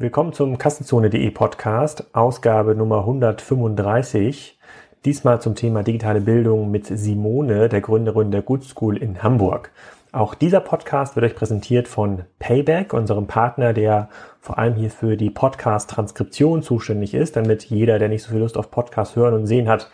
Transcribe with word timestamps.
Willkommen 0.00 0.32
zum 0.32 0.58
Kassenzone.de 0.58 1.28
Podcast, 1.32 2.04
Ausgabe 2.14 2.76
Nummer 2.76 2.98
135. 2.98 4.56
Diesmal 5.04 5.42
zum 5.42 5.56
Thema 5.56 5.82
digitale 5.82 6.20
Bildung 6.20 6.70
mit 6.70 6.86
Simone, 6.86 7.68
der 7.68 7.80
Gründerin 7.80 8.30
der 8.30 8.42
Good 8.42 8.62
School 8.62 8.96
in 8.96 9.24
Hamburg. 9.24 9.72
Auch 10.12 10.36
dieser 10.36 10.60
Podcast 10.60 11.16
wird 11.16 11.26
euch 11.26 11.34
präsentiert 11.34 11.88
von 11.88 12.22
Payback, 12.38 12.92
unserem 12.92 13.26
Partner, 13.26 13.72
der 13.72 14.08
vor 14.38 14.56
allem 14.56 14.76
hier 14.76 14.90
für 14.90 15.16
die 15.16 15.30
Podcast-Transkription 15.30 16.62
zuständig 16.62 17.12
ist, 17.12 17.34
damit 17.34 17.64
jeder, 17.64 17.98
der 17.98 18.08
nicht 18.08 18.22
so 18.22 18.30
viel 18.30 18.38
Lust 18.38 18.56
auf 18.56 18.70
Podcast 18.70 19.16
hören 19.16 19.34
und 19.34 19.48
sehen 19.48 19.68
hat, 19.68 19.90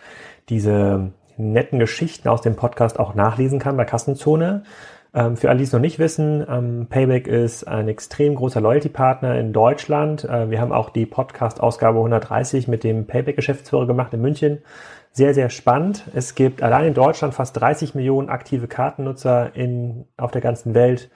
diese 0.49 1.13
netten 1.35 1.79
Geschichten 1.79 2.27
aus 2.27 2.41
dem 2.41 2.55
Podcast 2.55 2.99
auch 2.99 3.15
nachlesen 3.15 3.57
kann 3.57 3.75
bei 3.75 3.85
Kassenzone. 3.85 4.65
Ähm, 5.15 5.37
für 5.37 5.47
alle, 5.47 5.59
die 5.59 5.63
es 5.63 5.71
noch 5.71 5.79
nicht 5.79 5.97
wissen, 5.97 6.45
ähm, 6.49 6.87
Payback 6.89 7.27
ist 7.27 7.65
ein 7.65 7.87
extrem 7.87 8.35
großer 8.35 8.59
Loyalty-Partner 8.59 9.39
in 9.39 9.53
Deutschland. 9.53 10.25
Äh, 10.25 10.51
wir 10.51 10.59
haben 10.59 10.73
auch 10.73 10.89
die 10.89 11.05
Podcast-Ausgabe 11.05 11.99
130 11.99 12.67
mit 12.67 12.83
dem 12.83 13.07
Payback-Geschäftsführer 13.07 13.87
gemacht 13.87 14.13
in 14.13 14.21
München. 14.21 14.61
Sehr, 15.13 15.33
sehr 15.33 15.49
spannend. 15.49 16.03
Es 16.13 16.35
gibt 16.35 16.61
allein 16.61 16.87
in 16.87 16.93
Deutschland 16.93 17.33
fast 17.33 17.55
30 17.55 17.95
Millionen 17.95 18.27
aktive 18.27 18.67
Kartennutzer 18.67 19.55
in, 19.55 20.03
auf 20.17 20.31
der 20.31 20.41
ganzen 20.41 20.75
Welt 20.75 21.09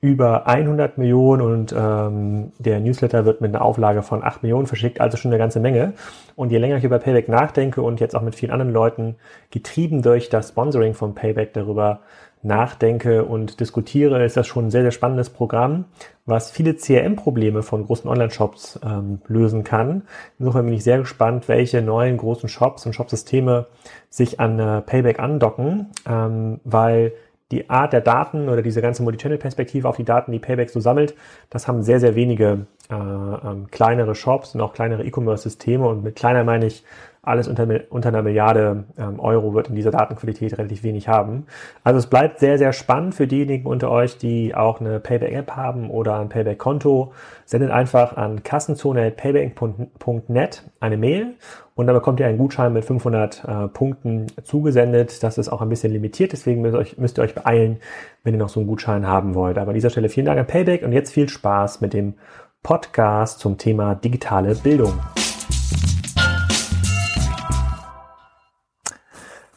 über 0.00 0.48
100 0.48 0.98
Millionen 0.98 1.40
und 1.40 1.72
ähm, 1.72 2.52
der 2.58 2.80
Newsletter 2.80 3.24
wird 3.24 3.40
mit 3.40 3.54
einer 3.54 3.64
Auflage 3.64 4.02
von 4.02 4.22
8 4.22 4.42
Millionen 4.42 4.66
verschickt, 4.66 5.00
also 5.00 5.16
schon 5.16 5.30
eine 5.30 5.38
ganze 5.38 5.60
Menge. 5.60 5.94
Und 6.36 6.50
je 6.50 6.58
länger 6.58 6.76
ich 6.76 6.84
über 6.84 6.98
Payback 6.98 7.28
nachdenke 7.30 7.80
und 7.80 8.00
jetzt 8.00 8.14
auch 8.14 8.20
mit 8.20 8.34
vielen 8.34 8.52
anderen 8.52 8.72
Leuten, 8.72 9.14
getrieben 9.50 10.02
durch 10.02 10.28
das 10.28 10.50
Sponsoring 10.50 10.92
von 10.92 11.14
Payback 11.14 11.54
darüber 11.54 12.00
nachdenke 12.44 13.24
und 13.24 13.60
diskutiere, 13.60 14.24
ist 14.24 14.36
das 14.36 14.46
schon 14.46 14.66
ein 14.66 14.70
sehr, 14.70 14.82
sehr 14.82 14.90
spannendes 14.90 15.30
Programm, 15.30 15.86
was 16.26 16.50
viele 16.50 16.76
CRM-Probleme 16.76 17.62
von 17.62 17.84
großen 17.86 18.08
Online-Shops 18.08 18.80
ähm, 18.84 19.20
lösen 19.26 19.64
kann. 19.64 20.02
Insofern 20.38 20.66
bin 20.66 20.74
ich 20.74 20.84
sehr 20.84 20.98
gespannt, 20.98 21.48
welche 21.48 21.82
neuen 21.82 22.16
großen 22.16 22.48
Shops 22.48 22.86
und 22.86 22.92
Shopsysteme 22.92 23.66
sich 24.10 24.40
an 24.40 24.58
äh, 24.58 24.82
Payback 24.82 25.18
andocken, 25.18 25.88
ähm, 26.06 26.60
weil 26.64 27.12
die 27.50 27.70
Art 27.70 27.92
der 27.92 28.00
Daten 28.00 28.48
oder 28.48 28.62
diese 28.62 28.82
ganze 28.82 29.02
Multichannel-Perspektive 29.02 29.88
auf 29.88 29.96
die 29.96 30.04
Daten, 30.04 30.32
die 30.32 30.38
Payback 30.38 30.70
so 30.70 30.80
sammelt, 30.80 31.14
das 31.50 31.68
haben 31.68 31.82
sehr, 31.82 32.00
sehr 32.00 32.14
wenige 32.14 32.66
äh, 32.90 32.94
ähm, 32.94 33.68
kleinere 33.70 34.14
Shops 34.14 34.54
und 34.54 34.60
auch 34.60 34.72
kleinere 34.72 35.04
E-Commerce-Systeme. 35.04 35.86
Und 35.86 36.02
mit 36.02 36.16
kleiner 36.16 36.44
meine 36.44 36.66
ich 36.66 36.84
alles 37.24 37.48
unter, 37.48 37.66
unter 37.90 38.08
einer 38.08 38.22
Milliarde 38.22 38.84
ähm, 38.98 39.20
Euro 39.20 39.54
wird 39.54 39.68
in 39.68 39.74
dieser 39.74 39.90
Datenqualität 39.90 40.58
relativ 40.58 40.82
wenig 40.82 41.08
haben. 41.08 41.46
Also 41.82 41.98
es 41.98 42.06
bleibt 42.06 42.38
sehr, 42.38 42.58
sehr 42.58 42.72
spannend 42.72 43.14
für 43.14 43.26
diejenigen 43.26 43.66
unter 43.66 43.90
euch, 43.90 44.18
die 44.18 44.54
auch 44.54 44.80
eine 44.80 45.00
Payback-App 45.00 45.52
haben 45.52 45.90
oder 45.90 46.18
ein 46.18 46.28
Payback-Konto. 46.28 47.12
Sendet 47.44 47.70
einfach 47.70 48.16
an 48.16 48.42
kassenzone.payback.net 48.42 50.62
eine 50.80 50.96
Mail 50.96 51.34
und 51.74 51.86
dann 51.86 51.94
bekommt 51.94 52.20
ihr 52.20 52.26
einen 52.26 52.38
Gutschein 52.38 52.72
mit 52.72 52.84
500 52.84 53.44
äh, 53.44 53.68
Punkten 53.68 54.26
zugesendet. 54.42 55.22
Das 55.22 55.38
ist 55.38 55.48
auch 55.48 55.60
ein 55.60 55.68
bisschen 55.68 55.92
limitiert, 55.92 56.32
deswegen 56.32 56.62
müsst 56.62 56.76
euch, 56.76 56.98
müsst 56.98 57.18
ihr 57.18 57.22
euch 57.22 57.34
beeilen, 57.34 57.78
wenn 58.22 58.34
ihr 58.34 58.38
noch 58.38 58.48
so 58.48 58.60
einen 58.60 58.68
Gutschein 58.68 59.06
haben 59.06 59.34
wollt. 59.34 59.58
Aber 59.58 59.68
an 59.68 59.74
dieser 59.74 59.90
Stelle 59.90 60.08
vielen 60.08 60.26
Dank 60.26 60.38
an 60.38 60.46
Payback 60.46 60.82
und 60.82 60.92
jetzt 60.92 61.12
viel 61.12 61.28
Spaß 61.28 61.80
mit 61.80 61.92
dem 61.92 62.14
Podcast 62.62 63.40
zum 63.40 63.58
Thema 63.58 63.94
digitale 63.94 64.54
Bildung. 64.54 64.94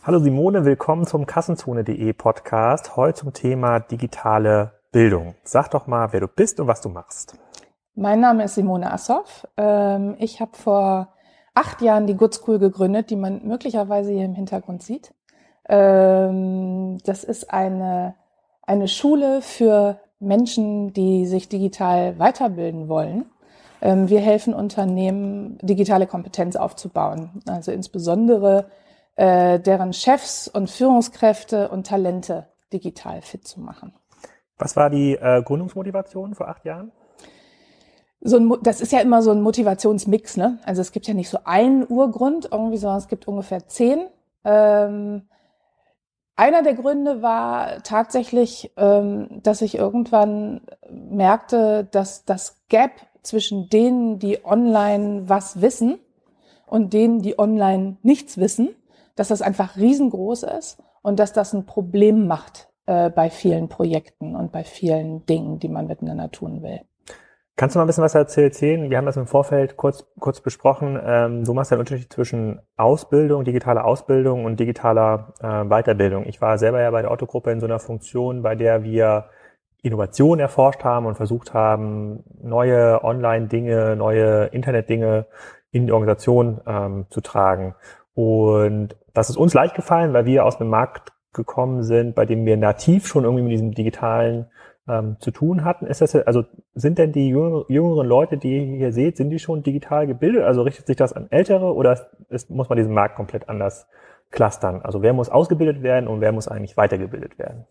Hallo 0.08 0.20
Simone, 0.20 0.64
willkommen 0.64 1.06
zum 1.06 1.26
Kassenzone.de 1.26 2.14
Podcast. 2.14 2.96
Heute 2.96 3.20
zum 3.20 3.34
Thema 3.34 3.82
digitale 3.82 4.72
Bildung. 4.94 5.36
Sag 5.44 5.70
doch 5.72 5.86
mal, 5.86 6.14
wer 6.14 6.22
du 6.22 6.30
bist 6.30 6.62
und 6.62 6.68
was 6.68 6.80
du 6.80 6.88
machst. 6.88 7.38
Mein 7.94 8.22
Name 8.22 8.46
ist 8.46 8.56
Simone 8.56 8.90
Assoff. 8.90 9.46
Ähm, 9.58 10.16
ich 10.18 10.40
habe 10.40 10.56
vor 10.56 11.10
acht 11.54 11.82
Jahren 11.82 12.08
die 12.08 12.16
Good 12.16 12.36
School 12.36 12.58
gegründet, 12.58 13.10
die 13.10 13.18
man 13.18 13.46
möglicherweise 13.46 14.14
hier 14.14 14.24
im 14.24 14.34
Hintergrund 14.34 14.82
sieht. 14.82 15.14
Ähm, 15.68 17.00
das 17.04 17.26
ist 17.26 17.52
eine, 17.52 18.16
eine 18.62 18.88
Schule 18.88 19.42
für 19.42 20.00
Menschen, 20.22 20.94
die 20.94 21.26
sich 21.26 21.50
digital 21.50 22.18
weiterbilden 22.18 22.88
wollen. 22.88 23.26
Ähm, 23.82 24.08
wir 24.08 24.22
helfen 24.22 24.54
Unternehmen, 24.54 25.58
digitale 25.62 26.08
Kompetenz 26.08 26.56
aufzubauen. 26.56 27.42
Also 27.46 27.74
insbesondere 27.74 28.68
äh, 29.18 29.60
deren 29.60 29.94
Chefs 29.94 30.48
und 30.48 30.70
Führungskräfte 30.70 31.70
und 31.70 31.88
Talente 31.88 32.48
digital 32.72 33.22
fit 33.22 33.48
zu 33.48 33.60
machen. 33.60 33.94
Was 34.58 34.76
war 34.76 34.90
die 34.90 35.16
äh, 35.16 35.42
Gründungsmotivation 35.44 36.36
vor 36.36 36.48
acht 36.48 36.66
Jahren? 36.66 36.92
So 38.22 38.38
ein, 38.38 38.52
das 38.64 38.82
ist 38.82 38.92
ja 38.92 39.00
immer 39.00 39.22
so 39.22 39.32
ein 39.32 39.42
Motivationsmix, 39.42 40.38
ne? 40.38 40.60
Also 40.66 40.82
es 40.82 40.92
gibt 40.92 41.08
ja 41.08 41.14
nicht 41.14 41.30
so 41.30 41.40
einen 41.44 41.86
Urgrund 41.88 42.50
irgendwie, 42.52 42.78
sondern 42.78 42.98
es 42.98 43.08
gibt 43.08 43.28
ungefähr 43.28 43.68
zehn. 43.68 44.08
Ähm, 44.44 45.28
einer 46.36 46.64
der 46.64 46.74
Gründe 46.76 47.22
war 47.22 47.82
tatsächlich, 47.84 48.72
ähm, 48.78 49.42
dass 49.44 49.62
ich 49.62 49.78
irgendwann 49.78 50.62
merkte, 50.90 51.88
dass 51.90 52.26
das 52.26 52.62
Gap 52.70 52.92
zwischen 53.24 53.70
denen, 53.70 54.20
die 54.20 54.46
online 54.46 55.28
was 55.28 55.62
wissen 55.62 56.00
und 56.66 56.94
denen, 56.94 57.22
die 57.22 57.40
online 57.40 57.98
nichts 58.04 58.38
wissen, 58.38 58.70
dass 59.18 59.28
das 59.28 59.42
einfach 59.42 59.76
riesengroß 59.76 60.44
ist 60.44 60.82
und 61.02 61.20
dass 61.20 61.34
das 61.34 61.54
ein 61.54 61.66
Problem 61.66 62.28
macht 62.28 62.70
äh, 62.86 63.10
bei 63.10 63.30
vielen 63.30 63.68
Projekten 63.68 64.36
und 64.36 64.54
bei 64.54 64.64
vielen 64.64 65.26
Dingen, 65.26 65.60
die 65.60 65.68
man 65.68 65.88
miteinander 65.88 66.32
tun 66.32 66.64
will. 66.64 66.80
Kannst 67.58 67.76
du 67.76 67.80
mal 67.80 67.86
ein 67.86 67.88
bisschen 67.88 68.04
was 68.04 68.14
erzählen? 68.14 68.88
Wir 68.88 68.98
haben 68.98 69.08
das 69.08 69.18
im 69.18 69.26
Vorfeld 69.26 69.78
kurz, 69.78 70.06
kurz 70.20 70.42
besprochen. 70.42 71.00
Ähm, 71.04 71.44
du 71.44 71.56
machst 71.56 71.72
einen 71.72 71.80
Unterschied 71.80 72.14
zwischen 72.14 72.62
Ausbildung, 72.78 73.46
digitaler 73.46 73.84
Ausbildung 73.84 74.46
und 74.46 74.60
digitaler 74.60 75.34
äh, 75.42 75.66
Weiterbildung. 75.66 76.28
Ich 76.28 76.40
war 76.40 76.60
selber 76.60 76.82
ja 76.82 76.92
bei 76.92 77.02
der 77.02 77.10
Otto-Gruppe 77.10 77.52
in 77.52 77.60
so 77.60 77.66
einer 77.66 77.80
Funktion, 77.80 78.44
bei 78.44 78.54
der 78.54 78.84
wir 78.84 79.26
Innovation 79.82 80.40
erforscht 80.40 80.84
haben 80.84 81.08
und 81.08 81.16
versucht 81.16 81.56
haben, 81.56 82.24
neue 82.40 83.04
Online-Dinge, 83.04 83.96
neue 83.96 84.46
Internet-Dinge 84.46 85.26
in 85.72 85.88
die 85.88 85.94
Organisation 85.94 86.62
ähm, 86.68 87.08
zu 87.10 87.22
tragen. 87.22 87.74
Und 88.14 88.96
das 89.18 89.32
ist 89.32 89.38
uns 89.38 89.56
leicht 89.56 89.74
gefallen, 89.74 90.14
weil 90.14 90.28
wir 90.28 90.46
aus 90.46 90.62
einem 90.62 90.70
Markt 90.70 91.12
gekommen 91.34 91.82
sind, 91.82 92.14
bei 92.14 92.26
dem 92.26 92.46
wir 92.46 92.56
nativ 92.56 93.08
schon 93.08 93.24
irgendwie 93.24 93.44
mit 93.44 93.52
diesem 93.52 93.74
digitalen 93.74 94.46
ähm, 94.88 95.18
zu 95.20 95.32
tun 95.32 95.66
hatten. 95.66 95.88
Ist 95.88 96.02
das, 96.02 96.16
also 96.16 96.46
sind 96.76 97.00
denn 97.00 97.14
die 97.14 97.30
jüngeren 97.30 98.08
Leute, 98.08 98.38
die 98.38 98.58
ihr 98.58 98.78
hier 98.78 98.94
seht, 98.94 99.18
sind 99.18 99.32
die 99.32 99.40
schon 99.40 99.64
digital 99.64 100.06
gebildet? 100.06 100.44
Also 100.44 100.62
richtet 100.62 100.86
sich 100.86 100.98
das 100.98 101.14
an 101.14 101.32
Ältere 101.32 101.74
oder 101.74 102.00
ist, 102.30 102.52
muss 102.52 102.70
man 102.70 102.78
diesen 102.78 102.94
Markt 102.94 103.16
komplett 103.16 103.50
anders 103.50 103.88
clustern? 104.30 104.82
Also 104.84 105.02
wer 105.02 105.14
muss 105.14 105.30
ausgebildet 105.30 105.82
werden 105.82 106.08
und 106.08 106.22
wer 106.22 106.32
muss 106.32 106.48
eigentlich 106.48 106.78
weitergebildet 106.78 107.40
werden? 107.40 107.66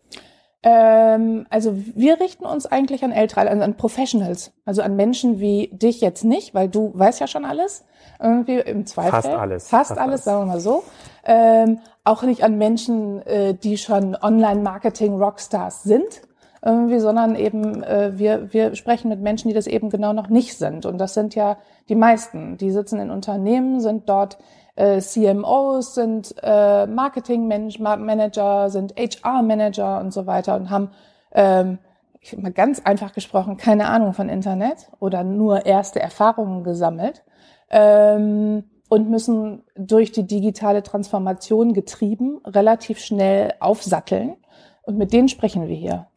Ähm, 0.63 1.45
also 1.49 1.75
wir 1.75 2.19
richten 2.19 2.45
uns 2.45 2.65
eigentlich 2.65 3.03
an 3.03 3.11
Ältere, 3.11 3.47
also 3.47 3.63
an 3.63 3.77
Professionals, 3.77 4.53
also 4.65 4.81
an 4.81 4.95
Menschen 4.95 5.39
wie 5.39 5.69
dich 5.71 6.01
jetzt 6.01 6.23
nicht, 6.23 6.53
weil 6.55 6.67
du 6.67 6.91
weißt 6.95 7.19
ja 7.19 7.27
schon 7.27 7.45
alles, 7.45 7.85
irgendwie 8.19 8.55
im 8.55 8.85
Zweifel. 8.85 9.11
Fast 9.11 9.27
alles. 9.29 9.67
Fast, 9.67 9.89
Fast 9.89 9.99
alles, 9.99 10.11
alles, 10.11 10.23
sagen 10.23 10.41
wir 10.41 10.45
mal 10.53 10.59
so. 10.59 10.83
Ähm, 11.23 11.79
auch 12.03 12.23
nicht 12.23 12.43
an 12.43 12.57
Menschen, 12.57 13.21
äh, 13.27 13.53
die 13.53 13.77
schon 13.77 14.15
Online-Marketing-Rockstars 14.15 15.83
sind, 15.83 16.21
irgendwie, 16.65 16.99
sondern 16.99 17.35
eben 17.35 17.83
äh, 17.83 18.17
wir, 18.17 18.51
wir 18.51 18.75
sprechen 18.75 19.09
mit 19.09 19.21
Menschen, 19.21 19.49
die 19.49 19.53
das 19.53 19.67
eben 19.67 19.89
genau 19.89 20.13
noch 20.13 20.29
nicht 20.29 20.57
sind. 20.57 20.85
Und 20.85 20.97
das 20.97 21.13
sind 21.13 21.35
ja 21.35 21.57
die 21.89 21.95
meisten. 21.95 22.57
Die 22.57 22.71
sitzen 22.71 22.99
in 22.99 23.11
Unternehmen, 23.11 23.79
sind 23.79 24.09
dort 24.09 24.37
äh, 24.77 24.99
CMOs, 25.01 25.95
sind 25.95 26.35
äh, 26.41 26.85
Marketing-Manager, 26.85 28.69
sind 28.69 28.93
HR-Manager 28.95 29.99
und 29.99 30.13
so 30.13 30.27
weiter 30.27 30.55
und 30.55 30.69
haben, 30.69 30.91
ähm, 31.31 31.79
ich 32.21 32.37
mal 32.37 32.51
ganz 32.51 32.81
einfach 32.83 33.13
gesprochen, 33.13 33.57
keine 33.57 33.87
Ahnung 33.87 34.13
von 34.13 34.29
Internet 34.29 34.89
oder 34.99 35.23
nur 35.23 35.65
erste 35.65 35.99
Erfahrungen 35.99 36.63
gesammelt 36.63 37.23
ähm, 37.69 38.65
und 38.89 39.09
müssen 39.09 39.63
durch 39.75 40.11
die 40.11 40.27
digitale 40.27 40.83
Transformation 40.83 41.73
getrieben 41.73 42.39
relativ 42.45 42.99
schnell 42.99 43.53
aufsatteln. 43.59 44.37
Und 44.83 44.97
mit 44.97 45.11
denen 45.11 45.27
sprechen 45.27 45.67
wir 45.67 45.75
hier. 45.75 46.07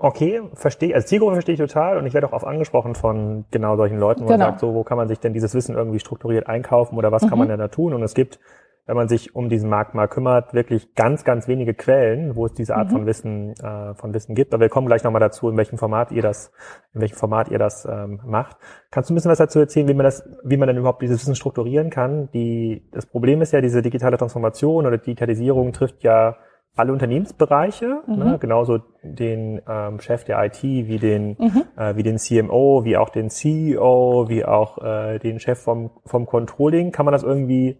Okay, 0.00 0.42
verstehe. 0.54 0.94
Also 0.94 1.08
Zielgruppe 1.08 1.32
verstehe 1.34 1.54
ich 1.54 1.60
total 1.60 1.98
und 1.98 2.06
ich 2.06 2.14
werde 2.14 2.28
auch 2.28 2.32
oft 2.32 2.46
angesprochen 2.46 2.94
von 2.94 3.46
genau 3.50 3.76
solchen 3.76 3.98
Leuten, 3.98 4.22
wo 4.22 4.26
genau. 4.26 4.38
man 4.38 4.52
sagt, 4.52 4.60
so, 4.60 4.72
wo 4.72 4.84
kann 4.84 4.96
man 4.96 5.08
sich 5.08 5.18
denn 5.18 5.32
dieses 5.32 5.54
Wissen 5.54 5.74
irgendwie 5.74 5.98
strukturiert 5.98 6.46
einkaufen 6.46 6.96
oder 6.96 7.10
was 7.10 7.24
mhm. 7.24 7.28
kann 7.28 7.38
man 7.40 7.48
denn 7.48 7.58
da 7.58 7.66
tun? 7.66 7.92
Und 7.92 8.04
es 8.04 8.14
gibt, 8.14 8.38
wenn 8.86 8.94
man 8.94 9.08
sich 9.08 9.34
um 9.34 9.48
diesen 9.48 9.68
Markt 9.68 9.94
mal 9.94 10.06
kümmert, 10.06 10.54
wirklich 10.54 10.94
ganz, 10.94 11.24
ganz 11.24 11.48
wenige 11.48 11.74
Quellen, 11.74 12.36
wo 12.36 12.46
es 12.46 12.52
diese 12.52 12.76
Art 12.76 12.90
mhm. 12.90 12.92
von 12.92 13.06
Wissen, 13.06 13.54
äh, 13.54 13.94
von 13.94 14.14
Wissen 14.14 14.36
gibt. 14.36 14.54
Aber 14.54 14.60
wir 14.60 14.68
kommen 14.68 14.86
gleich 14.86 15.02
nochmal 15.02 15.18
dazu, 15.18 15.48
in 15.48 15.56
welchem 15.56 15.78
Format 15.78 16.12
ihr 16.12 16.22
das, 16.22 16.52
in 16.94 17.00
welchem 17.00 17.16
Format 17.16 17.48
ihr 17.48 17.58
das 17.58 17.84
ähm, 17.84 18.20
macht. 18.24 18.56
Kannst 18.92 19.10
du 19.10 19.14
ein 19.14 19.16
bisschen 19.16 19.32
was 19.32 19.38
dazu 19.38 19.58
erzählen, 19.58 19.88
wie 19.88 19.94
man 19.94 20.04
das, 20.04 20.22
wie 20.44 20.58
man 20.58 20.68
denn 20.68 20.76
überhaupt 20.76 21.02
dieses 21.02 21.22
Wissen 21.22 21.34
strukturieren 21.34 21.90
kann? 21.90 22.30
Die, 22.30 22.88
das 22.92 23.06
Problem 23.06 23.42
ist 23.42 23.52
ja, 23.52 23.60
diese 23.60 23.82
digitale 23.82 24.16
Transformation 24.16 24.86
oder 24.86 24.98
Digitalisierung 24.98 25.72
trifft 25.72 26.04
ja 26.04 26.36
alle 26.78 26.92
Unternehmensbereiche, 26.92 28.02
mhm. 28.06 28.16
ne, 28.16 28.38
genauso 28.38 28.80
den 29.02 29.60
ähm, 29.68 30.00
Chef 30.00 30.24
der 30.24 30.44
IT 30.44 30.62
wie 30.62 30.98
den, 30.98 31.36
mhm. 31.38 31.64
äh, 31.76 31.96
wie 31.96 32.02
den 32.02 32.18
CMO, 32.18 32.84
wie 32.84 32.96
auch 32.96 33.08
den 33.08 33.30
CEO, 33.30 34.28
wie 34.28 34.44
auch 34.44 34.78
äh, 34.78 35.18
den 35.18 35.40
Chef 35.40 35.58
vom, 35.58 35.90
vom 36.04 36.26
Controlling. 36.26 36.92
Kann 36.92 37.04
man 37.04 37.12
das 37.12 37.22
irgendwie 37.22 37.78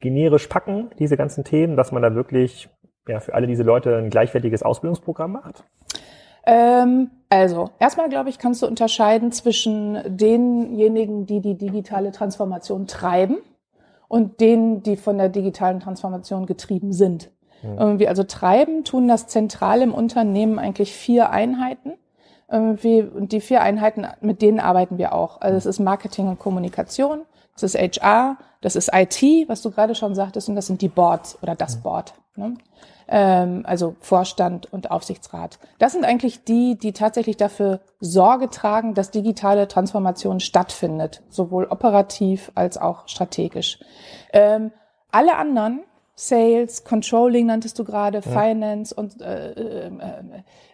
generisch 0.00 0.46
packen, 0.48 0.90
diese 0.98 1.16
ganzen 1.16 1.44
Themen, 1.44 1.76
dass 1.76 1.92
man 1.92 2.02
da 2.02 2.14
wirklich 2.14 2.68
ja, 3.08 3.20
für 3.20 3.34
alle 3.34 3.46
diese 3.46 3.62
Leute 3.62 3.96
ein 3.96 4.10
gleichwertiges 4.10 4.62
Ausbildungsprogramm 4.62 5.32
macht? 5.32 5.64
Ähm, 6.44 7.10
also, 7.28 7.70
erstmal 7.80 8.08
glaube 8.08 8.28
ich, 8.28 8.38
kannst 8.38 8.62
du 8.62 8.66
unterscheiden 8.66 9.32
zwischen 9.32 9.98
denjenigen, 10.06 11.26
die 11.26 11.40
die 11.40 11.56
digitale 11.56 12.12
Transformation 12.12 12.86
treiben 12.86 13.38
und 14.08 14.40
denen, 14.40 14.82
die 14.82 14.96
von 14.96 15.18
der 15.18 15.28
digitalen 15.28 15.80
Transformation 15.80 16.46
getrieben 16.46 16.92
sind. 16.92 17.32
Irgendwie, 17.78 18.08
also 18.08 18.24
treiben 18.24 18.84
tun 18.84 19.08
das 19.08 19.26
zentral 19.26 19.82
im 19.82 19.94
Unternehmen 19.94 20.58
eigentlich 20.58 20.92
vier 20.92 21.30
Einheiten. 21.30 21.94
Irgendwie, 22.50 23.02
und 23.02 23.32
die 23.32 23.40
vier 23.40 23.62
Einheiten, 23.62 24.06
mit 24.20 24.40
denen 24.40 24.60
arbeiten 24.60 24.98
wir 24.98 25.12
auch. 25.12 25.40
Also 25.40 25.56
es 25.56 25.66
ist 25.66 25.80
Marketing 25.80 26.28
und 26.28 26.38
Kommunikation, 26.38 27.22
das 27.54 27.62
ist 27.62 27.76
HR, 27.76 28.36
das 28.60 28.76
ist 28.76 28.90
IT, 28.92 29.48
was 29.48 29.62
du 29.62 29.70
gerade 29.70 29.94
schon 29.94 30.14
sagtest, 30.14 30.48
und 30.48 30.54
das 30.54 30.66
sind 30.66 30.80
die 30.80 30.88
Boards 30.88 31.38
oder 31.42 31.54
das 31.54 31.82
Board. 31.82 32.14
Ne? 32.36 32.54
ähm, 33.08 33.62
also 33.64 33.96
Vorstand 34.00 34.72
und 34.72 34.90
Aufsichtsrat. 34.90 35.58
Das 35.78 35.92
sind 35.92 36.04
eigentlich 36.04 36.44
die, 36.44 36.76
die 36.78 36.92
tatsächlich 36.92 37.36
dafür 37.36 37.80
Sorge 38.00 38.50
tragen, 38.50 38.94
dass 38.94 39.10
digitale 39.10 39.68
Transformation 39.68 40.40
stattfindet, 40.40 41.22
sowohl 41.28 41.66
operativ 41.66 42.50
als 42.54 42.78
auch 42.78 43.08
strategisch. 43.08 43.78
Ähm, 44.32 44.72
alle 45.12 45.36
anderen 45.36 45.84
Sales, 46.18 46.84
Controlling 46.84 47.46
nanntest 47.46 47.78
du 47.78 47.84
gerade, 47.84 48.22
ja. 48.24 48.30
Finance 48.30 48.94
und 48.94 49.20
äh, 49.20 49.52
äh, 49.52 49.90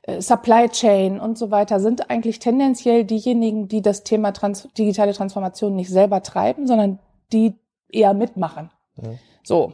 äh, 0.03 0.21
Supply 0.23 0.69
Chain 0.69 1.19
und 1.19 1.37
so 1.37 1.51
weiter 1.51 1.81
sind 1.81 2.11
eigentlich 2.11 2.39
tendenziell 2.39 3.05
diejenigen, 3.05 3.67
die 3.67 3.83
das 3.83 4.05
Thema 4.05 4.33
Trans 4.33 4.69
digitale 4.79 5.13
Transformation 5.13 5.75
nicht 5.75 5.91
selber 5.91 6.23
treiben, 6.23 6.69
sondern 6.69 7.01
die 7.33 7.55
eher 7.89 8.15
mitmachen. 8.15 8.71
Ja. 9.03 9.11
So. 9.43 9.73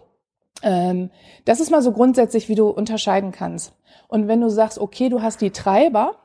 Ähm, 0.62 1.10
das 1.44 1.60
ist 1.60 1.70
mal 1.70 1.82
so 1.82 1.92
grundsätzlich, 1.92 2.48
wie 2.48 2.54
du 2.54 2.68
unterscheiden 2.70 3.30
kannst. 3.30 3.74
Und 4.08 4.26
wenn 4.26 4.40
du 4.40 4.48
sagst, 4.48 4.78
okay, 4.78 5.10
du 5.10 5.20
hast 5.20 5.42
die 5.42 5.50
Treiber, 5.50 6.16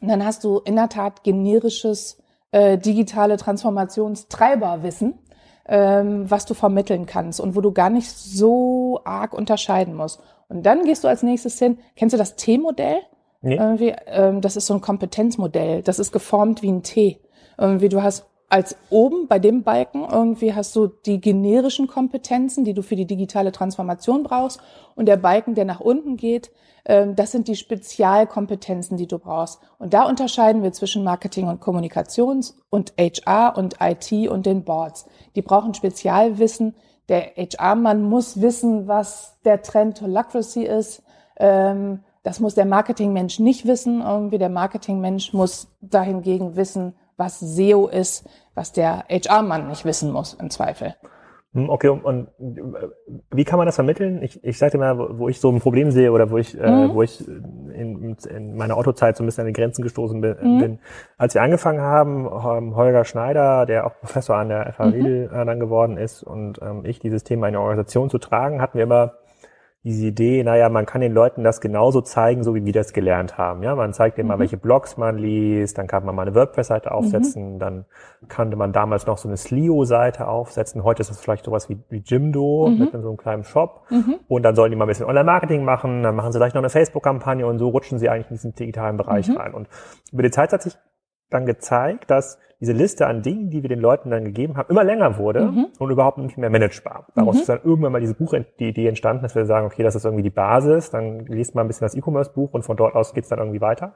dann 0.00 0.24
hast 0.24 0.44
du 0.44 0.60
in 0.60 0.76
der 0.76 0.88
Tat 0.88 1.24
generisches 1.24 2.22
äh, 2.52 2.78
digitale 2.78 3.36
Transformationstreiberwissen, 3.36 5.18
ähm, 5.68 6.30
was 6.30 6.46
du 6.46 6.54
vermitteln 6.54 7.06
kannst 7.06 7.40
und 7.40 7.54
wo 7.54 7.60
du 7.60 7.72
gar 7.72 7.90
nicht 7.90 8.10
so 8.10 9.00
arg 9.04 9.34
unterscheiden 9.34 9.94
musst. 9.94 10.20
Und 10.48 10.64
dann 10.64 10.84
gehst 10.84 11.04
du 11.04 11.08
als 11.08 11.22
nächstes 11.22 11.58
hin, 11.58 11.78
kennst 11.94 12.14
du 12.14 12.18
das 12.18 12.36
T-Modell? 12.36 13.00
Nee. 13.42 13.56
Irgendwie, 13.56 13.94
ähm, 14.06 14.40
das 14.40 14.56
ist 14.56 14.66
so 14.66 14.74
ein 14.74 14.80
Kompetenzmodell. 14.80 15.82
Das 15.82 15.98
ist 15.98 16.10
geformt 16.10 16.62
wie 16.62 16.72
ein 16.72 16.82
T. 16.82 17.20
Irgendwie, 17.56 17.88
du 17.88 18.02
hast 18.02 18.26
als 18.48 18.76
oben 18.88 19.28
bei 19.28 19.38
dem 19.38 19.62
Balken 19.62 20.06
irgendwie 20.10 20.54
hast 20.54 20.74
du 20.74 20.86
die 20.86 21.20
generischen 21.20 21.86
Kompetenzen, 21.86 22.64
die 22.64 22.72
du 22.72 22.82
für 22.82 22.96
die 22.96 23.04
digitale 23.04 23.52
Transformation 23.52 24.22
brauchst. 24.22 24.60
Und 24.94 25.06
der 25.06 25.18
Balken, 25.18 25.54
der 25.54 25.66
nach 25.66 25.80
unten 25.80 26.16
geht, 26.16 26.50
das 26.88 27.32
sind 27.32 27.48
die 27.48 27.56
Spezialkompetenzen, 27.56 28.96
die 28.96 29.06
du 29.06 29.18
brauchst. 29.18 29.60
Und 29.78 29.92
da 29.92 30.04
unterscheiden 30.04 30.62
wir 30.62 30.72
zwischen 30.72 31.04
Marketing 31.04 31.46
und 31.46 31.60
Kommunikations 31.60 32.56
und 32.70 32.94
HR 32.98 33.58
und 33.58 33.76
IT 33.80 34.10
und 34.30 34.46
den 34.46 34.64
Boards. 34.64 35.06
Die 35.36 35.42
brauchen 35.42 35.74
Spezialwissen. 35.74 36.74
Der 37.10 37.32
HR-Mann 37.36 38.02
muss 38.02 38.40
wissen, 38.40 38.88
was 38.88 39.38
der 39.44 39.60
Trend 39.62 40.00
Holacracy 40.00 40.62
ist. 40.62 41.02
Ähm, 41.36 42.04
das 42.22 42.40
muss 42.40 42.54
der 42.54 42.64
Marketingmensch 42.64 43.38
nicht 43.38 43.66
wissen. 43.66 44.00
Irgendwie 44.00 44.38
der 44.38 44.48
Marketingmensch 44.48 45.34
muss 45.34 45.68
dahingegen 45.82 46.56
wissen, 46.56 46.94
was 47.18 47.38
SEO 47.38 47.86
ist, 47.88 48.26
was 48.54 48.72
der 48.72 49.04
HR-Mann 49.10 49.68
nicht 49.68 49.84
wissen 49.84 50.10
muss 50.10 50.32
im 50.34 50.48
Zweifel. 50.48 50.94
Hm, 51.54 51.70
okay, 51.70 51.88
und, 51.88 52.04
und, 52.04 52.28
wie 53.30 53.44
kann 53.44 53.56
man 53.56 53.64
das 53.64 53.76
vermitteln? 53.76 54.22
Ich, 54.22 54.42
ich 54.44 54.58
sagte 54.58 54.76
mal, 54.76 55.18
wo 55.18 55.28
ich 55.28 55.40
so 55.40 55.50
ein 55.50 55.60
Problem 55.60 55.90
sehe 55.90 56.12
oder 56.12 56.30
wo 56.30 56.36
ich, 56.36 56.58
äh, 56.58 56.70
mhm. 56.70 56.90
äh, 56.90 56.94
wo 56.94 57.02
ich 57.02 57.26
in, 57.26 58.16
in 58.28 58.56
meiner 58.56 58.76
Autozeit 58.76 59.16
so 59.16 59.24
ein 59.24 59.26
bisschen 59.26 59.42
an 59.42 59.46
die 59.46 59.58
Grenzen 59.58 59.82
gestoßen 59.82 60.20
bin, 60.20 60.36
mhm. 60.40 60.58
bin. 60.58 60.78
Als 61.16 61.34
wir 61.34 61.42
angefangen 61.42 61.80
haben, 61.80 62.26
ähm, 62.26 62.76
Holger 62.76 63.04
Schneider, 63.04 63.64
der 63.64 63.86
auch 63.86 63.98
Professor 63.98 64.36
an 64.36 64.50
der 64.50 64.72
FH 64.74 64.86
mhm. 64.86 65.28
dann 65.30 65.58
geworden 65.58 65.96
ist 65.96 66.22
und 66.22 66.60
ähm, 66.60 66.84
ich 66.84 66.98
dieses 66.98 67.24
Thema 67.24 67.46
in 67.46 67.52
der 67.52 67.62
Organisation 67.62 68.10
zu 68.10 68.18
tragen, 68.18 68.60
hatten 68.60 68.76
wir 68.76 68.84
immer 68.84 69.14
diese 69.84 70.06
Idee, 70.06 70.42
naja, 70.42 70.68
man 70.68 70.86
kann 70.86 71.00
den 71.00 71.12
Leuten 71.12 71.44
das 71.44 71.60
genauso 71.60 72.00
zeigen, 72.00 72.42
so 72.42 72.54
wie 72.54 72.64
wir 72.64 72.72
das 72.72 72.92
gelernt 72.92 73.38
haben. 73.38 73.62
Ja, 73.62 73.76
man 73.76 73.92
zeigt 73.92 74.18
denen 74.18 74.26
mhm. 74.26 74.34
mal, 74.34 74.38
welche 74.40 74.56
Blogs 74.56 74.96
man 74.96 75.18
liest, 75.18 75.78
dann 75.78 75.86
kann 75.86 76.04
man 76.04 76.16
mal 76.16 76.22
eine 76.22 76.34
WordPress-Seite 76.34 76.90
aufsetzen, 76.90 77.54
mhm. 77.54 77.58
dann 77.60 77.84
kannte 78.26 78.56
man 78.56 78.72
damals 78.72 79.06
noch 79.06 79.18
so 79.18 79.28
eine 79.28 79.36
Slio-Seite 79.36 80.26
aufsetzen. 80.26 80.82
Heute 80.82 81.02
ist 81.02 81.10
das 81.10 81.20
vielleicht 81.20 81.44
sowas 81.44 81.68
wie, 81.68 81.78
wie 81.90 82.02
Jimdo 82.04 82.68
mhm. 82.68 82.78
mit 82.78 82.90
so 82.92 82.98
einem 82.98 83.16
kleinen 83.16 83.44
Shop. 83.44 83.84
Mhm. 83.90 84.16
Und 84.26 84.42
dann 84.42 84.56
sollen 84.56 84.72
die 84.72 84.76
mal 84.76 84.84
ein 84.84 84.88
bisschen 84.88 85.06
Online-Marketing 85.06 85.64
machen, 85.64 86.02
dann 86.02 86.16
machen 86.16 86.32
sie 86.32 86.38
vielleicht 86.38 86.56
noch 86.56 86.62
eine 86.62 86.70
Facebook-Kampagne 86.70 87.46
und 87.46 87.58
so 87.58 87.68
rutschen 87.68 87.98
sie 87.98 88.08
eigentlich 88.08 88.30
in 88.30 88.36
diesen 88.36 88.54
digitalen 88.54 88.96
Bereich 88.96 89.28
mhm. 89.28 89.36
rein. 89.36 89.54
Und 89.54 89.68
über 90.12 90.24
die 90.24 90.30
Zeit 90.32 90.52
hat 90.52 90.62
sich 90.62 90.76
dann 91.30 91.46
gezeigt, 91.46 92.10
dass 92.10 92.38
diese 92.60 92.72
Liste 92.72 93.06
an 93.06 93.22
Dingen, 93.22 93.50
die 93.50 93.62
wir 93.62 93.68
den 93.68 93.80
Leuten 93.80 94.10
dann 94.10 94.24
gegeben 94.24 94.56
haben, 94.56 94.68
immer 94.70 94.84
länger 94.84 95.18
wurde 95.18 95.46
mhm. 95.46 95.66
und 95.78 95.90
überhaupt 95.90 96.18
nicht 96.18 96.36
mehr 96.36 96.50
managebar. 96.50 97.06
Daraus 97.14 97.36
mhm. 97.36 97.40
ist 97.40 97.48
dann 97.48 97.60
irgendwann 97.62 97.92
mal 97.92 98.00
diese 98.00 98.14
Buch, 98.14 98.34
die 98.58 98.68
Idee 98.68 98.88
entstanden, 98.88 99.22
dass 99.22 99.34
wir 99.34 99.46
sagen, 99.46 99.66
okay, 99.66 99.82
das 99.82 99.94
ist 99.94 100.04
irgendwie 100.04 100.24
die 100.24 100.30
Basis, 100.30 100.90
dann 100.90 101.26
liest 101.26 101.54
man 101.54 101.66
ein 101.66 101.68
bisschen 101.68 101.84
das 101.84 101.94
E-Commerce-Buch 101.94 102.52
und 102.52 102.62
von 102.62 102.76
dort 102.76 102.94
aus 102.94 103.14
geht's 103.14 103.28
dann 103.28 103.38
irgendwie 103.38 103.60
weiter. 103.60 103.92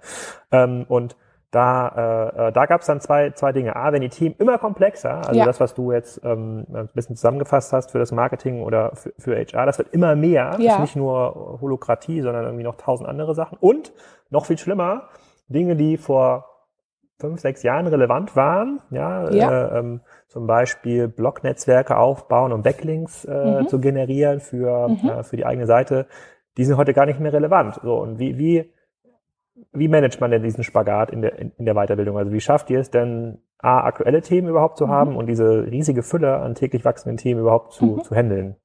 Ähm, 0.52 0.84
und 0.88 1.16
da, 1.50 2.28
äh, 2.48 2.52
da 2.52 2.64
gab 2.64 2.80
es 2.80 2.86
dann 2.86 3.00
zwei, 3.00 3.30
zwei 3.32 3.52
Dinge. 3.52 3.76
A, 3.76 3.92
wenn 3.92 4.00
die 4.00 4.08
Themen 4.08 4.34
immer 4.38 4.56
komplexer, 4.56 5.26
also 5.26 5.38
ja. 5.38 5.44
das, 5.44 5.60
was 5.60 5.74
du 5.74 5.92
jetzt 5.92 6.22
ähm, 6.24 6.66
ein 6.72 6.88
bisschen 6.94 7.14
zusammengefasst 7.14 7.74
hast 7.74 7.90
für 7.90 7.98
das 7.98 8.10
Marketing 8.10 8.62
oder 8.62 8.92
für, 8.94 9.12
für 9.18 9.36
HR, 9.36 9.66
das 9.66 9.76
wird 9.76 9.92
immer 9.92 10.16
mehr. 10.16 10.56
Ja. 10.58 10.64
Das 10.64 10.74
ist 10.74 10.80
nicht 10.80 10.96
nur 10.96 11.58
Holokratie, 11.60 12.22
sondern 12.22 12.44
irgendwie 12.44 12.64
noch 12.64 12.76
tausend 12.76 13.06
andere 13.06 13.34
Sachen. 13.34 13.58
Und 13.60 13.92
noch 14.30 14.46
viel 14.46 14.56
schlimmer, 14.56 15.08
Dinge, 15.48 15.76
die 15.76 15.98
vor 15.98 16.51
fünf, 17.22 17.40
sechs 17.40 17.62
Jahren 17.62 17.86
relevant 17.86 18.36
waren, 18.36 18.80
ja, 18.90 19.30
ja. 19.30 19.68
Äh, 19.68 19.78
ähm, 19.78 20.00
zum 20.28 20.46
Beispiel 20.46 21.08
Blog-Netzwerke 21.08 21.96
aufbauen 21.96 22.52
und 22.52 22.62
Backlinks 22.62 23.24
äh, 23.24 23.62
mhm. 23.62 23.68
zu 23.68 23.80
generieren 23.80 24.40
für, 24.40 24.88
mhm. 24.88 25.08
äh, 25.08 25.22
für 25.22 25.36
die 25.36 25.46
eigene 25.46 25.66
Seite, 25.66 26.06
die 26.56 26.64
sind 26.64 26.76
heute 26.76 26.92
gar 26.92 27.06
nicht 27.06 27.20
mehr 27.20 27.32
relevant. 27.32 27.80
So, 27.82 27.94
und 27.94 28.18
wie, 28.18 28.36
wie, 28.38 28.72
wie 29.72 29.88
managt 29.88 30.20
man 30.20 30.30
denn 30.30 30.42
diesen 30.42 30.64
Spagat 30.64 31.10
in 31.10 31.22
der, 31.22 31.38
in, 31.38 31.52
in 31.56 31.64
der 31.64 31.74
Weiterbildung? 31.74 32.18
Also 32.18 32.32
wie 32.32 32.40
schafft 32.40 32.68
ihr 32.70 32.80
es 32.80 32.90
denn, 32.90 33.38
A, 33.58 33.84
aktuelle 33.84 34.22
Themen 34.22 34.48
überhaupt 34.48 34.76
zu 34.76 34.86
mhm. 34.86 34.90
haben 34.90 35.16
und 35.16 35.26
diese 35.26 35.66
riesige 35.70 36.02
Fülle 36.02 36.38
an 36.38 36.56
täglich 36.56 36.84
wachsenden 36.84 37.16
Themen 37.16 37.40
überhaupt 37.40 37.72
zu, 37.72 37.84
mhm. 37.84 38.02
zu 38.02 38.14
handeln? 38.14 38.56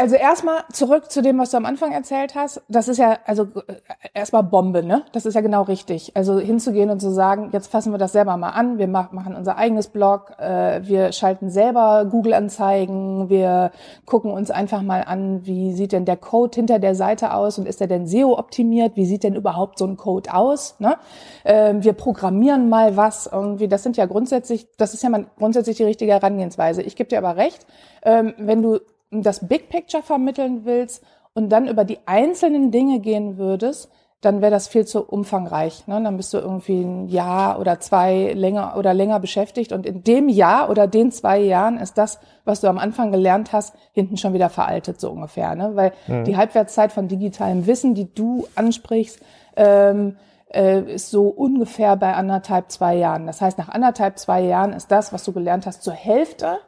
Also 0.00 0.16
erstmal 0.16 0.62
zurück 0.72 1.10
zu 1.10 1.20
dem, 1.20 1.38
was 1.38 1.50
du 1.50 1.58
am 1.58 1.66
Anfang 1.66 1.92
erzählt 1.92 2.34
hast. 2.34 2.62
Das 2.68 2.88
ist 2.88 2.96
ja, 2.96 3.18
also 3.26 3.42
äh, 3.66 3.74
erstmal 4.14 4.42
Bombe, 4.42 4.82
ne? 4.82 5.02
Das 5.12 5.26
ist 5.26 5.34
ja 5.34 5.42
genau 5.42 5.60
richtig. 5.64 6.16
Also 6.16 6.38
hinzugehen 6.38 6.88
und 6.88 7.00
zu 7.00 7.10
sagen, 7.10 7.50
jetzt 7.52 7.70
fassen 7.70 7.92
wir 7.92 7.98
das 7.98 8.12
selber 8.12 8.38
mal 8.38 8.48
an. 8.48 8.78
Wir 8.78 8.88
machen 8.88 9.36
unser 9.36 9.58
eigenes 9.58 9.88
Blog, 9.88 10.32
äh, 10.38 10.80
wir 10.84 11.12
schalten 11.12 11.50
selber 11.50 12.06
Google-Anzeigen, 12.06 13.28
wir 13.28 13.72
gucken 14.06 14.30
uns 14.30 14.50
einfach 14.50 14.80
mal 14.80 15.02
an, 15.02 15.44
wie 15.44 15.74
sieht 15.74 15.92
denn 15.92 16.06
der 16.06 16.16
Code 16.16 16.56
hinter 16.56 16.78
der 16.78 16.94
Seite 16.94 17.34
aus 17.34 17.58
und 17.58 17.68
ist 17.68 17.80
der 17.80 17.86
denn 17.86 18.06
SEO-optimiert? 18.06 18.96
Wie 18.96 19.04
sieht 19.04 19.22
denn 19.22 19.34
überhaupt 19.34 19.76
so 19.76 19.84
ein 19.84 19.98
Code 19.98 20.32
aus? 20.32 20.76
Ne? 20.78 20.96
Ähm, 21.44 21.84
wir 21.84 21.92
programmieren 21.92 22.70
mal 22.70 22.96
was 22.96 23.28
irgendwie. 23.30 23.68
Das 23.68 23.82
sind 23.82 23.98
ja 23.98 24.06
grundsätzlich, 24.06 24.66
das 24.78 24.94
ist 24.94 25.02
ja 25.02 25.10
mal 25.10 25.26
grundsätzlich 25.36 25.76
die 25.76 25.84
richtige 25.84 26.12
Herangehensweise. 26.12 26.80
Ich 26.80 26.96
gebe 26.96 27.10
dir 27.10 27.18
aber 27.18 27.36
recht, 27.36 27.66
ähm, 28.02 28.32
wenn 28.38 28.62
du 28.62 28.80
das 29.10 29.46
Big 29.48 29.68
Picture 29.68 30.02
vermitteln 30.02 30.64
willst 30.64 31.04
und 31.34 31.50
dann 31.50 31.68
über 31.68 31.84
die 31.84 31.98
einzelnen 32.06 32.70
Dinge 32.70 33.00
gehen 33.00 33.38
würdest, 33.38 33.90
dann 34.20 34.42
wäre 34.42 34.50
das 34.50 34.68
viel 34.68 34.86
zu 34.86 35.02
umfangreich. 35.02 35.86
Ne? 35.86 36.00
Dann 36.02 36.16
bist 36.18 36.34
du 36.34 36.38
irgendwie 36.38 36.82
ein 36.82 37.08
Jahr 37.08 37.58
oder 37.58 37.80
zwei 37.80 38.32
länger 38.34 38.74
oder 38.76 38.92
länger 38.92 39.18
beschäftigt 39.18 39.72
und 39.72 39.86
in 39.86 40.04
dem 40.04 40.28
Jahr 40.28 40.68
oder 40.68 40.86
den 40.86 41.10
zwei 41.10 41.38
Jahren 41.38 41.78
ist 41.78 41.96
das, 41.96 42.18
was 42.44 42.60
du 42.60 42.68
am 42.68 42.78
Anfang 42.78 43.12
gelernt 43.12 43.52
hast, 43.52 43.74
hinten 43.92 44.18
schon 44.18 44.34
wieder 44.34 44.50
veraltet 44.50 45.00
so 45.00 45.10
ungefähr. 45.10 45.54
Ne? 45.54 45.70
Weil 45.74 45.92
mhm. 46.06 46.24
die 46.24 46.36
Halbwertszeit 46.36 46.92
von 46.92 47.08
digitalem 47.08 47.66
Wissen, 47.66 47.94
die 47.94 48.12
du 48.12 48.46
ansprichst, 48.56 49.20
ähm, 49.56 50.16
äh, 50.52 50.80
ist 50.94 51.10
so 51.10 51.28
ungefähr 51.28 51.96
bei 51.96 52.12
anderthalb, 52.12 52.70
zwei 52.70 52.96
Jahren. 52.96 53.26
Das 53.26 53.40
heißt, 53.40 53.56
nach 53.56 53.70
anderthalb, 53.70 54.18
zwei 54.18 54.42
Jahren 54.42 54.74
ist 54.74 54.90
das, 54.90 55.14
was 55.14 55.24
du 55.24 55.32
gelernt 55.32 55.64
hast, 55.64 55.82
zur 55.82 55.94
Hälfte 55.94 56.58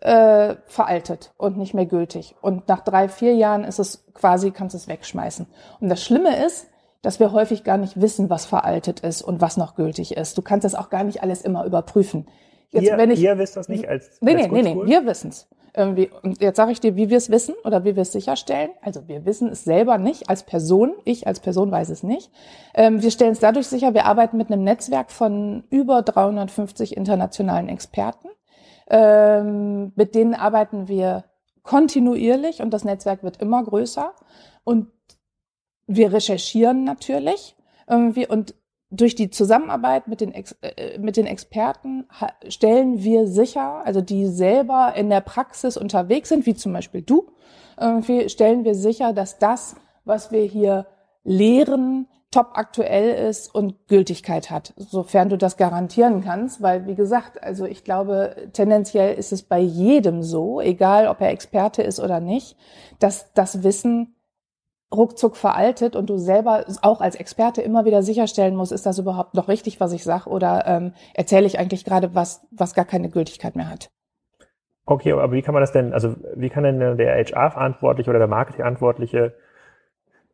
äh, 0.00 0.56
veraltet 0.66 1.32
und 1.36 1.56
nicht 1.56 1.74
mehr 1.74 1.86
gültig. 1.86 2.34
Und 2.40 2.68
nach 2.68 2.80
drei, 2.80 3.08
vier 3.08 3.34
Jahren 3.34 3.64
ist 3.64 3.78
es 3.78 4.04
quasi, 4.14 4.50
kannst 4.50 4.74
du 4.74 4.78
es 4.78 4.88
wegschmeißen. 4.88 5.46
Und 5.80 5.88
das 5.88 6.02
Schlimme 6.02 6.44
ist, 6.44 6.68
dass 7.02 7.20
wir 7.20 7.32
häufig 7.32 7.64
gar 7.64 7.78
nicht 7.78 8.00
wissen, 8.00 8.28
was 8.28 8.44
veraltet 8.44 9.00
ist 9.00 9.22
und 9.22 9.40
was 9.40 9.56
noch 9.56 9.74
gültig 9.74 10.16
ist. 10.16 10.36
Du 10.36 10.42
kannst 10.42 10.64
das 10.64 10.74
auch 10.74 10.90
gar 10.90 11.04
nicht 11.04 11.22
alles 11.22 11.42
immer 11.42 11.64
überprüfen. 11.64 12.26
Jetzt, 12.70 12.84
ihr, 12.84 12.96
wenn 12.98 13.10
ich, 13.10 13.20
ihr 13.20 13.36
wisst 13.38 13.56
das 13.56 13.68
nicht 13.68 13.88
als 13.88 14.18
Nee, 14.20 14.36
als 14.36 14.50
nee, 14.50 14.62
nee, 14.62 14.74
nee, 14.74 14.86
wir 14.86 15.06
wissen's. 15.06 15.48
Irgendwie, 15.74 16.10
und 16.22 16.40
jetzt 16.40 16.56
sage 16.56 16.72
ich 16.72 16.80
dir, 16.80 16.96
wie 16.96 17.10
wir 17.10 17.16
es 17.16 17.30
wissen 17.30 17.54
oder 17.64 17.84
wie 17.84 17.94
wir 17.94 18.02
es 18.02 18.12
sicherstellen. 18.12 18.70
Also 18.82 19.06
wir 19.06 19.24
wissen 19.24 19.48
es 19.48 19.64
selber 19.64 19.98
nicht 19.98 20.28
als 20.28 20.42
Person. 20.42 20.94
Ich 21.04 21.26
als 21.26 21.40
Person 21.40 21.70
weiß 21.70 21.90
es 21.90 22.02
nicht. 22.02 22.30
Ähm, 22.74 23.02
wir 23.02 23.10
stellen 23.10 23.32
es 23.32 23.40
dadurch 23.40 23.68
sicher, 23.68 23.94
wir 23.94 24.04
arbeiten 24.04 24.36
mit 24.36 24.50
einem 24.50 24.64
Netzwerk 24.64 25.12
von 25.12 25.64
über 25.70 26.02
350 26.02 26.96
internationalen 26.96 27.68
Experten. 27.68 28.28
Ähm, 28.90 29.92
mit 29.94 30.14
denen 30.14 30.34
arbeiten 30.34 30.88
wir 30.88 31.24
kontinuierlich 31.62 32.60
und 32.60 32.70
das 32.70 32.84
Netzwerk 32.84 33.22
wird 33.22 33.40
immer 33.40 33.62
größer. 33.62 34.12
Und 34.64 34.88
wir 35.86 36.12
recherchieren 36.12 36.84
natürlich 36.84 37.56
irgendwie 37.88 38.26
und 38.26 38.54
durch 38.90 39.14
die 39.14 39.30
Zusammenarbeit 39.30 40.08
mit 40.08 40.20
den, 40.20 40.32
Ex 40.32 40.56
äh, 40.62 40.98
mit 40.98 41.16
den 41.16 41.26
Experten 41.26 42.06
stellen 42.48 43.02
wir 43.02 43.28
sicher, 43.28 43.84
also 43.84 44.00
die 44.00 44.26
selber 44.26 44.94
in 44.96 45.10
der 45.10 45.20
Praxis 45.20 45.76
unterwegs 45.76 46.28
sind, 46.28 46.46
wie 46.46 46.54
zum 46.54 46.72
Beispiel 46.72 47.02
du, 47.02 47.28
irgendwie 47.78 48.28
stellen 48.28 48.64
wir 48.64 48.74
sicher, 48.74 49.12
dass 49.12 49.38
das, 49.38 49.76
was 50.04 50.32
wir 50.32 50.42
hier 50.42 50.86
lehren, 51.22 52.08
top 52.30 52.50
aktuell 52.54 53.28
ist 53.28 53.52
und 53.52 53.88
Gültigkeit 53.88 54.50
hat, 54.50 54.72
sofern 54.76 55.28
du 55.28 55.36
das 55.36 55.56
garantieren 55.56 56.22
kannst, 56.22 56.62
weil 56.62 56.86
wie 56.86 56.94
gesagt, 56.94 57.42
also 57.42 57.66
ich 57.66 57.82
glaube, 57.82 58.36
tendenziell 58.52 59.18
ist 59.18 59.32
es 59.32 59.42
bei 59.42 59.58
jedem 59.58 60.22
so, 60.22 60.60
egal 60.60 61.08
ob 61.08 61.20
er 61.20 61.30
Experte 61.30 61.82
ist 61.82 61.98
oder 61.98 62.20
nicht, 62.20 62.56
dass 63.00 63.32
das 63.32 63.64
Wissen 63.64 64.14
ruckzuck 64.94 65.36
veraltet 65.36 65.96
und 65.96 66.10
du 66.10 66.18
selber 66.18 66.64
auch 66.82 67.00
als 67.00 67.14
Experte 67.16 67.62
immer 67.62 67.84
wieder 67.84 68.02
sicherstellen 68.02 68.56
musst, 68.56 68.72
ist 68.72 68.86
das 68.86 68.98
überhaupt 68.98 69.34
noch 69.34 69.48
richtig, 69.48 69.80
was 69.80 69.92
ich 69.92 70.04
sage, 70.04 70.28
oder 70.28 70.64
ähm, 70.66 70.92
erzähle 71.14 71.46
ich 71.46 71.58
eigentlich 71.58 71.84
gerade 71.84 72.14
was, 72.14 72.46
was 72.50 72.74
gar 72.74 72.84
keine 72.84 73.08
Gültigkeit 73.08 73.56
mehr 73.56 73.70
hat. 73.70 73.90
Okay, 74.86 75.12
aber 75.12 75.32
wie 75.32 75.42
kann 75.42 75.54
man 75.54 75.62
das 75.62 75.72
denn, 75.72 75.92
also 75.92 76.16
wie 76.34 76.48
kann 76.48 76.64
denn 76.64 76.96
der 76.96 77.24
HR-Verantwortliche 77.24 78.10
oder 78.10 78.18
der 78.18 78.28
Marketing-Verantwortliche 78.28 79.34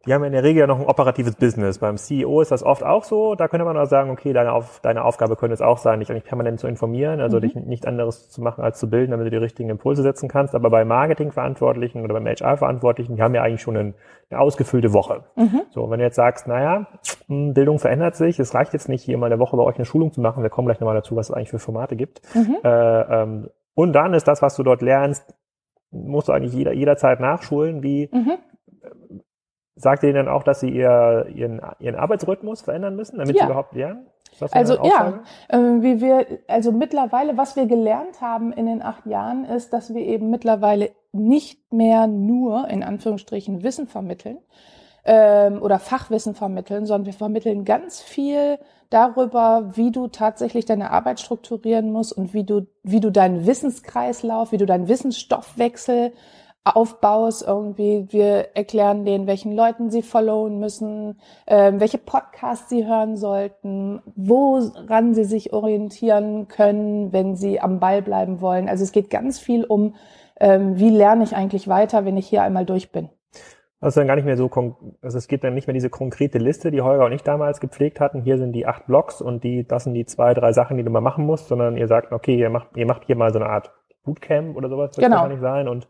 die 0.06 0.14
haben 0.14 0.22
in 0.22 0.32
der 0.32 0.44
Regel 0.44 0.60
ja 0.60 0.66
noch 0.68 0.78
ein 0.78 0.86
operatives 0.86 1.34
Business. 1.34 1.78
Beim 1.78 1.96
CEO 1.96 2.40
ist 2.40 2.52
das 2.52 2.62
oft 2.62 2.84
auch 2.84 3.02
so. 3.02 3.34
Da 3.34 3.48
könnte 3.48 3.64
man 3.64 3.76
auch 3.76 3.86
sagen, 3.86 4.10
okay, 4.10 4.32
deine, 4.32 4.52
Auf, 4.52 4.80
deine 4.80 5.04
Aufgabe 5.04 5.34
könnte 5.34 5.54
es 5.54 5.60
auch 5.60 5.78
sein, 5.78 5.98
dich 5.98 6.10
eigentlich 6.10 6.24
permanent 6.24 6.60
zu 6.60 6.68
informieren, 6.68 7.20
also 7.20 7.38
mhm. 7.38 7.40
dich 7.40 7.54
nicht 7.56 7.86
anderes 7.86 8.30
zu 8.30 8.40
machen 8.40 8.62
als 8.62 8.78
zu 8.78 8.88
bilden, 8.88 9.10
damit 9.10 9.26
du 9.26 9.30
die 9.30 9.36
richtigen 9.36 9.68
Impulse 9.68 10.02
setzen 10.02 10.28
kannst. 10.28 10.54
Aber 10.54 10.70
bei 10.70 10.84
Marketingverantwortlichen 10.84 12.04
oder 12.04 12.14
beim 12.14 12.26
HR-Verantwortlichen, 12.26 13.16
die 13.16 13.22
haben 13.22 13.34
ja 13.34 13.42
eigentlich 13.42 13.62
schon 13.62 13.76
eine, 13.76 13.94
eine 14.30 14.40
ausgefüllte 14.40 14.92
Woche. 14.92 15.24
Mhm. 15.34 15.62
So, 15.70 15.90
wenn 15.90 15.98
du 15.98 16.04
jetzt 16.04 16.16
sagst, 16.16 16.46
naja, 16.46 16.86
hm, 17.26 17.52
Bildung 17.52 17.80
verändert 17.80 18.14
sich, 18.14 18.38
es 18.38 18.54
reicht 18.54 18.74
jetzt 18.74 18.88
nicht, 18.88 19.02
hier 19.02 19.18
mal 19.18 19.26
eine 19.26 19.40
Woche 19.40 19.56
bei 19.56 19.64
euch 19.64 19.76
eine 19.76 19.86
Schulung 19.86 20.12
zu 20.12 20.20
machen, 20.20 20.44
wir 20.44 20.50
kommen 20.50 20.66
gleich 20.66 20.78
nochmal 20.78 20.94
dazu, 20.94 21.16
was 21.16 21.30
es 21.30 21.34
eigentlich 21.34 21.50
für 21.50 21.58
Formate 21.58 21.96
gibt. 21.96 22.22
Mhm. 22.32 22.58
Äh, 22.62 23.22
ähm, 23.22 23.50
und 23.74 23.92
dann 23.92 24.14
ist 24.14 24.28
das, 24.28 24.40
was 24.40 24.54
du 24.54 24.62
dort 24.62 24.82
lernst, 24.82 25.34
musst 25.90 26.28
du 26.28 26.32
eigentlich 26.32 26.54
jeder, 26.54 26.72
jederzeit 26.72 27.18
nachschulen, 27.18 27.82
wie 27.82 28.08
mhm 28.12 28.38
Sagt 29.76 30.02
ihr 30.04 30.12
dann 30.14 30.28
auch, 30.28 30.42
dass 30.42 30.60
sie 30.60 30.70
ihr, 30.70 31.26
ihren, 31.34 31.60
ihren 31.78 31.96
Arbeitsrhythmus 31.96 32.62
verändern 32.62 32.96
müssen, 32.96 33.18
damit 33.18 33.36
ja. 33.36 33.42
sie 33.42 33.50
überhaupt 33.50 33.74
lernen? 33.74 34.06
Also 34.50 34.84
ja, 34.84 35.20
äh, 35.48 35.58
wie 35.58 36.00
wir, 36.00 36.26
also 36.46 36.72
mittlerweile, 36.72 37.36
was 37.36 37.56
wir 37.56 37.66
gelernt 37.66 38.20
haben 38.20 38.52
in 38.52 38.66
den 38.66 38.82
acht 38.82 39.06
Jahren, 39.06 39.44
ist, 39.44 39.72
dass 39.72 39.94
wir 39.94 40.02
eben 40.02 40.30
mittlerweile 40.30 40.90
nicht 41.12 41.72
mehr 41.72 42.06
nur 42.06 42.68
in 42.68 42.82
Anführungsstrichen 42.82 43.62
Wissen 43.62 43.86
vermitteln 43.86 44.38
ähm, 45.04 45.62
oder 45.62 45.78
Fachwissen 45.78 46.34
vermitteln, 46.34 46.84
sondern 46.84 47.06
wir 47.06 47.14
vermitteln 47.14 47.64
ganz 47.64 48.02
viel 48.02 48.58
darüber, 48.90 49.70
wie 49.74 49.90
du 49.90 50.08
tatsächlich 50.08 50.64
deine 50.64 50.90
Arbeit 50.90 51.20
strukturieren 51.20 51.90
musst 51.90 52.12
und 52.12 52.34
wie 52.34 52.44
du, 52.44 52.66
wie 52.82 53.00
du 53.00 53.10
deinen 53.10 53.46
Wissenskreislauf, 53.46 54.52
wie 54.52 54.58
du 54.58 54.66
deinen 54.66 54.88
Wissensstoffwechsel 54.88 56.12
aufbaust 56.66 57.44
irgendwie. 57.46 58.06
Wir 58.10 58.56
erklären 58.56 59.04
denen, 59.04 59.26
welchen 59.26 59.52
Leuten 59.52 59.90
sie 59.90 60.02
followen 60.02 60.58
müssen, 60.58 61.18
äh, 61.46 61.72
welche 61.76 61.98
Podcasts 61.98 62.68
sie 62.68 62.86
hören 62.86 63.16
sollten, 63.16 64.02
woran 64.16 65.14
sie 65.14 65.24
sich 65.24 65.52
orientieren 65.52 66.48
können, 66.48 67.12
wenn 67.12 67.36
sie 67.36 67.60
am 67.60 67.78
Ball 67.78 68.02
bleiben 68.02 68.40
wollen. 68.40 68.68
Also 68.68 68.82
es 68.82 68.92
geht 68.92 69.10
ganz 69.10 69.38
viel 69.38 69.64
um, 69.64 69.94
ähm, 70.40 70.78
wie 70.78 70.90
lerne 70.90 71.24
ich 71.24 71.36
eigentlich 71.36 71.68
weiter, 71.68 72.04
wenn 72.04 72.16
ich 72.16 72.26
hier 72.26 72.42
einmal 72.42 72.66
durch 72.66 72.90
bin. 72.90 73.10
Also 73.78 74.00
dann 74.00 74.08
gar 74.08 74.16
nicht 74.16 74.24
mehr 74.24 74.38
so, 74.38 74.50
also 75.02 75.18
es 75.18 75.28
gibt 75.28 75.44
dann 75.44 75.54
nicht 75.54 75.66
mehr 75.66 75.74
diese 75.74 75.90
konkrete 75.90 76.38
Liste, 76.38 76.70
die 76.70 76.80
Holger 76.80 77.04
und 77.04 77.12
ich 77.12 77.22
damals 77.22 77.60
gepflegt 77.60 78.00
hatten. 78.00 78.22
Hier 78.22 78.38
sind 78.38 78.52
die 78.52 78.66
acht 78.66 78.86
Blocks 78.86 79.20
und 79.20 79.44
die, 79.44 79.66
das 79.66 79.84
sind 79.84 79.94
die 79.94 80.06
zwei, 80.06 80.32
drei 80.34 80.52
Sachen, 80.52 80.78
die 80.78 80.82
du 80.82 80.90
mal 80.90 81.02
machen 81.02 81.26
musst, 81.26 81.48
sondern 81.48 81.76
ihr 81.76 81.86
sagt, 81.86 82.10
okay, 82.10 82.36
ihr 82.36 82.50
macht, 82.50 82.68
ihr 82.74 82.86
macht 82.86 83.04
hier 83.04 83.16
mal 83.16 83.32
so 83.32 83.38
eine 83.38 83.48
Art 83.48 83.72
Bootcamp 84.04 84.56
oder 84.56 84.68
sowas, 84.68 84.92
das 84.92 85.04
genau. 85.04 85.28
nicht 85.28 85.40
sein 85.40 85.68
und 85.68 85.86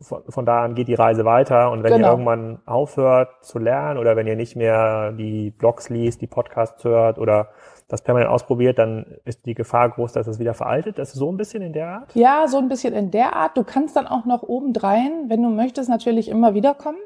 von, 0.00 0.22
von 0.28 0.46
da 0.46 0.64
an 0.64 0.74
geht 0.74 0.88
die 0.88 0.94
Reise 0.94 1.24
weiter 1.24 1.70
und 1.70 1.82
wenn 1.82 1.92
genau. 1.92 2.08
ihr 2.08 2.10
irgendwann 2.12 2.60
aufhört 2.66 3.44
zu 3.44 3.58
lernen 3.58 3.98
oder 3.98 4.16
wenn 4.16 4.26
ihr 4.26 4.36
nicht 4.36 4.56
mehr 4.56 5.12
die 5.12 5.50
Blogs 5.50 5.90
liest, 5.90 6.20
die 6.20 6.26
Podcasts 6.26 6.84
hört 6.84 7.18
oder 7.18 7.48
das 7.88 8.02
permanent 8.02 8.30
ausprobiert, 8.30 8.78
dann 8.78 9.16
ist 9.24 9.46
die 9.46 9.54
Gefahr 9.54 9.88
groß, 9.90 10.12
dass 10.12 10.26
es 10.26 10.38
wieder 10.38 10.54
veraltet. 10.54 10.98
Das 10.98 11.10
ist 11.10 11.18
so 11.18 11.30
ein 11.30 11.36
bisschen 11.36 11.62
in 11.62 11.72
der 11.72 11.88
Art? 11.88 12.14
Ja, 12.14 12.46
so 12.46 12.58
ein 12.58 12.68
bisschen 12.68 12.94
in 12.94 13.10
der 13.10 13.34
Art. 13.34 13.56
Du 13.56 13.64
kannst 13.64 13.96
dann 13.96 14.06
auch 14.06 14.24
noch 14.24 14.42
obendrein, 14.42 15.24
wenn 15.28 15.42
du 15.42 15.48
möchtest, 15.48 15.90
natürlich 15.90 16.28
immer 16.28 16.54
wiederkommen. 16.54 16.98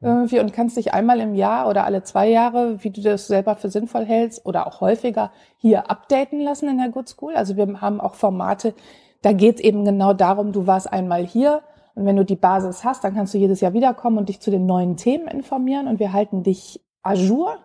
Irgendwie 0.00 0.38
und 0.38 0.52
kannst 0.52 0.76
dich 0.76 0.94
einmal 0.94 1.18
im 1.18 1.34
Jahr 1.34 1.68
oder 1.68 1.84
alle 1.84 2.04
zwei 2.04 2.28
Jahre, 2.28 2.84
wie 2.84 2.90
du 2.90 3.00
das 3.00 3.26
selber 3.26 3.56
für 3.56 3.68
sinnvoll 3.68 4.04
hältst 4.04 4.46
oder 4.46 4.68
auch 4.68 4.80
häufiger 4.80 5.32
hier 5.56 5.90
updaten 5.90 6.40
lassen 6.40 6.68
in 6.68 6.78
der 6.78 6.90
Good 6.90 7.08
School. 7.08 7.34
Also 7.34 7.56
wir 7.56 7.80
haben 7.80 8.00
auch 8.00 8.14
Formate, 8.14 8.74
da 9.22 9.32
geht 9.32 9.56
es 9.56 9.60
eben 9.60 9.84
genau 9.84 10.12
darum, 10.12 10.52
du 10.52 10.68
warst 10.68 10.92
einmal 10.92 11.26
hier, 11.26 11.62
und 11.98 12.06
wenn 12.06 12.16
du 12.16 12.24
die 12.24 12.36
Basis 12.36 12.84
hast, 12.84 13.02
dann 13.02 13.14
kannst 13.14 13.34
du 13.34 13.38
jedes 13.38 13.60
Jahr 13.60 13.72
wiederkommen 13.72 14.18
und 14.18 14.28
dich 14.28 14.40
zu 14.40 14.52
den 14.52 14.66
neuen 14.66 14.96
Themen 14.96 15.26
informieren 15.26 15.88
und 15.88 15.98
wir 15.98 16.12
halten 16.12 16.44
dich 16.44 16.80
à 17.02 17.14
jour. 17.14 17.56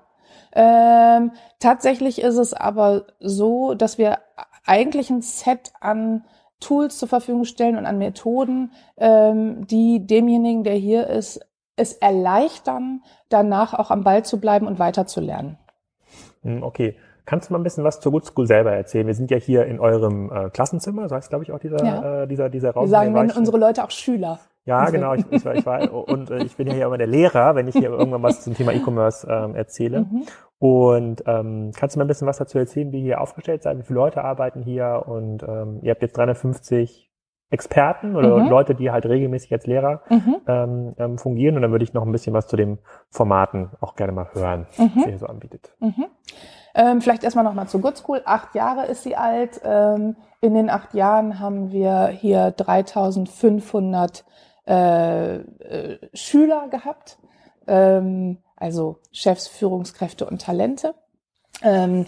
Ähm, 0.53 1.33
tatsächlich 1.59 2.19
ist 2.19 2.37
es 2.37 2.53
aber 2.55 3.05
so, 3.19 3.75
dass 3.75 3.99
wir 3.99 4.17
eigentlich 4.65 5.11
ein 5.11 5.21
Set 5.21 5.73
an 5.81 6.25
Tools 6.59 6.97
zur 6.97 7.07
Verfügung 7.07 7.45
stellen 7.45 7.77
und 7.77 7.85
an 7.85 7.99
Methoden, 7.99 8.71
ähm, 8.97 9.67
die 9.67 10.07
demjenigen, 10.07 10.63
der 10.63 10.75
hier 10.75 11.05
ist, 11.07 11.39
es 11.75 11.93
erleichtern, 11.93 13.03
danach 13.29 13.75
auch 13.75 13.91
am 13.91 14.03
Ball 14.03 14.25
zu 14.25 14.39
bleiben 14.39 14.65
und 14.65 14.79
weiterzulernen. 14.79 15.59
Hm, 16.41 16.63
okay. 16.63 16.95
Kannst 17.25 17.49
du 17.49 17.53
mal 17.53 17.59
ein 17.59 17.63
bisschen 17.63 17.83
was 17.83 17.99
zur 17.99 18.11
Good 18.11 18.25
School 18.25 18.47
selber 18.47 18.71
erzählen? 18.71 19.07
Wir 19.07 19.13
sind 19.13 19.31
ja 19.31 19.37
hier 19.37 19.65
in 19.65 19.79
eurem 19.79 20.31
äh, 20.31 20.49
Klassenzimmer, 20.49 21.07
so 21.07 21.15
heißt 21.15 21.29
glaube 21.29 21.43
ich 21.43 21.51
auch 21.51 21.59
dieser, 21.59 21.83
ja. 21.83 22.23
äh, 22.23 22.27
dieser, 22.27 22.49
dieser 22.49 22.71
Raum. 22.71 22.85
Wir 22.85 22.89
sagen 22.89 23.13
wenn 23.15 23.31
unsere 23.31 23.57
Leute 23.57 23.83
auch 23.83 23.91
Schüler. 23.91 24.39
Ja, 24.65 24.89
genau. 24.89 25.13
Ich, 25.13 25.25
ich, 25.29 25.43
war, 25.43 25.55
ich 25.55 25.65
war, 25.65 25.93
und 25.93 26.31
äh, 26.31 26.43
ich 26.43 26.55
bin 26.55 26.67
ja 26.67 26.73
hier 26.73 26.85
immer 26.85 26.97
der 26.97 27.07
Lehrer, 27.07 27.55
wenn 27.55 27.67
ich 27.67 27.75
hier 27.75 27.89
irgendwann 27.89 28.23
was 28.23 28.41
zum 28.43 28.55
Thema 28.55 28.71
E-Commerce 28.71 29.27
ähm, 29.29 29.55
erzähle. 29.55 30.01
Mhm. 30.01 30.23
Und 30.57 31.23
ähm, 31.27 31.71
kannst 31.75 31.95
du 31.95 31.99
mal 31.99 32.05
ein 32.05 32.07
bisschen 32.07 32.27
was 32.27 32.37
dazu 32.37 32.57
erzählen, 32.57 32.91
wie 32.93 32.99
ihr 32.99 33.03
hier 33.03 33.21
aufgestellt 33.21 33.63
seid, 33.63 33.77
wie 33.77 33.83
viele 33.83 33.99
Leute 33.99 34.23
arbeiten 34.23 34.61
hier 34.61 35.03
und 35.05 35.43
ähm, 35.43 35.79
ihr 35.81 35.91
habt 35.91 36.01
jetzt 36.01 36.15
350 36.15 37.09
Experten 37.49 38.15
oder 38.15 38.37
mhm. 38.37 38.49
Leute, 38.49 38.73
die 38.73 38.89
halt 38.89 39.05
regelmäßig 39.05 39.51
als 39.51 39.67
Lehrer 39.67 40.01
mhm. 40.09 40.35
ähm, 40.47 40.93
ähm, 40.97 41.17
fungieren. 41.17 41.55
Und 41.55 41.61
dann 41.61 41.71
würde 41.71 41.83
ich 41.83 41.93
noch 41.93 42.05
ein 42.05 42.11
bisschen 42.11 42.33
was 42.33 42.47
zu 42.47 42.55
den 42.55 42.79
Formaten 43.09 43.69
auch 43.81 43.95
gerne 43.95 44.13
mal 44.13 44.29
hören, 44.33 44.65
mhm. 44.77 44.91
was 44.95 45.07
ihr 45.07 45.19
so 45.19 45.27
anbietet. 45.27 45.75
Ähm, 46.75 47.01
vielleicht 47.01 47.23
erstmal 47.23 47.43
nochmal 47.43 47.67
zu 47.67 47.79
Good 47.79 47.97
School. 47.97 48.21
Acht 48.25 48.55
Jahre 48.55 48.85
ist 48.87 49.03
sie 49.03 49.15
alt. 49.15 49.61
Ähm, 49.63 50.15
in 50.41 50.53
den 50.53 50.69
acht 50.69 50.93
Jahren 50.93 51.39
haben 51.39 51.71
wir 51.71 52.07
hier 52.07 52.51
3500 52.51 54.25
äh, 54.65 55.35
äh, 55.35 55.99
Schüler 56.13 56.67
gehabt, 56.69 57.17
ähm, 57.67 58.37
also 58.55 58.99
Chefs, 59.11 59.47
Führungskräfte 59.47 60.25
und 60.25 60.41
Talente. 60.41 60.95
Ähm, 61.61 62.05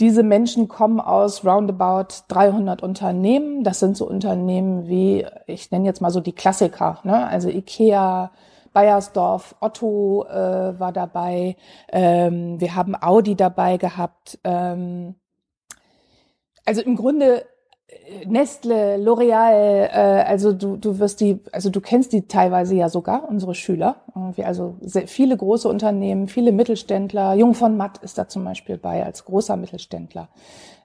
diese 0.00 0.22
Menschen 0.22 0.66
kommen 0.66 0.98
aus 0.98 1.44
roundabout 1.44 2.24
300 2.28 2.82
Unternehmen. 2.82 3.64
Das 3.64 3.80
sind 3.80 3.98
so 3.98 4.08
Unternehmen 4.08 4.88
wie, 4.88 5.26
ich 5.46 5.70
nenne 5.70 5.84
jetzt 5.84 6.00
mal 6.00 6.10
so 6.10 6.20
die 6.20 6.32
Klassiker, 6.32 7.00
ne? 7.04 7.26
also 7.26 7.50
Ikea, 7.50 8.30
Bayersdorf, 8.72 9.56
Otto 9.60 10.24
äh, 10.26 10.78
war 10.78 10.92
dabei, 10.92 11.56
ähm, 11.90 12.60
wir 12.60 12.74
haben 12.74 12.94
Audi 13.00 13.34
dabei 13.34 13.76
gehabt. 13.76 14.38
Ähm, 14.44 15.16
also 16.64 16.82
im 16.82 16.96
Grunde 16.96 17.46
Nestle, 18.26 18.96
L'Oreal, 18.96 19.52
äh, 19.52 20.24
also 20.26 20.52
du, 20.52 20.76
du 20.76 20.98
wirst 20.98 21.20
die, 21.20 21.40
also 21.52 21.70
du 21.70 21.80
kennst 21.80 22.12
die 22.12 22.26
teilweise 22.26 22.74
ja 22.74 22.88
sogar, 22.88 23.28
unsere 23.28 23.54
Schüler. 23.54 23.96
Irgendwie 24.14 24.44
also 24.44 24.76
sehr 24.80 25.06
viele 25.06 25.36
große 25.36 25.68
Unternehmen, 25.68 26.28
viele 26.28 26.52
Mittelständler. 26.52 27.34
Jung 27.34 27.54
von 27.54 27.76
Matt 27.76 27.98
ist 27.98 28.18
da 28.18 28.28
zum 28.28 28.44
Beispiel 28.44 28.78
bei 28.78 29.04
als 29.04 29.24
großer 29.24 29.56
Mittelständler. 29.56 30.28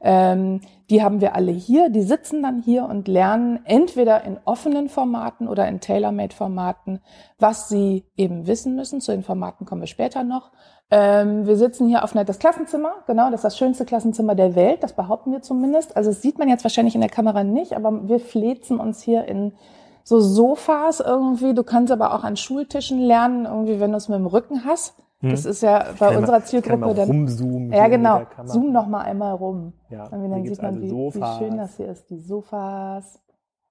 Ähm, 0.02 0.62
die 0.92 1.02
haben 1.02 1.20
wir 1.20 1.34
alle 1.34 1.52
hier, 1.52 1.90
die 1.90 2.04
sitzen 2.04 2.44
dann 2.44 2.62
hier 2.62 2.86
und 2.86 3.08
lernen 3.08 3.60
entweder 3.66 4.24
in 4.24 4.38
offenen 4.46 4.88
Formaten 4.88 5.48
oder 5.48 5.68
in 5.68 5.80
Tailor-Made-Formaten, 5.80 7.00
was 7.40 7.70
sie 7.70 8.06
eben 8.16 8.46
wissen 8.46 8.76
müssen. 8.76 9.02
Zu 9.02 9.12
den 9.12 9.24
Formaten 9.24 9.66
kommen 9.66 9.82
wir 9.82 9.88
später 9.88 10.24
noch. 10.24 10.52
Ähm, 10.92 11.48
wir 11.48 11.58
sitzen 11.58 11.88
hier 11.88 12.04
auf 12.04 12.16
einer, 12.16 12.26
das 12.26 12.38
Klassenzimmer, 12.38 12.92
genau, 13.08 13.26
das 13.32 13.40
ist 13.40 13.44
das 13.44 13.58
schönste 13.58 13.86
Klassenzimmer 13.86 14.36
der 14.36 14.54
Welt, 14.56 14.84
das 14.84 14.94
behaupten 14.94 15.32
wir 15.32 15.42
zumindest. 15.42 15.98
Also 15.98 16.12
das 16.12 16.22
sieht 16.22 16.38
man 16.38 16.48
jetzt 16.48 16.64
wahrscheinlich 16.64 16.94
in 16.94 17.02
der 17.02 17.10
Kamera 17.10 17.44
nicht, 17.44 17.74
aber 17.76 18.08
wir 18.08 18.20
flezen 18.20 18.80
uns 18.80 19.02
hier 19.02 19.26
in 19.26 19.54
so 20.04 20.20
Sofas 20.20 21.00
irgendwie. 21.00 21.56
Du 21.56 21.64
kannst 21.64 21.92
aber 21.92 22.14
auch 22.14 22.24
an 22.24 22.36
Schultischen 22.38 23.00
lernen, 23.00 23.46
irgendwie, 23.46 23.80
wenn 23.80 23.92
du 23.92 23.98
es 23.98 24.10
mit 24.10 24.20
dem 24.20 24.28
Rücken 24.28 24.64
hast. 24.64 24.96
Hm. 25.22 25.32
Das 25.32 25.46
ist 25.46 25.64
ja 25.64 25.86
bei 25.98 26.10
Kann 26.10 26.18
unserer 26.18 26.38
man- 26.40 26.46
Zielgruppe 26.46 26.70
kann 26.72 26.80
man 26.82 26.96
dann. 26.96 27.08
rumzoomen 27.08 27.74
Ja, 27.74 27.88
genau. 27.88 28.22
Zoom 28.44 28.72
noch 28.72 28.86
mal 28.86 29.02
einmal 29.02 29.34
rum. 29.34 29.74
Ja, 29.90 30.08
Irgendwie, 30.12 30.30
dann 30.30 30.46
sieht 30.46 30.62
man, 30.62 30.66
also 30.76 30.82
wie, 30.84 30.90
Sofas. 30.90 31.40
wie 31.40 31.44
schön 31.46 31.58
das 31.58 31.78
hier 31.78 31.88
ist. 31.88 32.10
Die 32.12 32.20
Sofas. 32.20 33.20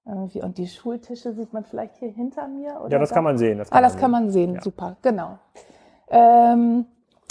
Irgendwie. 0.05 0.41
Und 0.43 0.57
die 0.57 0.67
Schultische 0.67 1.31
sieht 1.33 1.53
man 1.53 1.63
vielleicht 1.63 1.95
hier 1.95 2.09
hinter 2.09 2.47
mir. 2.49 2.81
Oder 2.81 2.91
Ja, 2.91 2.99
das 2.99 3.09
da? 3.09 3.15
kann 3.15 3.23
man 3.23 3.37
sehen. 3.37 3.57
Das 3.57 3.71
Ah, 3.71 3.79
das 3.79 3.95
kann 3.95 4.11
man 4.11 4.29
sehen, 4.29 4.55
Ja. 4.55 4.61
super, 4.61 4.97
genau. 5.01 5.37
Ähm, 6.09 6.85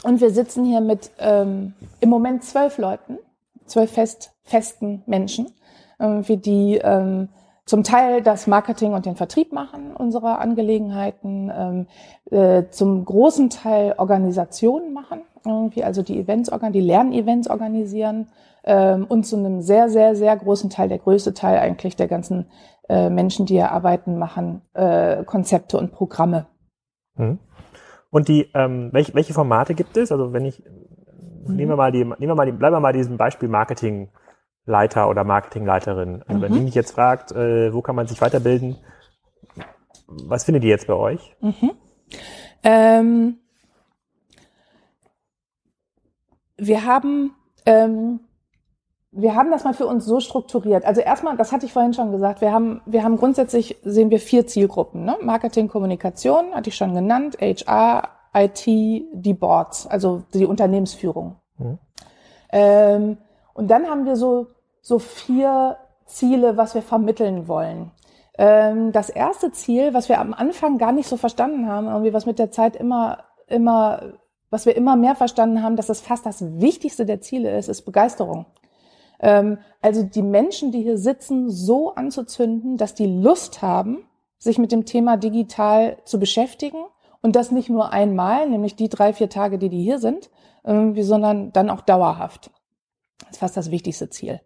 und 0.04 0.20
wir 0.20 0.30
sitzen 0.30 0.64
hier 0.64 0.80
mit 0.80 1.10
ähm, 1.18 1.74
im 2.00 2.08
Moment 2.10 2.44
zwölf 2.44 2.78
Leuten, 2.78 3.18
zwölf 3.66 3.90
fest, 3.92 4.32
festen 4.42 5.02
Menschen, 5.06 5.50
irgendwie, 5.98 6.36
die 6.36 6.76
ähm, 6.76 7.28
zum 7.66 7.82
Teil 7.82 8.20
das 8.22 8.46
Marketing 8.46 8.92
und 8.92 9.06
den 9.06 9.16
Vertrieb 9.16 9.52
machen 9.52 9.96
unserer 9.96 10.38
Angelegenheiten, 10.38 11.50
ähm, 11.56 11.86
äh, 12.30 12.68
zum 12.70 13.04
großen 13.04 13.48
Teil 13.48 13.94
Organisationen 13.96 14.92
machen, 14.92 15.22
irgendwie, 15.46 15.82
also 15.82 16.02
die 16.02 16.18
Events 16.18 16.50
die 16.72 16.80
Lernevents 16.80 17.48
organisieren 17.48 18.28
ähm, 18.64 19.06
und 19.08 19.24
zu 19.24 19.36
einem 19.36 19.62
sehr, 19.62 19.88
sehr, 19.88 20.14
sehr 20.14 20.36
großen 20.36 20.68
Teil, 20.68 20.88
der 20.88 20.98
größte 20.98 21.32
Teil 21.32 21.58
eigentlich 21.58 21.96
der 21.96 22.08
ganzen 22.08 22.46
äh, 22.88 23.08
Menschen, 23.08 23.46
die 23.46 23.54
hier 23.54 23.72
arbeiten, 23.72 24.18
machen 24.18 24.60
äh, 24.74 25.24
Konzepte 25.24 25.78
und 25.78 25.92
Programme. 25.92 26.46
Mhm. 27.16 27.38
Und 28.14 28.28
die, 28.28 28.48
ähm, 28.54 28.90
welche, 28.92 29.12
welche 29.14 29.34
Formate 29.34 29.74
gibt 29.74 29.96
es? 29.96 30.12
Also 30.12 30.32
wenn 30.32 30.44
ich, 30.44 30.62
Mhm. 30.62 31.56
nehmen 31.56 31.72
wir 31.72 31.76
mal 31.76 31.90
die, 31.90 32.04
nehmen 32.04 32.16
wir 32.20 32.36
mal 32.36 32.46
die, 32.46 32.52
bleiben 32.52 32.76
wir 32.76 32.78
mal 32.78 32.92
diesem 32.92 33.16
Beispiel 33.16 33.48
Marketingleiter 33.48 35.08
oder 35.08 35.24
Marketingleiterin. 35.24 36.22
Also 36.24 36.40
wenn 36.40 36.52
Mhm. 36.52 36.56
die 36.56 36.60
mich 36.60 36.74
jetzt 36.76 36.92
fragt, 36.92 37.32
äh, 37.32 37.74
wo 37.74 37.82
kann 37.82 37.96
man 37.96 38.06
sich 38.06 38.20
weiterbilden, 38.20 38.76
was 40.06 40.44
findet 40.44 40.62
ihr 40.62 40.70
jetzt 40.70 40.86
bei 40.86 40.94
euch? 40.94 41.34
Ähm, 42.62 43.38
wir 46.56 46.84
haben 46.84 47.32
ähm, 47.66 48.20
wir 49.16 49.36
haben 49.36 49.50
das 49.50 49.62
mal 49.62 49.74
für 49.74 49.86
uns 49.86 50.04
so 50.04 50.18
strukturiert. 50.18 50.84
Also 50.84 51.00
erstmal, 51.00 51.36
das 51.36 51.52
hatte 51.52 51.66
ich 51.66 51.72
vorhin 51.72 51.94
schon 51.94 52.10
gesagt, 52.10 52.40
wir 52.40 52.52
haben, 52.52 52.82
wir 52.84 53.04
haben 53.04 53.16
grundsätzlich 53.16 53.76
sehen 53.84 54.10
wir 54.10 54.18
vier 54.18 54.46
Zielgruppen. 54.46 55.04
Ne? 55.04 55.16
Marketing, 55.22 55.68
Kommunikation, 55.68 56.52
hatte 56.52 56.70
ich 56.70 56.76
schon 56.76 56.94
genannt, 56.94 57.38
HR, 57.40 58.08
IT, 58.34 58.66
die 58.66 59.34
Boards, 59.34 59.86
also 59.86 60.24
die 60.34 60.44
Unternehmensführung. 60.44 61.36
Mhm. 61.58 61.78
Ähm, 62.50 63.18
und 63.54 63.70
dann 63.70 63.86
haben 63.86 64.04
wir 64.04 64.16
so, 64.16 64.48
so 64.82 64.98
vier 64.98 65.76
Ziele, 66.06 66.56
was 66.56 66.74
wir 66.74 66.82
vermitteln 66.82 67.46
wollen. 67.46 67.92
Ähm, 68.36 68.90
das 68.90 69.10
erste 69.10 69.52
Ziel, 69.52 69.94
was 69.94 70.08
wir 70.08 70.20
am 70.20 70.34
Anfang 70.34 70.76
gar 70.78 70.90
nicht 70.90 71.08
so 71.08 71.16
verstanden 71.16 71.68
haben, 71.68 71.86
irgendwie 71.86 72.12
was 72.12 72.26
mit 72.26 72.40
der 72.40 72.50
Zeit 72.50 72.74
immer, 72.74 73.18
immer, 73.46 74.14
was 74.50 74.66
wir 74.66 74.76
immer 74.76 74.96
mehr 74.96 75.14
verstanden 75.14 75.62
haben, 75.62 75.76
dass 75.76 75.86
das 75.86 76.00
fast 76.00 76.26
das 76.26 76.42
wichtigste 76.60 77.06
der 77.06 77.20
Ziele 77.20 77.56
ist, 77.56 77.68
ist 77.68 77.82
Begeisterung. 77.82 78.46
Ähm, 79.20 79.58
also 79.80 80.02
die 80.02 80.22
Menschen, 80.22 80.72
die 80.72 80.82
hier 80.82 80.98
sitzen, 80.98 81.50
so 81.50 81.94
anzuzünden, 81.94 82.76
dass 82.76 82.94
die 82.94 83.06
Lust 83.06 83.62
haben, 83.62 84.06
sich 84.38 84.58
mit 84.58 84.72
dem 84.72 84.84
Thema 84.84 85.16
digital 85.16 85.98
zu 86.04 86.18
beschäftigen 86.18 86.84
und 87.22 87.36
das 87.36 87.50
nicht 87.50 87.70
nur 87.70 87.92
einmal, 87.92 88.48
nämlich 88.48 88.76
die 88.76 88.88
drei, 88.88 89.12
vier 89.12 89.30
Tage, 89.30 89.58
die 89.58 89.70
die 89.70 89.82
hier 89.82 89.98
sind, 89.98 90.30
irgendwie, 90.64 91.02
sondern 91.02 91.52
dann 91.52 91.70
auch 91.70 91.80
dauerhaft. 91.80 92.50
Das 93.20 93.30
ist 93.30 93.38
fast 93.38 93.56
das 93.56 93.70
wichtigste 93.70 94.10
Ziel. 94.10 94.40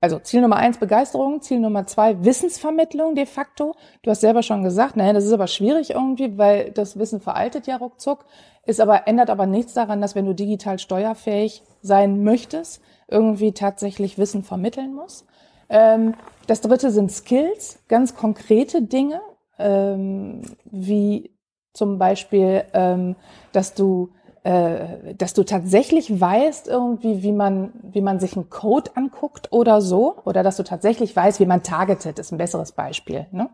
Also 0.00 0.18
Ziel 0.18 0.42
Nummer 0.42 0.56
eins 0.56 0.76
Begeisterung, 0.76 1.40
Ziel 1.40 1.60
Nummer 1.60 1.86
zwei 1.86 2.22
Wissensvermittlung 2.24 3.14
de 3.14 3.24
facto. 3.24 3.74
Du 4.02 4.10
hast 4.10 4.20
selber 4.20 4.42
schon 4.42 4.62
gesagt, 4.62 4.96
naja, 4.96 5.14
das 5.14 5.24
ist 5.24 5.32
aber 5.32 5.46
schwierig 5.46 5.90
irgendwie, 5.90 6.36
weil 6.36 6.72
das 6.72 6.98
Wissen 6.98 7.20
veraltet 7.20 7.66
ja 7.66 7.76
ruckzuck, 7.76 8.26
ist 8.66 8.80
aber 8.80 9.06
ändert 9.08 9.30
aber 9.30 9.46
nichts 9.46 9.72
daran, 9.72 10.02
dass 10.02 10.14
wenn 10.14 10.26
du 10.26 10.34
digital 10.34 10.78
steuerfähig 10.78 11.62
sein 11.80 12.22
möchtest, 12.22 12.82
irgendwie 13.08 13.52
tatsächlich 13.52 14.18
Wissen 14.18 14.42
vermitteln 14.42 14.94
musst. 14.94 15.26
Ähm, 15.68 16.14
das 16.46 16.60
dritte 16.60 16.90
sind 16.90 17.10
Skills, 17.10 17.78
ganz 17.88 18.14
konkrete 18.14 18.82
Dinge, 18.82 19.20
ähm, 19.58 20.42
wie 20.64 21.30
zum 21.72 21.98
Beispiel, 21.98 22.64
ähm, 22.72 23.16
dass 23.52 23.74
du 23.74 24.10
äh, 24.44 25.14
dass 25.14 25.32
du 25.32 25.42
tatsächlich 25.42 26.20
weißt 26.20 26.68
irgendwie, 26.68 27.22
wie 27.22 27.32
man, 27.32 27.72
wie 27.82 28.02
man 28.02 28.20
sich 28.20 28.36
einen 28.36 28.50
Code 28.50 28.90
anguckt 28.94 29.50
oder 29.52 29.80
so, 29.80 30.16
oder 30.26 30.42
dass 30.42 30.58
du 30.58 30.64
tatsächlich 30.64 31.16
weißt, 31.16 31.40
wie 31.40 31.46
man 31.46 31.62
targetet, 31.62 32.18
ist 32.18 32.30
ein 32.30 32.36
besseres 32.36 32.72
Beispiel, 32.72 33.26
ne? 33.32 33.48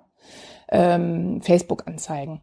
Ähm, 0.69 1.43
Facebook-Anzeigen. 1.43 2.41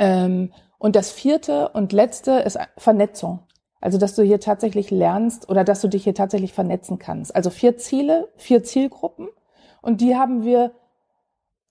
Ähm, 0.00 0.52
und 0.78 0.96
das 0.96 1.12
vierte 1.12 1.68
und 1.68 1.92
letzte 1.92 2.32
ist 2.40 2.58
Vernetzung. 2.76 3.40
Also, 3.80 3.98
dass 3.98 4.14
du 4.14 4.22
hier 4.22 4.40
tatsächlich 4.40 4.90
lernst 4.90 5.48
oder 5.48 5.64
dass 5.64 5.80
du 5.80 5.88
dich 5.88 6.04
hier 6.04 6.14
tatsächlich 6.14 6.52
vernetzen 6.52 6.98
kannst. 6.98 7.34
Also 7.34 7.50
vier 7.50 7.76
Ziele, 7.76 8.28
vier 8.36 8.64
Zielgruppen. 8.64 9.28
Und 9.80 10.00
die 10.00 10.16
haben 10.16 10.44
wir 10.44 10.72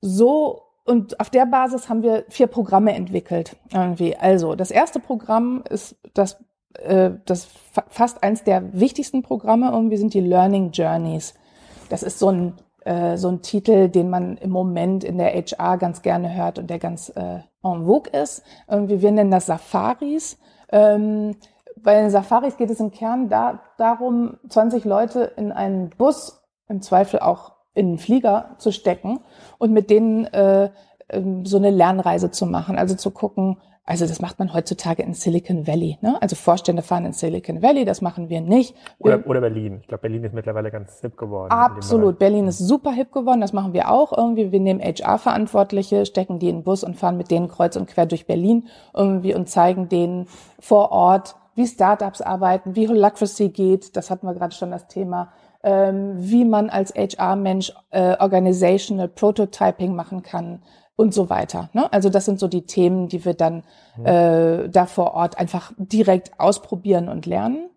so 0.02 0.62
und 0.86 1.20
auf 1.20 1.30
der 1.30 1.46
Basis 1.46 1.90
haben 1.90 2.02
wir 2.02 2.24
vier 2.30 2.48
Programme 2.48 2.96
entwickelt. 2.96 3.58
Irgendwie. 3.74 4.16
Also 4.16 4.56
das 4.56 4.72
erste 4.72 5.02
Programm 5.02 5.64
ist 5.70 5.98
das, 6.14 6.38
äh, 6.76 7.12
das 7.26 7.46
fa 7.46 7.84
fast 7.90 8.24
eins 8.24 8.46
der 8.46 8.80
wichtigsten 8.80 9.22
Programme 9.22 9.70
irgendwie 9.70 9.98
sind 9.98 10.14
die 10.14 10.22
Learning 10.22 10.72
Journeys. 10.72 11.34
Das 11.90 12.04
ist 12.04 12.20
so 12.20 12.30
ein 12.30 12.54
äh, 12.86 13.18
so 13.18 13.28
ein 13.28 13.42
Titel, 13.42 13.90
den 13.90 14.10
man 14.10 14.38
im 14.38 14.50
Moment 14.50 15.04
in 15.04 15.18
der 15.18 15.34
HR 15.34 15.78
ganz 15.78 16.02
gerne 16.02 16.34
hört 16.34 16.58
und 16.58 16.70
der 16.70 16.80
ganz 16.80 17.10
äh, 17.10 17.40
en 17.64 17.86
vogue 17.86 18.10
ist. 18.14 18.44
Irgendwie 18.70 19.02
wir 19.02 19.12
nennen 19.12 19.32
das 19.32 19.48
Safaris. 19.48 20.38
Ähm, 20.72 21.36
bei 21.88 22.02
den 22.02 22.10
Safaris 22.10 22.58
geht 22.58 22.70
es 22.70 22.82
im 22.82 22.92
Kern 22.92 23.30
da, 23.30 23.62
darum, 23.78 24.36
20 24.50 24.84
Leute 24.84 25.32
in 25.38 25.54
einen 25.54 25.90
Bus, 25.90 26.44
im 26.68 26.82
Zweifel 26.82 27.22
auch 27.22 27.54
in 27.74 27.88
einen 27.88 27.98
Flieger 27.98 28.58
zu 28.58 28.74
stecken 28.74 29.22
und 29.58 29.72
mit 29.72 29.90
denen 29.90 30.26
äh, 30.26 30.70
ähm, 31.08 31.46
so 31.46 31.56
eine 31.56 31.70
Lernreise 31.70 32.30
zu 32.30 32.46
machen. 32.46 32.78
Also 32.78 32.96
zu 32.96 33.10
gucken, 33.12 33.62
also 33.86 34.06
das 34.06 34.20
macht 34.20 34.38
man 34.38 34.54
heutzutage 34.54 35.02
in 35.02 35.14
Silicon 35.14 35.66
Valley. 35.66 35.98
Ne? 36.02 36.22
Also 36.22 36.36
Vorstände 36.36 36.82
fahren 36.82 37.06
in 37.06 37.14
Silicon 37.14 37.62
Valley, 37.62 37.86
das 37.86 38.02
machen 38.02 38.28
wir 38.28 38.42
nicht. 38.42 38.76
Wir, 39.00 39.14
Oder, 39.14 39.26
oder 39.26 39.40
Berlin. 39.40 39.78
Ich 39.80 39.88
glaube, 39.88 40.02
Berlin 40.02 40.26
ist 40.26 40.34
mittlerweile 40.34 40.72
ganz 40.72 41.00
hip 41.00 41.16
geworden. 41.16 41.54
Absolut. 41.54 42.20
Berlin 42.20 42.48
ist 42.48 42.58
super 42.58 42.92
hip 42.92 43.14
geworden. 43.14 43.40
Das 43.40 43.54
machen 43.54 43.72
wir 43.72 43.90
auch 43.90 44.12
irgendwie. 44.12 44.52
Wir 44.52 44.60
nehmen 44.60 44.82
HR-Verantwortliche, 44.82 46.06
stecken 46.06 46.38
die 46.38 46.50
in 46.50 46.58
den 46.58 46.64
Bus 46.66 46.84
und 46.84 46.98
fahren 46.98 47.16
mit 47.16 47.32
denen 47.32 47.48
kreuz 47.48 47.78
und 47.78 47.88
quer 47.88 48.08
durch 48.08 48.28
Berlin 48.28 48.68
irgendwie 48.94 49.34
und 49.34 49.48
zeigen 49.48 49.88
denen 49.88 50.28
vor 50.60 50.92
Ort, 50.92 51.38
wie 51.58 51.68
Startups 51.68 52.22
arbeiten, 52.22 52.76
wie 52.76 52.88
Holacracy 52.88 53.50
geht. 53.50 53.98
Das 53.98 54.10
hatten 54.10 54.28
wir 54.28 54.36
gerade 54.36 54.56
schon 54.56 54.72
das 54.72 54.88
Thema. 54.88 55.34
Ähm, 55.64 56.14
wie 56.18 56.46
man 56.46 56.70
als 56.70 56.94
HR-Mensch 56.94 57.74
äh, 57.90 58.16
Organizational 58.20 59.08
Prototyping 59.08 59.96
machen 59.96 60.22
kann 60.22 60.62
und 60.96 61.14
so 61.14 61.30
weiter. 61.30 61.70
Ne? 61.74 61.92
Also 61.92 62.10
das 62.10 62.26
sind 62.26 62.40
so 62.40 62.48
die 62.48 62.66
Themen, 62.66 63.08
die 63.08 63.26
wir 63.26 63.34
dann 63.34 63.64
äh, 64.04 64.70
da 64.70 64.86
vor 64.86 65.14
Ort 65.14 65.40
einfach 65.40 65.72
direkt 65.78 66.40
ausprobieren 66.40 67.10
und 67.10 67.26
lernen. 67.26 67.70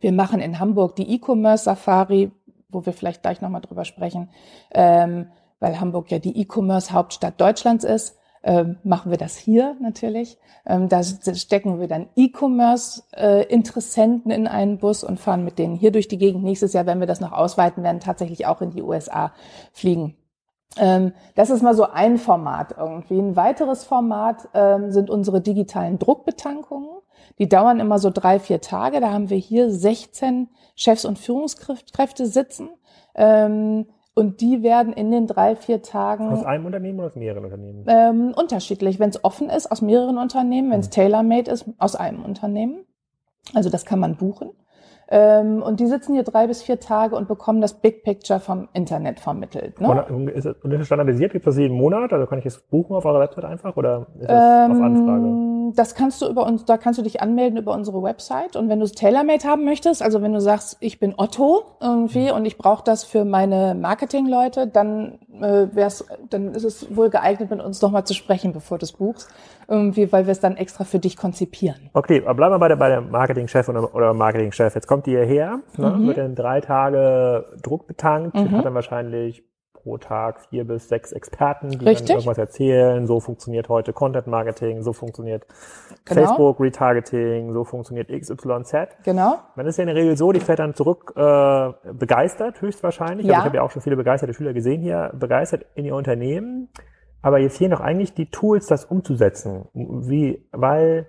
Wir 0.00 0.12
machen 0.12 0.40
in 0.40 0.60
Hamburg 0.60 0.96
die 0.96 1.14
E-Commerce 1.14 1.64
Safari, 1.64 2.30
wo 2.68 2.84
wir 2.84 2.92
vielleicht 2.92 3.22
gleich 3.22 3.40
nochmal 3.40 3.62
drüber 3.62 3.84
sprechen, 3.84 4.30
ähm, 4.72 5.28
weil 5.60 5.80
Hamburg 5.80 6.10
ja 6.10 6.18
die 6.18 6.40
E-Commerce 6.40 6.92
Hauptstadt 6.92 7.40
Deutschlands 7.40 7.84
ist. 7.84 8.17
Ähm, 8.42 8.78
machen 8.84 9.10
wir 9.10 9.18
das 9.18 9.36
hier 9.36 9.76
natürlich. 9.80 10.38
Ähm, 10.64 10.88
da 10.88 11.02
stecken 11.02 11.80
wir 11.80 11.88
dann 11.88 12.08
E-Commerce-Interessenten 12.14 14.30
in 14.30 14.46
einen 14.46 14.78
Bus 14.78 15.02
und 15.02 15.18
fahren 15.18 15.44
mit 15.44 15.58
denen 15.58 15.74
hier 15.74 15.90
durch 15.90 16.06
die 16.08 16.18
Gegend. 16.18 16.44
Nächstes 16.44 16.72
Jahr, 16.72 16.86
wenn 16.86 17.00
wir 17.00 17.06
das 17.06 17.20
noch 17.20 17.32
ausweiten 17.32 17.82
werden, 17.82 18.00
tatsächlich 18.00 18.46
auch 18.46 18.62
in 18.62 18.70
die 18.70 18.82
USA 18.82 19.32
fliegen. 19.72 20.16
Ähm, 20.76 21.12
das 21.34 21.50
ist 21.50 21.62
mal 21.62 21.74
so 21.74 21.84
ein 21.84 22.18
Format 22.18 22.74
irgendwie. 22.78 23.18
Ein 23.18 23.36
weiteres 23.36 23.84
Format 23.84 24.48
sind 24.88 25.10
unsere 25.10 25.40
digitalen 25.40 25.98
Druckbetankungen. 25.98 26.90
Die 27.38 27.48
dauern 27.48 27.80
immer 27.80 27.98
so 27.98 28.10
drei, 28.10 28.38
vier 28.38 28.60
Tage. 28.60 29.00
Da 29.00 29.10
haben 29.10 29.30
wir 29.30 29.38
hier 29.38 29.70
16 29.70 30.48
Chefs 30.76 31.04
und 31.04 31.18
Führungskräfte 31.18 32.26
sitzen. 32.26 32.68
Und 34.18 34.40
die 34.40 34.64
werden 34.64 34.92
in 34.92 35.12
den 35.12 35.28
drei, 35.28 35.54
vier 35.54 35.80
Tagen 35.82 36.28
Aus 36.30 36.44
einem 36.44 36.66
Unternehmen 36.66 36.98
oder 36.98 37.08
aus 37.08 37.14
mehreren 37.14 37.44
Unternehmen? 37.44 37.84
ähm, 37.86 38.34
unterschiedlich. 38.36 38.98
Wenn 38.98 39.10
es 39.10 39.22
offen 39.22 39.48
ist, 39.48 39.70
aus 39.70 39.80
mehreren 39.80 40.18
Unternehmen. 40.18 40.72
Wenn 40.72 40.80
es 40.80 40.90
tailor-made 40.90 41.48
ist, 41.48 41.66
aus 41.78 41.94
einem 41.94 42.24
Unternehmen. 42.24 42.84
Also 43.54 43.70
das 43.70 43.84
kann 43.84 44.00
man 44.00 44.16
buchen. 44.16 44.50
Ähm, 45.10 45.62
und 45.62 45.80
die 45.80 45.86
sitzen 45.86 46.12
hier 46.12 46.22
drei 46.22 46.46
bis 46.46 46.62
vier 46.62 46.80
Tage 46.80 47.16
und 47.16 47.28
bekommen 47.28 47.62
das 47.62 47.72
Big 47.72 48.04
Picture 48.04 48.40
vom 48.40 48.68
Internet 48.74 49.20
vermittelt. 49.20 49.80
Ne? 49.80 50.04
Und 50.04 50.28
ist 50.28 50.44
es, 50.44 50.54
es 50.62 50.86
standardisiert? 50.86 51.32
Gibt 51.32 51.46
es 51.46 51.54
das 51.54 51.60
jeden 51.60 51.76
Monat? 51.78 52.12
Also 52.12 52.26
kann 52.26 52.38
ich 52.38 52.44
es 52.44 52.58
buchen 52.58 52.94
auf 52.94 53.06
eurer 53.06 53.20
Website 53.20 53.46
einfach 53.46 53.76
oder 53.78 54.06
ist 54.20 54.28
das 54.28 54.66
ähm, 54.66 54.76
auf 54.76 54.82
Anfrage? 54.82 55.72
Das 55.76 55.94
kannst 55.94 56.20
du 56.20 56.28
über 56.28 56.46
uns, 56.46 56.66
da 56.66 56.76
kannst 56.76 56.98
du 56.98 57.02
dich 57.02 57.22
anmelden 57.22 57.58
über 57.58 57.72
unsere 57.72 58.02
Website. 58.02 58.54
Und 58.54 58.68
wenn 58.68 58.80
du 58.80 58.84
es 58.84 58.92
tailor-made 58.92 59.44
haben 59.48 59.64
möchtest, 59.64 60.02
also 60.02 60.20
wenn 60.20 60.34
du 60.34 60.40
sagst, 60.40 60.76
ich 60.80 61.00
bin 61.00 61.14
Otto 61.16 61.62
irgendwie 61.80 62.28
mhm. 62.30 62.36
und 62.36 62.44
ich 62.44 62.58
brauche 62.58 62.84
das 62.84 63.04
für 63.04 63.24
meine 63.24 63.74
Marketingleute, 63.74 64.66
dann 64.66 65.18
äh, 65.40 65.68
wär's, 65.72 66.04
dann 66.28 66.54
ist 66.54 66.64
es 66.64 66.94
wohl 66.94 67.08
geeignet, 67.08 67.50
mit 67.50 67.62
uns 67.62 67.80
nochmal 67.80 68.04
zu 68.04 68.12
sprechen, 68.12 68.52
bevor 68.52 68.76
du 68.76 68.84
es 68.84 68.92
buchst. 68.92 69.30
Irgendwie, 69.70 70.10
weil 70.10 70.26
wir 70.26 70.32
es 70.32 70.40
dann 70.40 70.56
extra 70.56 70.84
für 70.84 70.98
dich 70.98 71.18
konzipieren. 71.18 71.90
Okay, 71.92 72.22
aber 72.24 72.34
bleiben 72.34 72.54
wir 72.54 72.58
bei 72.58 72.68
der, 72.68 72.76
bei 72.76 72.88
der 72.88 73.02
Marketingchef 73.02 73.68
oder, 73.68 73.94
oder 73.94 74.14
Marketingchef. 74.14 74.74
Jetzt 74.74 74.86
kommt 74.86 75.04
die 75.04 75.10
hierher, 75.10 75.60
ne, 75.76 75.90
mhm. 75.90 76.06
wird 76.06 76.16
dann 76.16 76.34
drei 76.34 76.62
Tage 76.62 77.44
Druck 77.62 77.86
betankt, 77.86 78.34
mhm. 78.34 78.50
hat 78.50 78.64
dann 78.64 78.74
wahrscheinlich 78.74 79.44
pro 79.74 79.98
Tag 79.98 80.40
vier 80.48 80.66
bis 80.66 80.88
sechs 80.88 81.12
Experten, 81.12 81.70
die 81.70 81.84
Richtig. 81.84 82.08
dann 82.08 82.16
irgendwas 82.16 82.38
erzählen. 82.38 83.06
So 83.06 83.20
funktioniert 83.20 83.68
heute 83.68 83.92
Content 83.92 84.26
Marketing, 84.26 84.82
so 84.82 84.92
funktioniert 84.92 85.46
genau. 86.04 86.22
Facebook 86.22 86.60
Retargeting, 86.60 87.52
so 87.52 87.64
funktioniert 87.64 88.08
XYZ. 88.08 88.88
Genau. 89.04 89.38
Man 89.54 89.66
ist 89.66 89.76
ja 89.76 89.82
in 89.82 89.88
der 89.88 89.96
Regel 89.96 90.16
so, 90.16 90.32
die 90.32 90.40
fährt 90.40 90.58
dann 90.58 90.74
zurück 90.74 91.12
äh, 91.16 91.72
begeistert, 91.92 92.60
höchstwahrscheinlich. 92.60 93.26
Ja. 93.26 93.34
Also 93.34 93.42
ich 93.42 93.46
habe 93.46 93.56
ja 93.56 93.62
auch 93.62 93.70
schon 93.70 93.82
viele 93.82 93.96
begeisterte 93.96 94.34
Schüler 94.34 94.52
gesehen 94.52 94.82
hier, 94.82 95.10
begeistert 95.14 95.66
in 95.74 95.84
ihr 95.84 95.94
Unternehmen. 95.94 96.68
Aber 97.22 97.38
jetzt 97.38 97.56
hier 97.56 97.68
noch 97.68 97.80
eigentlich 97.80 98.14
die 98.14 98.30
Tools, 98.30 98.66
das 98.66 98.84
umzusetzen. 98.84 99.66
Wie, 99.74 100.48
weil 100.52 101.06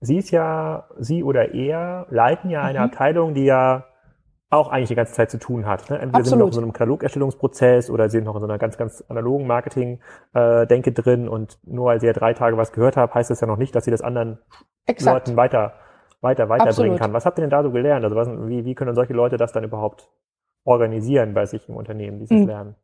sie 0.00 0.18
ist 0.18 0.30
ja, 0.30 0.88
sie 0.98 1.22
oder 1.22 1.54
er 1.54 2.06
leiten 2.10 2.50
ja 2.50 2.62
eine 2.62 2.80
mhm. 2.80 2.84
Abteilung, 2.84 3.34
die 3.34 3.44
ja 3.44 3.84
auch 4.50 4.68
eigentlich 4.68 4.88
die 4.88 4.94
ganze 4.94 5.12
Zeit 5.12 5.30
zu 5.30 5.38
tun 5.38 5.66
hat. 5.66 5.90
Ne? 5.90 5.98
Entweder 5.98 6.20
Absolut. 6.20 6.26
sind 6.26 6.38
noch 6.38 6.46
in 6.46 6.52
so 6.52 6.60
einem 6.60 6.72
Katalogerstellungsprozess 6.72 7.90
oder 7.90 8.08
sind 8.08 8.24
noch 8.24 8.34
in 8.34 8.40
so 8.40 8.46
einer 8.46 8.58
ganz, 8.58 8.78
ganz 8.78 9.04
analogen 9.08 9.46
Marketing-Denke 9.46 10.90
äh, 10.90 10.92
drin 10.92 11.28
und 11.28 11.58
nur 11.64 11.86
weil 11.86 12.00
sie 12.00 12.06
ja 12.06 12.14
drei 12.14 12.32
Tage 12.32 12.56
was 12.56 12.72
gehört 12.72 12.96
haben, 12.96 13.12
heißt 13.12 13.30
das 13.30 13.40
ja 13.40 13.46
noch 13.46 13.58
nicht, 13.58 13.74
dass 13.74 13.84
sie 13.84 13.90
das 13.90 14.00
anderen 14.00 14.38
Exakt. 14.86 15.28
Leuten 15.28 15.36
weiter, 15.36 15.74
weiter, 16.22 16.48
weiterbringen 16.48 16.68
Absolut. 16.68 16.98
kann. 16.98 17.12
Was 17.12 17.26
habt 17.26 17.38
ihr 17.38 17.42
denn 17.42 17.50
da 17.50 17.62
so 17.62 17.70
gelernt? 17.70 18.04
Also 18.04 18.16
was, 18.16 18.28
wie, 18.48 18.64
wie 18.64 18.74
können 18.74 18.94
solche 18.94 19.12
Leute 19.12 19.36
das 19.36 19.52
dann 19.52 19.64
überhaupt 19.64 20.08
organisieren 20.64 21.34
bei 21.34 21.44
sich 21.44 21.68
im 21.68 21.76
Unternehmen, 21.76 22.18
dieses 22.18 22.40
mhm. 22.40 22.46
Lernen? 22.46 22.76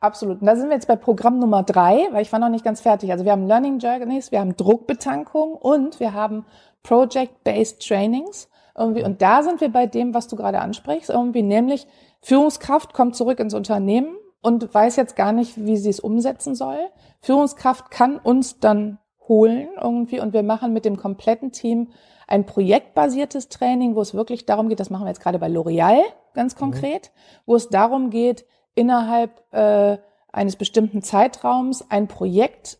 Absolut. 0.00 0.40
Und 0.40 0.46
da 0.46 0.56
sind 0.56 0.68
wir 0.68 0.74
jetzt 0.74 0.88
bei 0.88 0.96
Programm 0.96 1.38
Nummer 1.38 1.62
drei, 1.62 2.08
weil 2.10 2.22
ich 2.22 2.32
war 2.32 2.38
noch 2.38 2.48
nicht 2.48 2.64
ganz 2.64 2.80
fertig. 2.80 3.12
Also 3.12 3.24
wir 3.24 3.32
haben 3.32 3.46
Learning 3.46 3.78
Journeys, 3.78 4.32
wir 4.32 4.40
haben 4.40 4.56
Druckbetankung 4.56 5.54
und 5.54 6.00
wir 6.00 6.12
haben 6.12 6.44
Project-Based 6.82 7.86
Trainings. 7.86 8.48
Irgendwie, 8.76 9.04
und 9.04 9.22
da 9.22 9.42
sind 9.42 9.60
wir 9.60 9.70
bei 9.70 9.86
dem, 9.86 10.14
was 10.14 10.28
du 10.28 10.36
gerade 10.36 10.60
ansprichst, 10.60 11.10
irgendwie, 11.10 11.42
nämlich 11.42 11.86
Führungskraft 12.20 12.94
kommt 12.94 13.16
zurück 13.16 13.38
ins 13.38 13.54
Unternehmen 13.54 14.16
und 14.40 14.72
weiß 14.72 14.96
jetzt 14.96 15.14
gar 15.14 15.32
nicht, 15.32 15.64
wie 15.64 15.76
sie 15.76 15.90
es 15.90 16.00
umsetzen 16.00 16.54
soll. 16.54 16.78
Führungskraft 17.20 17.90
kann 17.90 18.18
uns 18.18 18.58
dann 18.60 18.98
holen 19.28 19.68
irgendwie 19.80 20.20
und 20.20 20.32
wir 20.32 20.42
machen 20.42 20.72
mit 20.72 20.84
dem 20.84 20.96
kompletten 20.96 21.52
Team 21.52 21.90
ein 22.26 22.46
projektbasiertes 22.46 23.50
Training, 23.50 23.94
wo 23.94 24.00
es 24.00 24.14
wirklich 24.14 24.46
darum 24.46 24.68
geht, 24.68 24.80
das 24.80 24.90
machen 24.90 25.04
wir 25.04 25.10
jetzt 25.10 25.20
gerade 25.20 25.38
bei 25.38 25.48
L'Oreal 25.48 26.00
ganz 26.34 26.54
mhm. 26.54 26.60
konkret, 26.60 27.12
mhm. 27.14 27.40
wo 27.46 27.56
es 27.56 27.68
darum 27.68 28.10
geht, 28.10 28.46
innerhalb 28.74 29.42
äh, 29.52 29.98
eines 30.32 30.56
bestimmten 30.56 31.02
Zeitraums 31.02 31.90
ein 31.90 32.08
Projekt 32.08 32.78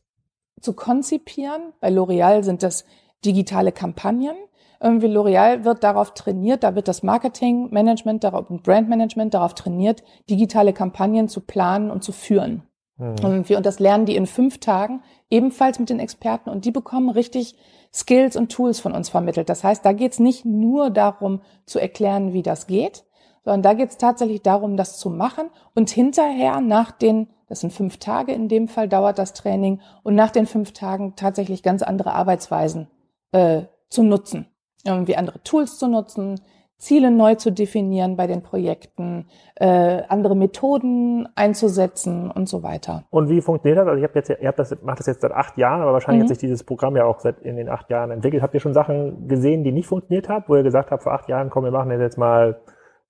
zu 0.60 0.72
konzipieren. 0.72 1.72
Bei 1.80 1.88
L'Oreal 1.88 2.42
sind 2.42 2.62
das 2.62 2.84
digitale 3.24 3.72
Kampagnen. 3.72 4.36
Irgendwie 4.80 5.06
L'Oreal 5.06 5.64
wird 5.64 5.84
darauf 5.84 6.14
trainiert, 6.14 6.64
da 6.64 6.74
wird 6.74 6.88
das 6.88 7.02
Marketingmanagement 7.02 8.24
darauf, 8.24 8.50
und 8.50 8.64
Brandmanagement 8.64 9.32
darauf 9.32 9.54
trainiert, 9.54 10.02
digitale 10.28 10.72
Kampagnen 10.72 11.28
zu 11.28 11.40
planen 11.40 11.90
und 11.90 12.02
zu 12.02 12.10
führen. 12.10 12.64
Mhm. 12.96 13.14
Irgendwie, 13.22 13.54
und 13.54 13.64
das 13.64 13.78
lernen 13.78 14.06
die 14.06 14.16
in 14.16 14.26
fünf 14.26 14.58
Tagen, 14.58 15.02
ebenfalls 15.30 15.78
mit 15.78 15.88
den 15.88 16.00
Experten, 16.00 16.50
und 16.50 16.64
die 16.64 16.72
bekommen 16.72 17.10
richtig 17.10 17.56
Skills 17.94 18.36
und 18.36 18.50
Tools 18.50 18.80
von 18.80 18.92
uns 18.92 19.08
vermittelt. 19.08 19.48
Das 19.48 19.62
heißt, 19.62 19.84
da 19.84 19.92
geht 19.92 20.12
es 20.12 20.18
nicht 20.18 20.44
nur 20.44 20.90
darum 20.90 21.42
zu 21.66 21.78
erklären, 21.78 22.32
wie 22.32 22.42
das 22.42 22.66
geht, 22.66 23.04
sondern 23.44 23.62
da 23.62 23.74
geht 23.74 23.90
es 23.90 23.98
tatsächlich 23.98 24.42
darum, 24.42 24.76
das 24.76 24.98
zu 24.98 25.10
machen 25.10 25.50
und 25.74 25.90
hinterher 25.90 26.60
nach 26.60 26.90
den, 26.90 27.28
das 27.48 27.60
sind 27.60 27.72
fünf 27.72 27.98
Tage 27.98 28.32
in 28.32 28.48
dem 28.48 28.68
Fall, 28.68 28.88
dauert 28.88 29.18
das 29.18 29.32
Training 29.32 29.80
und 30.02 30.14
nach 30.14 30.30
den 30.30 30.46
fünf 30.46 30.72
Tagen 30.72 31.14
tatsächlich 31.16 31.62
ganz 31.62 31.82
andere 31.82 32.12
Arbeitsweisen 32.14 32.88
äh, 33.32 33.62
zu 33.88 34.02
nutzen 34.02 34.46
irgendwie 34.84 35.16
andere 35.16 35.42
Tools 35.42 35.78
zu 35.78 35.88
nutzen, 35.88 36.40
Ziele 36.78 37.12
neu 37.12 37.36
zu 37.36 37.52
definieren 37.52 38.16
bei 38.16 38.26
den 38.26 38.42
Projekten, 38.42 39.26
äh, 39.54 40.02
andere 40.08 40.34
Methoden 40.34 41.28
einzusetzen 41.36 42.28
und 42.28 42.48
so 42.48 42.64
weiter. 42.64 43.04
Und 43.10 43.28
wie 43.28 43.40
funktioniert 43.40 43.78
das? 43.78 43.86
Also 43.86 44.02
ich 44.02 44.08
habe 44.08 44.18
jetzt, 44.18 44.30
ihr 44.30 44.48
habt 44.48 44.58
das, 44.58 44.82
macht 44.82 44.98
das 44.98 45.06
jetzt 45.06 45.20
seit 45.20 45.30
acht 45.30 45.56
Jahren, 45.58 45.80
aber 45.80 45.92
wahrscheinlich 45.92 46.22
mhm. 46.22 46.24
hat 46.24 46.28
sich 46.30 46.38
dieses 46.38 46.64
Programm 46.64 46.96
ja 46.96 47.04
auch 47.04 47.20
seit 47.20 47.38
in 47.42 47.54
den 47.54 47.68
acht 47.68 47.88
Jahren 47.88 48.10
entwickelt. 48.10 48.42
Habt 48.42 48.54
ihr 48.54 48.60
schon 48.60 48.74
Sachen 48.74 49.28
gesehen, 49.28 49.62
die 49.62 49.70
nicht 49.70 49.86
funktioniert 49.86 50.28
haben, 50.28 50.44
wo 50.48 50.56
ihr 50.56 50.64
gesagt 50.64 50.90
habt, 50.90 51.04
vor 51.04 51.12
acht 51.12 51.28
Jahren, 51.28 51.50
komm, 51.50 51.62
wir 51.62 51.70
machen 51.70 51.90
das 51.90 52.00
jetzt 52.00 52.18
mal 52.18 52.60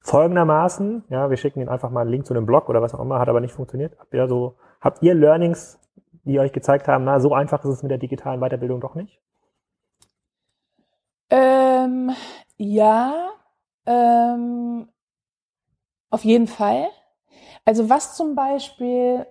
folgendermaßen, 0.03 1.05
ja, 1.09 1.31
wir 1.31 1.37
schicken 1.37 1.61
Ihnen 1.61 1.69
einfach 1.69 1.91
mal 1.91 2.03
einen 2.03 2.11
Link 2.11 2.27
zu 2.27 2.35
einem 2.35 2.47
Blog 2.47 2.69
oder 2.69 2.83
was 2.83 2.95
auch 2.95 3.01
immer, 3.01 3.19
hat 3.19 3.29
aber 3.29 3.41
nicht 3.41 3.55
funktioniert. 3.55 3.97
Habt 3.99 4.13
ihr 4.13 4.29
so, 4.29 4.57
habt 4.81 5.03
ihr 5.03 5.15
Learnings, 5.15 5.79
die 6.25 6.39
euch 6.39 6.53
gezeigt 6.53 6.89
haben, 6.89 7.05
na, 7.05 7.21
so 7.21 7.35
einfach 7.35 7.65
ist 7.65 7.71
es 7.71 7.83
mit 7.83 7.91
der 7.91 7.99
digitalen 7.99 8.41
Weiterbildung 8.41 8.81
doch 8.81 8.95
nicht? 8.95 9.21
Ähm, 11.31 12.11
ja, 12.57 13.31
ähm, 13.87 14.89
auf 16.11 16.25
jeden 16.25 16.47
Fall. 16.47 16.89
Also 17.65 17.89
was 17.89 18.17
zum 18.17 18.35
Beispiel 18.35 19.27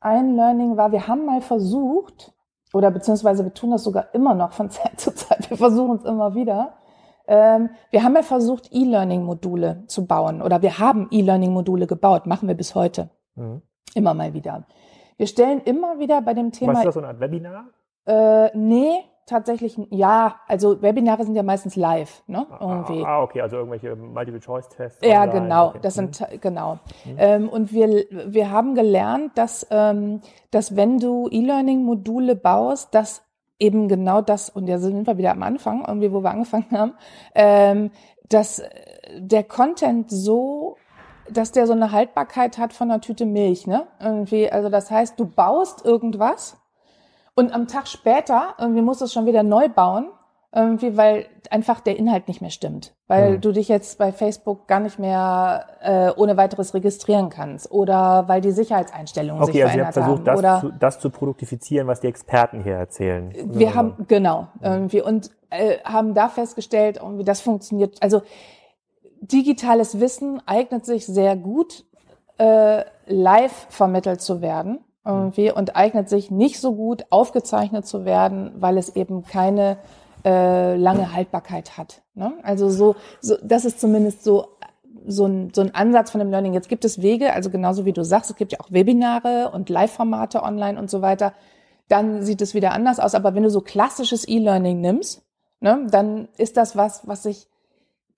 ein 0.00 0.36
Learning 0.36 0.76
war, 0.76 0.90
wir 0.90 1.06
haben 1.06 1.26
mal 1.26 1.42
versucht, 1.42 2.32
oder 2.72 2.90
beziehungsweise 2.90 3.44
wir 3.44 3.54
tun 3.54 3.70
das 3.70 3.84
sogar 3.84 4.12
immer 4.14 4.34
noch 4.34 4.52
von 4.52 4.70
Zeit 4.70 4.98
zu 5.00 5.14
Zeit, 5.14 5.48
wir 5.50 5.56
versuchen 5.56 5.96
es 5.98 6.04
immer 6.04 6.34
wieder. 6.34 6.74
Ähm, 7.26 7.70
wir 7.90 8.02
haben 8.02 8.14
ja 8.14 8.22
versucht, 8.22 8.68
E-Learning-Module 8.72 9.84
zu 9.86 10.06
bauen 10.06 10.42
oder 10.42 10.62
wir 10.62 10.78
haben 10.78 11.08
E-Learning-Module 11.10 11.86
gebaut, 11.86 12.26
machen 12.26 12.48
wir 12.48 12.54
bis 12.54 12.74
heute. 12.74 13.10
Mhm. 13.34 13.62
Immer 13.94 14.14
mal 14.14 14.34
wieder. 14.34 14.66
Wir 15.16 15.26
stellen 15.26 15.60
immer 15.60 15.98
wieder 15.98 16.20
bei 16.22 16.34
dem 16.34 16.52
Thema. 16.52 16.72
Was 16.72 16.78
ist 16.80 16.86
das, 16.86 16.94
so 16.94 17.00
eine 17.00 17.08
Art 17.08 17.20
Webinar? 17.20 17.66
Äh, 18.06 18.56
nee, 18.56 19.04
tatsächlich, 19.26 19.78
ja, 19.90 20.36
also 20.46 20.82
Webinare 20.82 21.24
sind 21.24 21.34
ja 21.34 21.42
meistens 21.42 21.76
live, 21.76 22.22
ne? 22.26 22.46
Ah, 22.50 22.58
Irgendwie. 22.60 23.04
Ah, 23.04 23.22
okay, 23.22 23.40
also 23.40 23.56
irgendwelche 23.56 23.96
Multiple-Choice-Tests. 23.96 25.06
Ja, 25.06 25.26
genau, 25.26 25.68
okay. 25.68 25.78
das 25.82 25.94
sind, 25.94 26.20
mhm. 26.20 26.40
genau. 26.40 26.78
Mhm. 27.04 27.16
Ähm, 27.18 27.48
und 27.48 27.72
wir, 27.72 28.04
wir 28.26 28.50
haben 28.50 28.74
gelernt, 28.74 29.38
dass, 29.38 29.66
ähm, 29.70 30.20
dass 30.50 30.76
wenn 30.76 30.98
du 30.98 31.28
E-Learning-Module 31.30 32.36
baust, 32.36 32.94
dass 32.94 33.22
eben 33.58 33.88
genau 33.88 34.20
das, 34.20 34.50
und 34.50 34.68
da 34.68 34.78
sind 34.78 35.06
wir 35.06 35.18
wieder 35.18 35.32
am 35.32 35.42
Anfang, 35.42 35.84
irgendwie, 35.86 36.12
wo 36.12 36.20
wir 36.22 36.30
angefangen 36.30 36.70
haben, 36.70 36.94
ähm, 37.34 37.90
dass 38.28 38.62
der 39.16 39.44
Content 39.44 40.10
so 40.10 40.76
dass 41.30 41.52
der 41.52 41.66
so 41.66 41.72
eine 41.72 41.90
Haltbarkeit 41.90 42.58
hat 42.58 42.72
von 42.72 42.90
einer 42.90 43.00
Tüte 43.00 43.24
Milch, 43.24 43.66
ne? 43.66 43.86
Irgendwie, 44.00 44.50
also 44.50 44.68
das 44.68 44.90
heißt, 44.90 45.18
du 45.18 45.24
baust 45.24 45.84
irgendwas 45.84 46.58
und 47.34 47.52
am 47.52 47.66
Tag 47.66 47.88
später, 47.88 48.54
irgendwie 48.58 48.82
musst 48.82 49.00
du 49.00 49.06
es 49.06 49.12
schon 49.12 49.26
wieder 49.26 49.42
neu 49.42 49.68
bauen, 49.68 50.08
irgendwie, 50.54 50.96
weil 50.96 51.26
einfach 51.50 51.80
der 51.80 51.96
Inhalt 51.98 52.28
nicht 52.28 52.40
mehr 52.40 52.50
stimmt. 52.50 52.94
Weil 53.08 53.32
mhm. 53.32 53.40
du 53.40 53.52
dich 53.52 53.68
jetzt 53.68 53.98
bei 53.98 54.12
Facebook 54.12 54.68
gar 54.68 54.80
nicht 54.80 54.98
mehr 54.98 55.66
äh, 55.82 56.10
ohne 56.16 56.36
weiteres 56.36 56.74
registrieren 56.74 57.28
kannst. 57.28 57.70
Oder 57.70 58.28
weil 58.28 58.40
die 58.40 58.52
Sicherheitseinstellungen 58.52 59.42
okay, 59.42 59.52
sich 59.52 59.62
also 59.64 59.72
verändert 59.72 59.96
haben. 59.96 60.12
Okay, 60.12 60.30
also 60.30 60.42
ihr 60.42 60.52
habt 60.52 60.64
versucht, 60.64 60.70
das, 60.70 60.72
zu, 60.72 60.78
das 60.78 61.00
zu 61.00 61.10
produktifizieren, 61.10 61.88
was 61.88 62.00
die 62.00 62.06
Experten 62.06 62.62
hier 62.62 62.74
erzählen. 62.74 63.32
Wir 63.46 63.68
also. 63.68 63.78
haben, 63.78 63.94
genau, 64.06 64.42
mhm. 64.60 64.64
irgendwie, 64.64 65.02
und 65.02 65.30
äh, 65.50 65.78
haben 65.84 66.14
da 66.14 66.28
festgestellt, 66.28 66.98
irgendwie, 67.02 67.24
das 67.24 67.40
funktioniert. 67.40 68.00
Also 68.00 68.22
digitales 69.20 69.98
Wissen 69.98 70.40
eignet 70.46 70.86
sich 70.86 71.06
sehr 71.06 71.36
gut, 71.36 71.84
äh, 72.38 72.84
live 73.06 73.66
vermittelt 73.70 74.20
zu 74.20 74.40
werden 74.40 74.80
irgendwie 75.06 75.52
und 75.52 75.76
eignet 75.76 76.08
sich 76.08 76.30
nicht 76.30 76.60
so 76.60 76.74
gut 76.74 77.04
aufgezeichnet 77.10 77.86
zu 77.86 78.04
werden, 78.04 78.52
weil 78.56 78.78
es 78.78 78.96
eben 78.96 79.22
keine 79.22 79.76
äh, 80.24 80.76
lange 80.76 81.12
Haltbarkeit 81.12 81.76
hat. 81.76 82.02
Ne? 82.14 82.34
Also 82.42 82.70
so, 82.70 82.96
so, 83.20 83.36
das 83.42 83.64
ist 83.64 83.80
zumindest 83.80 84.24
so 84.24 84.48
so 85.06 85.26
ein, 85.26 85.52
so 85.54 85.60
ein 85.60 85.74
Ansatz 85.74 86.10
von 86.10 86.18
dem 86.18 86.30
Learning. 86.30 86.54
Jetzt 86.54 86.68
gibt 86.68 86.84
es 86.84 87.02
Wege, 87.02 87.32
also 87.32 87.50
genauso 87.50 87.84
wie 87.84 87.92
du 87.92 88.04
sagst, 88.04 88.30
es 88.30 88.36
gibt 88.36 88.52
ja 88.52 88.60
auch 88.60 88.72
Webinare 88.72 89.50
und 89.52 89.68
Live-Formate 89.68 90.42
online 90.42 90.78
und 90.78 90.90
so 90.90 91.02
weiter. 91.02 91.34
Dann 91.88 92.22
sieht 92.22 92.40
es 92.40 92.54
wieder 92.54 92.72
anders 92.72 92.98
aus. 92.98 93.14
Aber 93.14 93.34
wenn 93.34 93.42
du 93.42 93.50
so 93.50 93.60
klassisches 93.60 94.26
E-Learning 94.26 94.80
nimmst, 94.80 95.22
ne, 95.60 95.86
dann 95.90 96.28
ist 96.38 96.56
das 96.56 96.76
was, 96.76 97.06
was 97.06 97.24
sich, 97.24 97.48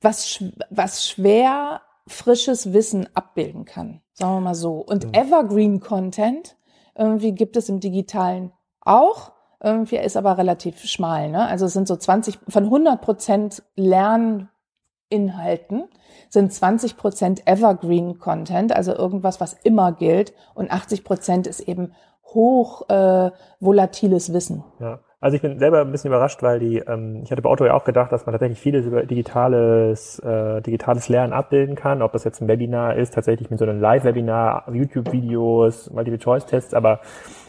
was, 0.01 0.45
was 0.71 1.09
schwer 1.09 1.81
frisches 2.07 2.73
Wissen 2.73 3.09
abbilden 3.15 3.65
kann. 3.65 4.01
Sagen 4.13 4.35
wir 4.35 4.41
mal 4.41 4.55
so. 4.55 4.77
Und 4.77 5.07
mhm. 5.07 5.15
Evergreen 5.15 5.81
Content 5.81 6.57
irgendwie 6.97 7.33
gibt 7.33 7.57
es 7.57 7.69
im 7.69 7.81
Digitalen 7.81 8.53
auch. 8.81 9.33
Irgendwie 9.63 9.97
ist 9.97 10.17
aber 10.17 10.39
relativ 10.39 10.81
schmal. 10.85 11.31
Ne? 11.31 11.47
Also 11.47 11.67
es 11.67 11.73
sind 11.73 11.89
so 11.89 11.97
20, 11.97 12.39
von 12.49 12.65
100 12.65 13.01
Prozent 13.01 13.63
Lern, 13.75 14.49
Inhalten 15.09 15.85
sind 16.29 16.53
20 16.53 16.97
Prozent 16.97 17.47
Evergreen 17.47 18.19
Content, 18.19 18.75
also 18.75 18.93
irgendwas, 18.93 19.41
was 19.41 19.53
immer 19.53 19.93
gilt, 19.93 20.35
und 20.55 20.71
80 20.71 21.05
Prozent 21.05 21.47
ist 21.47 21.61
eben 21.61 21.93
hoch 22.25 22.89
äh, 22.89 23.31
volatiles 23.61 24.33
Wissen. 24.33 24.65
Ja. 24.81 25.01
Also 25.19 25.37
ich 25.37 25.43
bin 25.43 25.59
selber 25.59 25.81
ein 25.81 25.91
bisschen 25.91 26.09
überrascht, 26.09 26.43
weil 26.43 26.59
die, 26.59 26.79
ähm, 26.79 27.23
ich 27.25 27.31
hatte 27.31 27.41
bei 27.41 27.49
Otto 27.49 27.65
ja 27.65 27.75
auch 27.75 27.85
gedacht, 27.85 28.13
dass 28.13 28.27
man 28.27 28.33
tatsächlich 28.33 28.61
vieles 28.61 28.85
über 28.85 29.05
digitales, 29.05 30.19
äh, 30.19 30.61
digitales 30.61 31.09
Lernen 31.09 31.33
abbilden 31.33 31.75
kann, 31.75 32.03
ob 32.03 32.13
das 32.13 32.25
jetzt 32.25 32.43
ein 32.43 32.49
Webinar 32.49 32.97
ist, 32.97 33.15
tatsächlich 33.15 33.49
mit 33.49 33.59
so 33.59 33.65
einem 33.65 33.81
Live-Webinar, 33.81 34.71
YouTube-Videos, 34.73 35.91
Multiple-Choice-Tests, 35.91 36.75
aber 36.75 37.01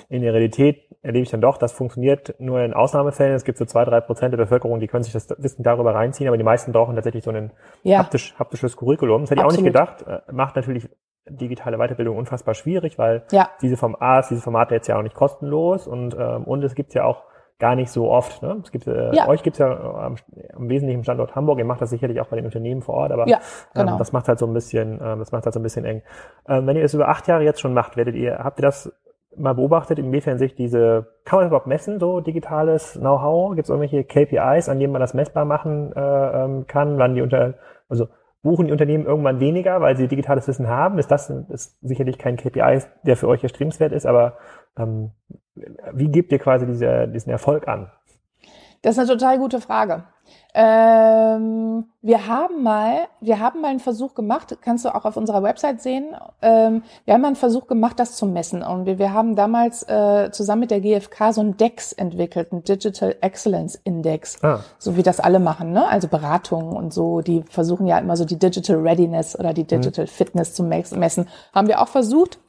in 0.10 0.22
der 0.22 0.34
Realität 0.34 0.84
erlebe 1.02 1.24
ich 1.24 1.30
dann 1.30 1.42
doch, 1.42 1.58
das 1.58 1.72
funktioniert 1.72 2.36
nur 2.40 2.62
in 2.62 2.74
Ausnahmefällen. 2.74 3.36
Es 3.36 3.44
gibt 3.44 3.58
so 3.58 3.66
zwei, 3.66 3.86
drei 3.86 4.02
Prozent 4.02 4.34
der 4.34 4.38
Bevölkerung, 4.38 4.80
die 4.80 4.88
können 4.88 5.04
sich 5.04 5.14
das 5.14 5.30
Wissen 5.38 5.64
darüber 5.64 5.94
reinziehen, 5.94 6.28
aber 6.28 6.38
die 6.38 6.44
meisten 6.44 6.72
brauchen 6.72 6.96
tatsächlich 6.96 7.24
so 7.24 7.32
ein 7.32 7.52
ja. 7.84 8.00
haptisch, 8.00 8.36
haptisches 8.40 8.78
Curriculum. 8.78 9.22
Das 9.22 9.32
hätte 9.32 9.44
Absolut. 9.44 9.68
ich 9.68 9.76
auch 9.76 9.90
nicht 9.90 10.04
gedacht. 10.04 10.24
Äh, 10.28 10.32
macht 10.32 10.56
natürlich 10.56 10.90
digitale 11.30 11.78
Weiterbildung 11.78 12.18
unfassbar 12.18 12.54
schwierig, 12.54 12.98
weil 12.98 13.24
ja. 13.32 13.50
diese 13.62 13.78
vom 13.78 13.96
A 14.00 14.20
ist 14.20 14.30
diese 14.30 14.42
Formate 14.42 14.76
jetzt 14.76 14.88
ja 14.88 14.98
auch 14.98 15.04
nicht 15.04 15.16
kostenlos 15.16 15.88
und, 15.88 16.16
ähm, 16.18 16.46
und 16.46 16.64
es 16.64 16.74
gibt 16.74 16.94
ja 16.94 17.04
auch 17.04 17.24
gar 17.60 17.76
nicht 17.76 17.92
so 17.92 18.10
oft. 18.10 18.44
Ne? 18.44 18.62
Es 18.64 18.72
gibt, 18.72 18.88
äh, 18.88 19.16
ja. 19.16 19.28
euch 19.28 19.44
gibt's 19.44 19.60
ja 19.60 19.70
am, 19.70 20.16
am 20.56 20.70
wesentlichen 20.70 21.04
Standort 21.04 21.36
Hamburg, 21.36 21.60
ihr 21.60 21.66
macht 21.66 21.82
das 21.82 21.90
sicherlich 21.90 22.22
auch 22.22 22.28
bei 22.28 22.36
den 22.36 22.46
Unternehmen 22.46 22.82
vor 22.82 22.96
Ort, 22.96 23.12
aber 23.12 23.28
ja, 23.28 23.40
genau. 23.74 23.94
ähm, 23.94 23.98
das 23.98 24.14
macht 24.14 24.28
halt 24.28 24.40
so 24.40 24.46
ein 24.46 24.54
bisschen, 24.54 25.00
ähm, 25.02 25.20
das 25.20 25.32
macht 25.32 25.46
halt 25.46 25.54
so 25.54 25.60
ein 25.60 25.64
bisschen 25.64 25.86
eng. 25.86 26.04
Ähm, 26.48 26.68
wenn 26.68 26.76
ihr 26.76 26.84
das 26.84 26.94
über 26.94 27.10
acht 27.10 27.28
Jahre 27.28 27.44
jetzt 27.44 27.60
schon 27.60 27.74
macht, 27.74 27.98
werdet 27.98 28.16
ihr, 28.16 28.38
habt 28.38 28.60
ihr 28.60 28.64
das 28.64 28.92
mal 29.38 29.54
beobachtet, 29.54 30.00
inwiefern 30.00 30.38
sich 30.38 30.56
diese, 30.56 31.08
kann 31.26 31.38
man 31.38 31.46
das 31.46 31.50
überhaupt 31.50 31.68
messen, 31.68 32.00
so 32.00 32.20
digitales 32.20 32.94
Know-how? 32.94 33.56
Gibt 33.56 33.66
es 33.66 33.70
irgendwelche 33.70 34.04
KPIs, 34.04 34.70
an 34.70 34.80
denen 34.80 34.94
man 34.94 35.02
das 35.02 35.14
messbar 35.14 35.46
machen 35.46 35.94
äh, 35.96 36.00
ähm, 36.00 36.68
kann, 36.68 36.98
wann 36.98 37.16
die 37.16 37.22
unter, 37.22 37.56
also 37.90 38.08
buchen 38.42 38.68
die 38.68 38.72
Unternehmen 38.72 39.06
irgendwann 39.06 39.40
weniger, 39.40 39.82
weil 39.82 39.98
sie 39.98 40.08
digitales 40.08 40.48
Wissen 40.48 40.68
haben? 40.68 41.00
Ist 41.00 41.12
das 41.12 41.30
ist 41.30 41.78
sicherlich 41.82 42.18
kein 42.18 42.38
KPI, 42.38 42.82
der 43.04 43.18
für 43.18 43.28
euch 43.28 43.44
erstrebenswert 43.44 43.92
ist, 43.92 44.06
aber 44.06 44.38
ähm, 44.78 45.12
wie 45.94 46.10
gebt 46.10 46.32
ihr 46.32 46.40
quasi 46.40 46.66
diese, 46.66 47.08
diesen 47.08 47.32
Erfolg 47.32 47.68
an? 47.68 47.92
Das 48.82 48.98
ist 48.98 49.00
eine 49.00 49.20
total 49.20 49.38
gute 49.40 49.60
Frage. 49.60 50.04
Ähm, 50.54 51.86
wir 52.02 52.28
haben 52.28 52.64
mal, 52.64 53.08
wir 53.22 53.40
haben 53.40 53.62
mal 53.62 53.68
einen 53.68 53.80
Versuch 53.80 54.16
gemacht, 54.16 54.58
kannst 54.62 54.86
du 54.86 54.96
auch 54.96 55.06
auf 55.06 55.16
unserer 55.16 55.44
Website 55.44 55.82
sehen. 55.82 56.16
Ähm, 56.42 56.82
wir 57.06 57.14
haben 57.14 57.22
mal 57.22 57.28
einen 57.28 57.36
Versuch 57.36 57.68
gemacht, 57.68 58.00
das 58.00 58.16
zu 58.16 58.26
messen. 58.26 58.64
Und 58.64 58.88
wir, 58.88 58.98
wir 58.98 59.14
haben 59.14 59.36
damals 59.36 59.84
äh, 59.84 60.32
zusammen 60.32 60.62
mit 60.62 60.72
der 60.72 60.82
GfK 60.82 61.34
so 61.34 61.42
einen 61.42 61.58
DEX 61.58 61.94
entwickelt, 61.94 62.52
einen 62.52 62.64
Digital 62.64 63.16
Excellence 63.22 63.76
Index, 63.84 64.44
ah. 64.44 64.62
so 64.80 64.98
wie 64.98 65.04
das 65.04 65.20
alle 65.20 65.40
machen, 65.40 65.74
ne? 65.74 65.88
Also 65.88 66.08
Beratungen 66.08 66.76
und 66.76 66.92
so. 66.92 67.22
Die 67.22 67.44
versuchen 67.44 67.86
ja 67.86 68.00
immer 68.00 68.18
so 68.18 68.26
die 68.26 68.40
Digital 68.40 68.78
Readiness 68.78 69.38
oder 69.38 69.54
die 69.54 69.64
mhm. 69.64 69.68
Digital 69.68 70.06
mhm. 70.06 70.10
Fitness 70.10 70.54
zu 70.56 70.64
messen. 70.64 71.30
Haben 71.54 71.68
wir 71.68 71.82
auch 71.82 71.88
versucht, 71.88 72.40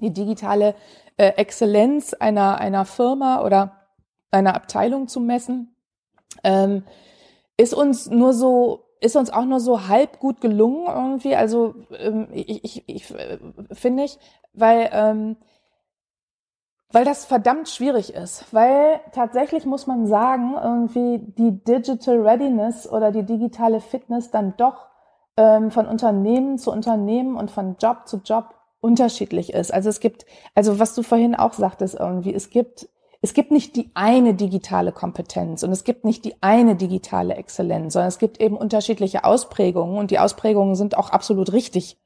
die 0.00 0.12
digitale 0.12 0.74
äh, 1.16 1.28
Exzellenz 1.36 2.12
einer 2.12 2.58
einer 2.58 2.84
Firma 2.84 3.44
oder 3.44 3.86
einer 4.30 4.54
Abteilung 4.54 5.08
zu 5.08 5.20
messen. 5.20 5.74
Ähm, 6.44 6.82
ist 7.56 7.74
uns 7.74 8.08
nur 8.10 8.32
so 8.32 8.82
ist 9.00 9.16
uns 9.16 9.30
auch 9.30 9.44
nur 9.44 9.60
so 9.60 9.88
halb 9.88 10.18
gut 10.20 10.40
gelungen 10.40 10.86
irgendwie. 10.88 11.36
Also 11.36 11.74
ähm, 11.98 12.28
ich, 12.32 12.64
ich, 12.64 12.88
ich 12.88 13.14
äh, 13.14 13.38
finde 13.72 14.04
ich, 14.04 14.18
weil 14.54 14.88
ähm, 14.92 15.36
weil 16.90 17.04
das 17.04 17.24
verdammt 17.24 17.68
schwierig 17.68 18.14
ist. 18.14 18.52
Weil 18.52 19.00
tatsächlich 19.12 19.66
muss 19.66 19.86
man 19.86 20.06
sagen, 20.06 20.54
irgendwie 20.62 21.18
die 21.18 21.62
Digital 21.62 22.20
Readiness 22.20 22.90
oder 22.90 23.12
die 23.12 23.24
digitale 23.24 23.80
Fitness 23.80 24.30
dann 24.30 24.54
doch 24.56 24.86
ähm, 25.36 25.70
von 25.70 25.86
Unternehmen 25.86 26.58
zu 26.58 26.70
Unternehmen 26.72 27.36
und 27.36 27.50
von 27.50 27.76
Job 27.78 28.06
zu 28.06 28.22
Job 28.24 28.54
unterschiedlich 28.80 29.52
ist. 29.52 29.74
Also 29.74 29.88
es 29.88 30.00
gibt, 30.00 30.26
also 30.54 30.78
was 30.78 30.94
du 30.94 31.02
vorhin 31.02 31.34
auch 31.34 31.52
sagtest 31.52 31.96
irgendwie, 31.98 32.32
es 32.32 32.50
gibt 32.50 32.88
es 33.26 33.34
gibt 33.34 33.50
nicht 33.50 33.74
die 33.74 33.90
eine 33.94 34.34
digitale 34.34 34.92
Kompetenz 34.92 35.64
und 35.64 35.72
es 35.72 35.82
gibt 35.82 36.04
nicht 36.04 36.24
die 36.24 36.36
eine 36.42 36.76
digitale 36.76 37.34
Exzellenz, 37.34 37.94
sondern 37.94 38.06
es 38.06 38.20
gibt 38.20 38.40
eben 38.40 38.56
unterschiedliche 38.56 39.24
Ausprägungen 39.24 39.98
und 39.98 40.12
die 40.12 40.20
Ausprägungen 40.20 40.76
sind 40.76 40.96
auch 40.96 41.10
absolut 41.10 41.52
richtig, 41.52 41.98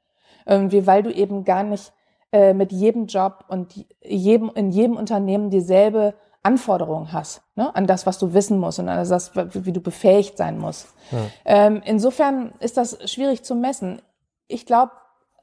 irgendwie, 0.47 0.87
weil 0.87 1.03
du 1.03 1.13
eben 1.13 1.43
gar 1.43 1.61
nicht 1.61 1.93
äh, 2.31 2.55
mit 2.55 2.71
jedem 2.71 3.05
Job 3.05 3.45
und 3.49 3.85
jedem, 4.01 4.49
in 4.55 4.71
jedem 4.71 4.97
Unternehmen 4.97 5.51
dieselbe 5.51 6.15
Anforderungen 6.41 7.13
hast 7.13 7.43
ne, 7.53 7.75
an 7.75 7.85
das, 7.85 8.07
was 8.07 8.17
du 8.17 8.33
wissen 8.33 8.57
musst 8.57 8.79
und 8.79 8.89
an 8.89 9.07
das, 9.07 9.35
wie 9.35 9.73
du 9.73 9.79
befähigt 9.79 10.37
sein 10.37 10.57
musst. 10.57 10.87
Ja. 11.11 11.17
Ähm, 11.45 11.83
insofern 11.85 12.53
ist 12.59 12.77
das 12.77 12.97
schwierig 13.11 13.43
zu 13.43 13.53
messen. 13.53 14.01
Ich 14.47 14.65
glaube, 14.65 14.93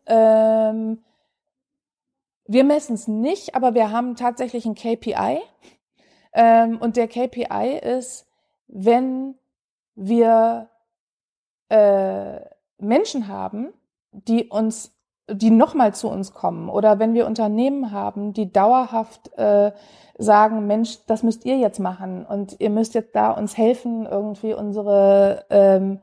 ähm, 0.07 1.05
wir 2.49 2.65
messen 2.65 2.95
es 2.95 3.07
nicht, 3.07 3.55
aber 3.55 3.75
wir 3.75 3.93
haben 3.93 4.17
tatsächlich 4.17 4.65
ein 4.65 4.75
KPI. 4.75 5.41
Ähm, 6.33 6.79
und 6.81 6.97
der 6.97 7.07
KPI 7.07 7.79
ist, 7.79 8.27
wenn 8.67 9.35
wir 9.95 10.69
äh, 11.69 12.41
Menschen 12.79 13.29
haben, 13.29 13.69
die 14.13 14.49
uns, 14.49 14.97
die 15.31 15.51
nochmal 15.51 15.95
zu 15.95 16.09
uns 16.09 16.33
kommen, 16.33 16.71
oder 16.71 16.99
wenn 16.99 17.13
wir 17.13 17.27
Unternehmen 17.27 17.93
haben, 17.93 18.33
die 18.33 18.51
dauerhaft 18.51 19.31
äh, 19.37 19.73
sagen, 20.17 20.67
Mensch, 20.67 21.05
das 21.07 21.23
müsst 21.23 21.45
ihr 21.45 21.59
jetzt 21.59 21.81
machen 21.81 22.25
und 22.25 22.57
ihr 22.61 22.71
müsst 22.71 22.95
jetzt 22.95 23.15
da 23.15 23.31
uns 23.31 23.59
helfen, 23.59 24.07
irgendwie 24.07 24.55
unsere 24.55 25.45
ähm, 25.51 26.01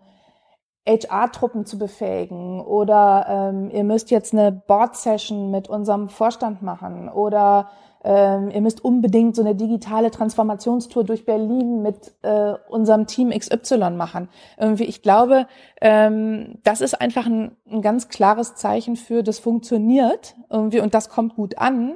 HR-Truppen 0.87 1.65
zu 1.65 1.77
befähigen 1.77 2.61
oder 2.61 3.25
ähm, 3.27 3.71
ihr 3.71 3.83
müsst 3.83 4.11
jetzt 4.11 4.33
eine 4.33 4.51
Board-Session 4.51 5.49
mit 5.49 5.67
unserem 5.67 6.09
Vorstand 6.09 6.61
machen 6.61 7.09
oder 7.09 7.69
ähm, 8.03 8.51
ihr 8.51 8.61
müsst 8.61 8.85
unbedingt 8.85 9.35
so 9.35 9.41
eine 9.41 9.55
digitale 9.55 10.11
Transformationstour 10.11 11.03
durch 11.03 11.25
Berlin 11.25 11.81
mit 11.81 12.13
äh, 12.21 12.53
unserem 12.69 13.07
Team 13.07 13.31
XY 13.31 13.89
machen. 13.91 14.29
Irgendwie, 14.59 14.83
ich 14.83 15.01
glaube, 15.01 15.47
ähm, 15.81 16.59
das 16.63 16.81
ist 16.81 17.01
einfach 17.01 17.25
ein, 17.25 17.57
ein 17.67 17.81
ganz 17.81 18.07
klares 18.07 18.53
Zeichen 18.53 18.95
für, 18.95 19.23
das 19.23 19.39
funktioniert 19.39 20.35
irgendwie 20.51 20.81
und 20.81 20.93
das 20.93 21.09
kommt 21.09 21.35
gut 21.35 21.57
an. 21.57 21.95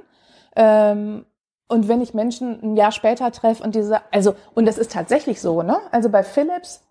Ähm, 0.55 1.25
und 1.67 1.87
wenn 1.87 2.01
ich 2.01 2.15
Menschen 2.15 2.59
ein 2.63 2.75
Jahr 2.75 2.91
später 2.91 3.31
treffe 3.31 3.63
und 3.63 3.75
diese, 3.75 4.01
also, 4.11 4.33
und 4.55 4.65
das 4.65 4.79
ist 4.79 4.91
tatsächlich 4.91 5.39
so, 5.39 5.61
ne? 5.61 5.77
Also 5.91 6.09
bei 6.09 6.23
Philips, 6.23 6.81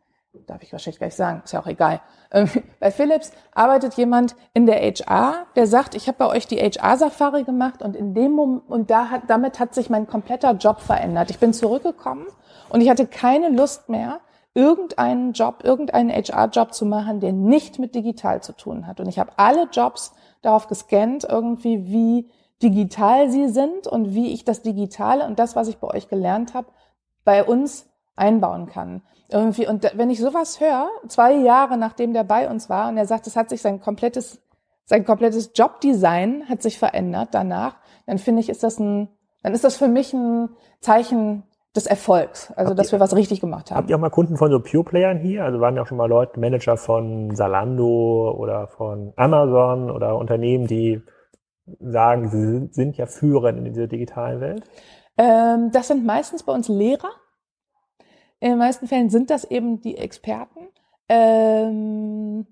darf 0.47 0.62
ich 0.62 0.73
wahrscheinlich 0.73 0.99
gleich 0.99 1.14
sagen, 1.14 1.43
ist 1.45 1.53
ja 1.53 1.61
auch 1.61 1.67
egal. 1.67 2.01
Ähm, 2.31 2.49
bei 2.81 2.91
Philips 2.91 3.33
arbeitet 3.55 3.95
jemand 3.95 4.37
in 4.55 4.67
der 4.67 4.81
HR, 4.81 5.47
der 5.57 5.67
sagt, 5.67 5.95
ich 5.95 6.09
habe 6.09 6.19
bei 6.19 6.27
euch 6.27 6.47
die 6.47 6.59
HR-Safari 6.59 7.45
gemacht 7.45 7.83
und 7.83 7.97
in 7.97 8.14
dem 8.14 8.33
Moment, 8.33 8.69
und 8.69 8.91
da 8.91 9.11
hat, 9.11 9.23
damit 9.29 9.59
hat 9.59 9.75
sich 9.75 9.91
mein 9.91 10.07
kompletter 10.07 10.53
Job 10.53 10.81
verändert. 10.81 11.31
Ich 11.31 11.38
bin 11.38 11.53
zurückgekommen 11.53 12.27
und 12.69 12.81
ich 12.81 12.91
hatte 12.91 13.07
keine 13.07 13.49
Lust 13.49 13.88
mehr, 13.88 14.21
irgendeinen 14.55 15.33
Job, 15.33 15.62
irgendeinen 15.62 16.11
HR-Job 16.11 16.75
zu 16.75 16.85
machen, 16.85 17.21
der 17.21 17.33
nicht 17.33 17.79
mit 17.79 17.95
digital 17.95 18.43
zu 18.43 18.53
tun 18.53 18.87
hat. 18.87 19.01
Und 19.01 19.09
ich 19.09 19.19
habe 19.19 19.33
alle 19.37 19.69
Jobs 19.71 20.12
darauf 20.43 20.67
gescannt, 20.67 21.25
irgendwie 21.25 21.87
wie 21.87 22.31
digital 22.62 23.31
sie 23.31 23.49
sind 23.49 23.87
und 23.87 24.14
wie 24.14 24.33
ich 24.33 24.45
das 24.45 24.62
Digitale 24.62 25.25
und 25.27 25.38
das, 25.38 25.55
was 25.55 25.69
ich 25.69 25.79
bei 25.79 25.88
euch 25.88 26.09
gelernt 26.09 26.55
habe, 26.55 26.67
bei 27.25 27.45
uns 27.45 27.88
einbauen 28.18 28.66
kann. 28.66 29.02
Irgendwie, 29.31 29.66
und 29.66 29.90
wenn 29.94 30.11
ich 30.11 30.20
sowas 30.20 30.61
höre, 30.61 30.88
zwei 31.09 31.35
Jahre 31.35 31.76
nachdem 31.76 32.12
der 32.12 32.24
bei 32.24 32.48
uns 32.48 32.70
war 32.70 32.88
und 32.88 32.96
er 32.96 33.07
sagt, 33.07 33.26
es 33.26 33.37
hat 33.37 33.50
sich 33.50 33.61
sein 33.61 33.81
komplettes, 33.81 34.40
sein 34.85 35.04
komplettes 35.04 35.52
Jobdesign 35.54 36.48
hat 36.48 36.62
sich 36.62 36.78
verändert 36.78 37.31
danach, 37.33 37.76
dann 38.07 38.18
finde 38.18 38.40
ich, 38.40 38.48
ist 38.48 38.62
das 38.62 38.78
ein, 38.78 39.09
dann 39.42 39.52
ist 39.52 39.64
das 39.64 39.76
für 39.76 39.88
mich 39.88 40.14
ein 40.14 40.48
Zeichen 40.81 41.42
des 41.76 41.87
Erfolgs, 41.87 42.50
also 42.52 42.70
habt 42.70 42.78
dass 42.78 42.88
ihr, 42.88 42.92
wir 42.92 43.00
was 43.00 43.14
richtig 43.14 43.40
gemacht 43.40 43.70
haben. 43.70 43.78
Habt 43.78 43.90
ihr 43.90 43.96
auch 43.96 44.00
mal 44.00 44.11
Kunden 44.11 44.37
von 44.37 44.50
so 44.50 44.61
Pure-Playern 44.61 45.18
hier? 45.18 45.44
Also 45.44 45.61
waren 45.61 45.76
ja 45.76 45.83
auch 45.83 45.87
schon 45.87 45.98
mal 45.98 46.09
Leute, 46.09 46.40
Manager 46.40 46.76
von 46.78 47.37
Salando 47.37 48.35
oder 48.37 48.66
von 48.66 49.12
Amazon 49.16 49.90
oder 49.90 50.16
Unternehmen, 50.16 50.66
die 50.66 51.02
sagen, 51.81 52.31
sie 52.31 52.68
sind 52.72 52.96
ja 52.96 53.07
führend 53.07 53.59
in 53.59 53.64
dieser 53.74 53.87
digitalen 53.87 54.40
Welt? 54.40 54.64
Ähm, 55.18 55.70
das 55.72 55.88
sind 55.88 56.07
meistens 56.07 56.42
bei 56.42 56.52
uns 56.52 56.68
Lehrer, 56.68 57.11
in 58.40 58.51
den 58.51 58.59
meisten 58.59 58.87
Fällen 58.87 59.11
sind 59.11 59.31
das 59.31 59.44
eben 59.44 59.81
die 59.81 59.96
Experten. 59.96 60.68
Ähm, 61.09 62.46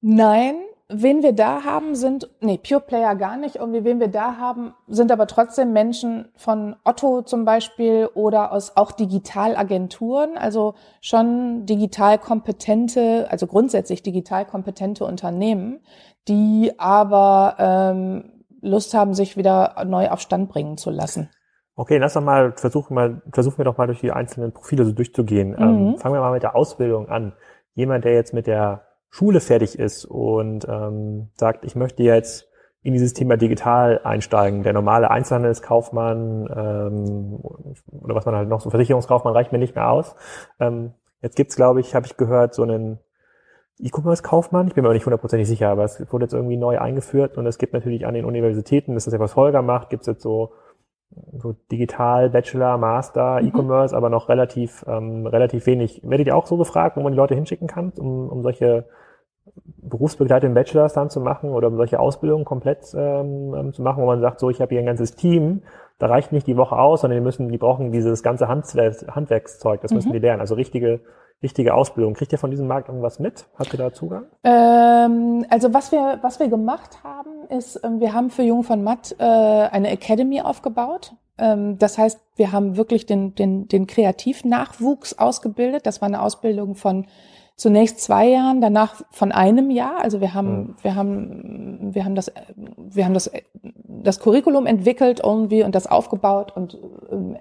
nein, 0.00 0.56
wen 0.88 1.22
wir 1.22 1.32
da 1.32 1.64
haben, 1.64 1.94
sind, 1.94 2.30
nee, 2.40 2.58
Pure 2.58 2.80
Player 2.80 3.14
gar 3.16 3.36
nicht. 3.36 3.56
Und 3.56 3.72
wen 3.72 4.00
wir 4.00 4.08
da 4.08 4.36
haben, 4.36 4.74
sind 4.88 5.10
aber 5.10 5.26
trotzdem 5.26 5.72
Menschen 5.72 6.28
von 6.36 6.76
Otto 6.84 7.22
zum 7.22 7.44
Beispiel 7.44 8.08
oder 8.14 8.52
aus 8.52 8.76
auch 8.76 8.92
Digitalagenturen, 8.92 10.36
also 10.36 10.74
schon 11.00 11.66
digital 11.66 12.18
kompetente, 12.18 13.26
also 13.30 13.46
grundsätzlich 13.46 14.02
digital 14.02 14.44
kompetente 14.46 15.04
Unternehmen, 15.04 15.80
die 16.28 16.72
aber 16.78 17.56
ähm, 17.58 18.42
Lust 18.60 18.94
haben, 18.94 19.12
sich 19.12 19.36
wieder 19.36 19.84
neu 19.84 20.08
auf 20.08 20.20
Stand 20.20 20.48
bringen 20.48 20.78
zu 20.78 20.90
lassen. 20.90 21.28
Okay, 21.74 21.96
lass 21.98 22.14
doch 22.14 22.22
mal 22.22 22.52
versuchen 22.56 22.94
mal 22.94 23.22
versuchen 23.32 23.58
wir 23.58 23.64
doch 23.64 23.78
mal 23.78 23.86
durch 23.86 24.00
die 24.00 24.12
einzelnen 24.12 24.52
Profile 24.52 24.84
so 24.84 24.92
durchzugehen. 24.92 25.56
Ähm, 25.58 25.92
Mhm. 25.92 25.96
fangen 25.98 26.14
wir 26.14 26.20
mal 26.20 26.32
mit 26.32 26.42
der 26.42 26.54
Ausbildung 26.54 27.08
an. 27.08 27.32
Jemand, 27.74 28.04
der 28.04 28.12
jetzt 28.12 28.34
mit 28.34 28.46
der 28.46 28.82
Schule 29.08 29.40
fertig 29.40 29.78
ist 29.78 30.04
und 30.04 30.66
ähm, 30.68 31.30
sagt, 31.34 31.64
ich 31.64 31.74
möchte 31.74 32.02
jetzt 32.02 32.48
in 32.82 32.92
dieses 32.92 33.14
Thema 33.14 33.36
digital 33.36 34.00
einsteigen. 34.04 34.64
Der 34.64 34.72
normale 34.72 35.10
Einzelhandelskaufmann 35.10 36.48
ähm, 36.54 37.38
oder 37.90 38.14
was 38.14 38.26
man 38.26 38.34
halt 38.34 38.48
noch 38.48 38.60
so 38.60 38.70
Versicherungskaufmann 38.70 39.34
reicht 39.34 39.52
mir 39.52 39.58
nicht 39.58 39.74
mehr 39.74 39.90
aus. 39.90 40.14
Ähm, 40.60 40.92
jetzt 41.20 41.36
gibt's, 41.36 41.56
glaube 41.56 41.80
ich, 41.80 41.94
habe 41.94 42.06
ich 42.06 42.16
gehört, 42.16 42.54
so 42.54 42.64
einen 42.64 42.98
E-Commerce-Kaufmann. 43.78 44.68
Ich 44.68 44.74
bin 44.74 44.82
mir 44.82 44.88
aber 44.88 44.94
nicht 44.94 45.06
hundertprozentig 45.06 45.48
sicher, 45.48 45.68
aber 45.70 45.84
es 45.84 46.00
wurde 46.12 46.24
jetzt 46.24 46.34
irgendwie 46.34 46.56
neu 46.56 46.78
eingeführt 46.78 47.38
und 47.38 47.46
es 47.46 47.58
gibt 47.58 47.72
natürlich 47.72 48.06
an 48.06 48.14
den 48.14 48.24
Universitäten, 48.24 48.94
das 48.94 49.06
ist 49.06 49.12
ja 49.12 49.20
was 49.20 49.36
Holger 49.36 49.62
macht, 49.62 49.90
gibt's 49.90 50.06
jetzt 50.06 50.22
so 50.22 50.52
so 51.38 51.54
digital, 51.70 52.30
Bachelor, 52.30 52.78
Master, 52.78 53.40
Mhm. 53.40 53.48
E-Commerce, 53.48 53.96
aber 53.96 54.08
noch 54.10 54.28
relativ, 54.28 54.84
ähm, 54.88 55.26
relativ 55.26 55.66
wenig. 55.66 56.00
Werdet 56.04 56.26
ihr 56.28 56.36
auch 56.36 56.46
so 56.46 56.56
gefragt, 56.56 56.96
wo 56.96 57.00
man 57.02 57.12
die 57.12 57.18
Leute 57.18 57.34
hinschicken 57.34 57.68
kann, 57.68 57.92
um, 57.98 58.28
um 58.28 58.42
solche 58.42 58.86
berufsbegleitenden 59.76 60.54
Bachelors 60.54 60.92
dann 60.94 61.10
zu 61.10 61.20
machen 61.20 61.50
oder 61.50 61.68
um 61.68 61.76
solche 61.76 61.98
Ausbildungen 61.98 62.44
komplett 62.44 62.94
ähm, 62.96 63.54
ähm, 63.54 63.72
zu 63.72 63.82
machen, 63.82 64.02
wo 64.02 64.06
man 64.06 64.20
sagt, 64.20 64.40
so, 64.40 64.50
ich 64.50 64.60
habe 64.60 64.70
hier 64.70 64.80
ein 64.80 64.86
ganzes 64.86 65.14
Team, 65.14 65.62
da 65.98 66.06
reicht 66.06 66.32
nicht 66.32 66.46
die 66.46 66.56
Woche 66.56 66.76
aus, 66.78 67.00
sondern 67.02 67.18
die 67.18 67.24
müssen, 67.24 67.48
die 67.48 67.58
brauchen 67.58 67.92
dieses 67.92 68.22
ganze 68.22 68.48
Handwerk, 68.48 68.94
Handwerkszeug, 69.08 69.80
das 69.80 69.92
müssen 69.92 70.08
Mhm. 70.10 70.12
die 70.14 70.18
lernen. 70.20 70.40
Also 70.40 70.54
richtige, 70.54 71.00
richtige 71.42 71.74
Ausbildung. 71.74 72.14
Kriegt 72.14 72.32
ihr 72.32 72.38
von 72.38 72.50
diesem 72.50 72.66
Markt 72.66 72.88
irgendwas 72.88 73.18
mit? 73.18 73.46
Habt 73.58 73.72
ihr 73.74 73.78
da 73.78 73.92
Zugang? 73.92 74.24
Ähm, 74.44 75.44
also 75.50 75.74
was 75.74 75.92
wir, 75.92 76.18
was 76.22 76.38
wir 76.40 76.48
gemacht 76.48 77.02
haben, 77.02 77.48
ist, 77.48 77.80
ähm, 77.84 78.00
wir 78.00 78.12
haben 78.12 78.30
für 78.30 78.42
Jung 78.42 78.62
von 78.62 78.82
Matt 78.84 79.14
äh, 79.18 79.24
eine 79.24 79.90
Academy 79.90 80.40
aufgebaut. 80.40 81.14
Ähm, 81.38 81.78
das 81.78 81.98
heißt, 81.98 82.20
wir 82.36 82.52
haben 82.52 82.76
wirklich 82.76 83.06
den, 83.06 83.34
den, 83.34 83.68
den 83.68 83.86
Kreativnachwuchs 83.86 85.18
ausgebildet. 85.18 85.86
Das 85.86 86.00
war 86.00 86.08
eine 86.08 86.22
Ausbildung 86.22 86.74
von 86.74 87.06
zunächst 87.56 88.00
zwei 88.00 88.28
Jahren, 88.28 88.60
danach 88.60 89.02
von 89.10 89.30
einem 89.30 89.70
Jahr. 89.70 90.00
Also 90.00 90.20
wir 90.20 90.34
haben, 90.34 90.52
Mhm. 90.52 90.74
wir 90.82 90.94
haben, 90.94 91.94
wir 91.94 92.04
haben 92.04 92.14
das, 92.14 92.32
wir 92.56 93.04
haben 93.04 93.14
das, 93.14 93.30
das 93.62 94.20
Curriculum 94.20 94.66
entwickelt 94.66 95.20
irgendwie 95.22 95.62
und 95.62 95.74
das 95.74 95.86
aufgebaut 95.86 96.56
und 96.56 96.78
ähm, 97.10 97.36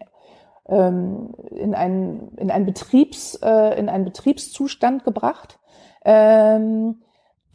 in 0.76 1.76
einen, 1.76 2.36
in 2.38 2.50
einen 2.52 2.66
Betriebs, 2.66 3.36
äh, 3.36 3.78
in 3.78 3.90
einen 3.90 4.06
Betriebszustand 4.06 5.04
gebracht. 5.04 5.60
Ähm, 6.06 7.02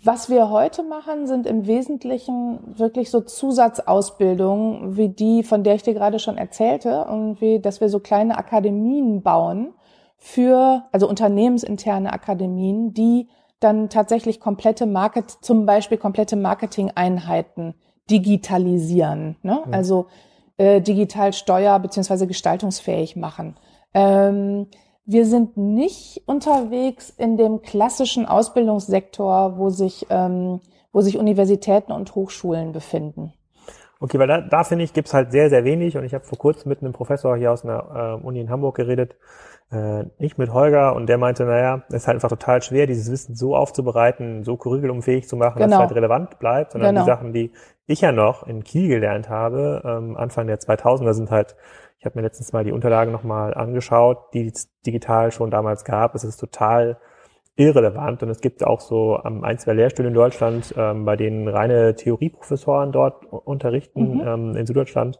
was 0.04 0.30
wir 0.30 0.50
heute 0.50 0.82
machen, 0.82 1.26
sind 1.26 1.46
im 1.46 1.66
Wesentlichen 1.66 2.78
wirklich 2.78 3.10
so 3.10 3.22
Zusatzausbildungen, 3.22 4.96
wie 4.96 5.08
die, 5.08 5.42
von 5.42 5.64
der 5.64 5.74
ich 5.74 5.82
dir 5.82 5.94
gerade 5.94 6.18
schon 6.18 6.38
erzählte, 6.38 7.06
irgendwie, 7.08 7.58
dass 7.58 7.80
wir 7.80 7.88
so 7.88 7.98
kleine 7.98 8.38
Akademien 8.38 9.22
bauen 9.22 9.72
für, 10.18 10.84
also 10.92 11.08
unternehmensinterne 11.08 12.12
Akademien, 12.12 12.92
die 12.92 13.28
dann 13.58 13.88
tatsächlich 13.88 14.38
komplette 14.38 14.86
Market, 14.86 15.30
zum 15.30 15.66
Beispiel 15.66 15.98
komplette 15.98 16.36
Marketing-Einheiten 16.36 17.74
digitalisieren. 18.10 19.36
Ne? 19.42 19.60
Mhm. 19.66 19.74
Also 19.74 20.06
äh, 20.58 20.80
digital 20.80 21.32
steuer- 21.32 21.78
bzw. 21.78 22.26
gestaltungsfähig 22.26 23.16
machen. 23.16 23.56
Ähm, 23.94 24.66
wir 25.04 25.24
sind 25.26 25.56
nicht 25.56 26.22
unterwegs 26.26 27.10
in 27.10 27.36
dem 27.36 27.62
klassischen 27.62 28.26
Ausbildungssektor, 28.26 29.56
wo 29.58 29.70
sich, 29.70 30.06
ähm, 30.10 30.60
wo 30.92 31.00
sich 31.00 31.16
Universitäten 31.18 31.92
und 31.92 32.14
Hochschulen 32.14 32.72
befinden. 32.72 33.32
Okay, 34.00 34.18
weil 34.18 34.26
da, 34.26 34.40
da 34.42 34.64
finde 34.64 34.84
ich, 34.84 34.92
gibt's 34.92 35.14
halt 35.14 35.32
sehr, 35.32 35.48
sehr 35.48 35.64
wenig 35.64 35.96
und 35.96 36.04
ich 36.04 36.12
habe 36.12 36.24
vor 36.24 36.36
kurzem 36.38 36.68
mit 36.68 36.82
einem 36.82 36.92
Professor 36.92 37.36
hier 37.36 37.52
aus 37.52 37.64
einer 37.64 38.18
äh, 38.20 38.26
Uni 38.26 38.40
in 38.40 38.50
Hamburg 38.50 38.76
geredet, 38.76 39.16
äh, 39.72 40.04
nicht 40.18 40.36
mit 40.38 40.52
Holger 40.52 40.94
und 40.94 41.06
der 41.08 41.16
meinte, 41.18 41.44
naja, 41.44 41.82
es 41.88 41.94
ist 42.02 42.06
halt 42.06 42.16
einfach 42.16 42.28
total 42.28 42.60
schwer, 42.62 42.86
dieses 42.86 43.10
Wissen 43.10 43.34
so 43.36 43.56
aufzubereiten, 43.56 44.44
so 44.44 44.56
curriculumfähig 44.56 45.28
zu 45.28 45.36
machen, 45.36 45.58
dass 45.60 45.66
Genau. 45.66 45.76
es 45.76 45.88
halt 45.88 45.96
relevant 45.96 46.38
bleibt, 46.38 46.72
sondern 46.72 46.94
Genau. 46.94 47.04
die 47.04 47.10
Sachen, 47.10 47.32
die 47.32 47.52
ich 47.86 48.00
ja 48.00 48.12
noch 48.12 48.46
in 48.46 48.64
Kiel 48.64 48.88
gelernt 48.88 49.28
habe, 49.28 49.82
ähm, 49.84 50.16
Anfang 50.16 50.46
der 50.46 50.58
2000er 50.58 51.14
sind 51.14 51.30
halt, 51.30 51.56
ich 51.98 52.04
habe 52.04 52.18
mir 52.18 52.22
letztens 52.22 52.52
mal 52.52 52.64
die 52.64 52.72
Unterlagen 52.72 53.12
nochmal 53.12 53.54
angeschaut, 53.54 54.32
die 54.34 54.46
es 54.46 54.68
digital 54.82 55.32
schon 55.32 55.50
damals 55.50 55.84
gab, 55.84 56.14
es 56.14 56.24
ist 56.24 56.36
total 56.38 56.98
irrelevant 57.56 58.22
und 58.22 58.28
es 58.28 58.40
gibt 58.40 58.64
auch 58.64 58.80
so 58.80 59.18
ähm, 59.24 59.42
ein, 59.42 59.58
zwei 59.58 59.72
Lehrstühle 59.72 60.08
in 60.08 60.14
Deutschland, 60.14 60.74
ähm, 60.76 61.04
bei 61.04 61.16
denen 61.16 61.48
reine 61.48 61.94
Theorieprofessoren 61.94 62.92
dort 62.92 63.24
unterrichten 63.26 64.18
Mhm. 64.18 64.22
ähm, 64.26 64.56
in 64.56 64.66
Süddeutschland. 64.66 65.18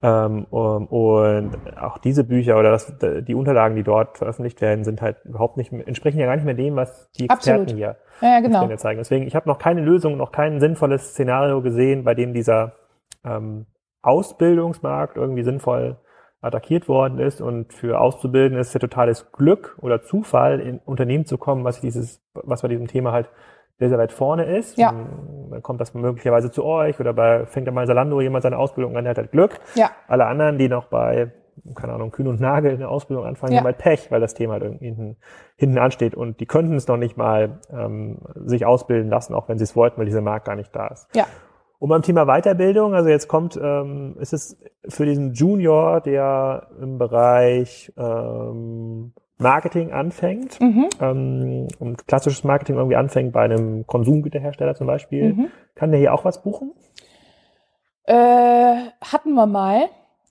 Ähm, 0.00 0.44
und 0.44 1.50
auch 1.80 1.98
diese 1.98 2.22
Bücher 2.22 2.56
oder 2.58 2.70
das, 2.70 2.92
die 3.00 3.34
Unterlagen, 3.34 3.74
die 3.74 3.82
dort 3.82 4.18
veröffentlicht 4.18 4.60
werden, 4.60 4.84
sind 4.84 5.02
halt 5.02 5.16
überhaupt 5.24 5.56
nicht, 5.56 5.72
mehr- 5.72 5.86
entsprechen 5.88 6.18
ja 6.20 6.26
gar 6.26 6.36
nicht 6.36 6.44
mehr 6.44 6.54
dem, 6.54 6.76
was 6.76 7.10
die 7.12 7.24
Experten 7.24 7.62
Absolut. 7.62 7.70
hier 7.76 7.96
Ja, 8.20 8.28
ja 8.34 8.40
genau. 8.40 8.76
Zeigen. 8.76 8.98
Deswegen, 8.98 9.26
ich 9.26 9.34
habe 9.34 9.48
noch 9.48 9.58
keine 9.58 9.80
Lösung, 9.80 10.16
noch 10.16 10.30
kein 10.30 10.60
sinnvolles 10.60 11.10
Szenario 11.10 11.62
gesehen, 11.62 12.04
bei 12.04 12.14
dem 12.14 12.32
dieser 12.32 12.74
ähm, 13.24 13.66
Ausbildungsmarkt 14.02 15.16
irgendwie 15.16 15.42
sinnvoll 15.42 15.96
attackiert 16.40 16.88
worden 16.88 17.18
ist 17.18 17.40
und 17.40 17.72
für 17.72 18.00
Auszubildende 18.00 18.60
ist 18.60 18.68
es 18.68 18.74
ja 18.74 18.80
totales 18.80 19.32
Glück 19.32 19.76
oder 19.80 20.02
Zufall, 20.02 20.60
in 20.60 20.78
Unternehmen 20.84 21.26
zu 21.26 21.36
kommen, 21.38 21.64
was 21.64 21.80
dieses, 21.80 22.22
was 22.34 22.62
bei 22.62 22.68
diesem 22.68 22.86
Thema 22.86 23.12
halt 23.12 23.28
sehr, 23.78 23.88
sehr 23.88 23.98
weit 23.98 24.12
vorne 24.12 24.44
ist. 24.44 24.76
Ja. 24.78 24.92
Dann 25.50 25.62
kommt 25.62 25.80
das 25.80 25.94
möglicherweise 25.94 26.50
zu 26.50 26.64
euch 26.64 26.98
oder 27.00 27.12
bei, 27.12 27.46
fängt 27.46 27.66
dann 27.66 27.74
mal 27.74 27.86
Salando 27.86 28.20
jemand 28.20 28.42
seine 28.42 28.58
Ausbildung 28.58 28.96
an, 28.96 29.04
der 29.04 29.10
hat 29.12 29.18
halt 29.18 29.32
Glück. 29.32 29.58
Ja, 29.74 29.90
Alle 30.08 30.26
anderen, 30.26 30.58
die 30.58 30.68
noch 30.68 30.86
bei, 30.86 31.32
keine 31.74 31.92
Ahnung, 31.92 32.10
Kühn 32.12 32.26
und 32.28 32.40
Nagel 32.40 32.72
eine 32.74 32.88
Ausbildung 32.88 33.24
anfangen, 33.24 33.52
Ja. 33.52 33.58
haben 33.58 33.66
halt 33.66 33.78
Pech, 33.78 34.10
weil 34.10 34.20
das 34.20 34.34
Thema 34.34 34.54
halt 34.54 34.62
irgendwie 34.64 34.86
hinten, 34.86 35.16
hinten 35.56 35.78
ansteht 35.78 36.14
und 36.14 36.38
die 36.40 36.46
könnten 36.46 36.74
es 36.74 36.86
noch 36.88 36.96
nicht 36.96 37.16
mal 37.16 37.58
ähm, 37.72 38.18
sich 38.44 38.64
ausbilden 38.66 39.10
lassen, 39.10 39.34
auch 39.34 39.48
wenn 39.48 39.58
sie 39.58 39.64
es 39.64 39.74
wollten, 39.76 39.98
weil 39.98 40.06
dieser 40.06 40.20
Markt 40.22 40.46
gar 40.46 40.54
nicht 40.56 40.74
da 40.74 40.86
ist. 40.88 41.08
ja. 41.14 41.26
Und 41.80 41.88
beim 41.90 42.02
Thema 42.02 42.24
Weiterbildung, 42.26 42.94
also 42.94 43.08
jetzt 43.08 43.28
kommt, 43.28 43.56
ähm, 43.62 44.16
ist 44.18 44.32
es 44.32 44.58
für 44.88 45.06
diesen 45.06 45.32
Junior, 45.34 46.00
der 46.00 46.68
im 46.80 46.98
Bereich 46.98 47.92
ähm, 47.96 49.12
Marketing 49.38 49.92
anfängt, 49.92 50.60
Mhm. 50.60 50.88
ähm, 51.00 51.68
und 51.78 52.08
klassisches 52.08 52.42
Marketing 52.42 52.74
irgendwie 52.76 52.96
anfängt 52.96 53.32
bei 53.32 53.42
einem 53.42 53.86
Konsumgüterhersteller 53.86 54.74
zum 54.74 54.88
Beispiel, 54.88 55.34
Mhm. 55.34 55.48
kann 55.76 55.92
der 55.92 56.00
hier 56.00 56.12
auch 56.12 56.24
was 56.24 56.42
buchen? 56.42 56.72
Äh, 58.04 58.14
hatten 59.00 59.34
wir 59.34 59.46
mal 59.46 59.82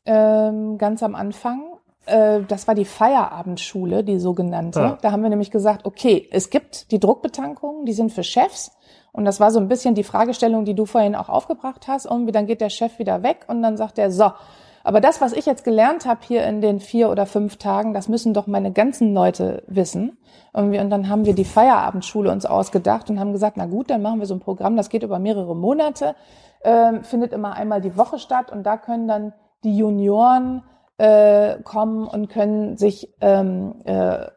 ähm, 0.05 0.77
ganz 0.77 1.03
am 1.03 1.15
Anfang. 1.15 1.61
Äh, 2.05 2.41
das 2.47 2.67
war 2.67 2.75
die 2.75 2.85
Feierabendschule, 2.85 4.03
die 4.03 4.19
sogenannte. 4.19 4.81
Ah. 4.81 4.97
Da 5.01 5.11
haben 5.11 5.21
wir 5.21 5.29
nämlich 5.29 5.51
gesagt, 5.51 5.85
okay, 5.85 6.27
es 6.31 6.49
gibt 6.49 6.91
die 6.91 6.99
Druckbetankungen, 6.99 7.85
die 7.85 7.93
sind 7.93 8.11
für 8.13 8.23
Chefs. 8.23 8.71
Und 9.17 9.25
das 9.25 9.39
war 9.39 9.49
so 9.49 9.59
ein 9.59 9.67
bisschen 9.67 9.95
die 9.95 10.03
Fragestellung, 10.03 10.63
die 10.63 10.75
du 10.75 10.85
vorhin 10.85 11.15
auch 11.15 11.27
aufgebracht 11.27 11.87
hast. 11.87 12.05
Irgendwie 12.05 12.31
dann 12.31 12.45
geht 12.45 12.61
der 12.61 12.69
Chef 12.69 12.99
wieder 12.99 13.23
weg 13.23 13.45
und 13.47 13.63
dann 13.63 13.75
sagt 13.75 13.97
er, 13.97 14.11
so, 14.11 14.31
aber 14.83 15.01
das, 15.01 15.21
was 15.21 15.33
ich 15.33 15.47
jetzt 15.47 15.63
gelernt 15.63 16.05
habe 16.05 16.19
hier 16.21 16.45
in 16.45 16.61
den 16.61 16.79
vier 16.79 17.09
oder 17.09 17.25
fünf 17.25 17.57
Tagen, 17.57 17.95
das 17.95 18.09
müssen 18.09 18.35
doch 18.35 18.45
meine 18.45 18.71
ganzen 18.71 19.15
Leute 19.15 19.63
wissen. 19.65 20.19
Irgendwie, 20.53 20.79
und 20.79 20.91
dann 20.91 21.09
haben 21.09 21.25
wir 21.25 21.33
die 21.33 21.45
Feierabendschule 21.45 22.31
uns 22.31 22.45
ausgedacht 22.45 23.09
und 23.09 23.19
haben 23.19 23.33
gesagt, 23.33 23.57
na 23.57 23.65
gut, 23.65 23.89
dann 23.89 24.03
machen 24.03 24.19
wir 24.19 24.27
so 24.27 24.35
ein 24.35 24.39
Programm, 24.39 24.77
das 24.77 24.89
geht 24.89 25.01
über 25.01 25.17
mehrere 25.17 25.55
Monate, 25.55 26.13
ähm, 26.63 27.03
findet 27.03 27.33
immer 27.33 27.53
einmal 27.53 27.81
die 27.81 27.97
Woche 27.97 28.19
statt 28.19 28.51
und 28.51 28.63
da 28.67 28.77
können 28.77 29.07
dann 29.07 29.33
die 29.63 29.75
Junioren 29.75 30.61
äh, 30.97 31.61
kommen 31.63 32.07
und 32.07 32.29
können 32.29 32.77
sich 32.77 33.13
ähm, 33.21 33.75
äh, 33.85 34.27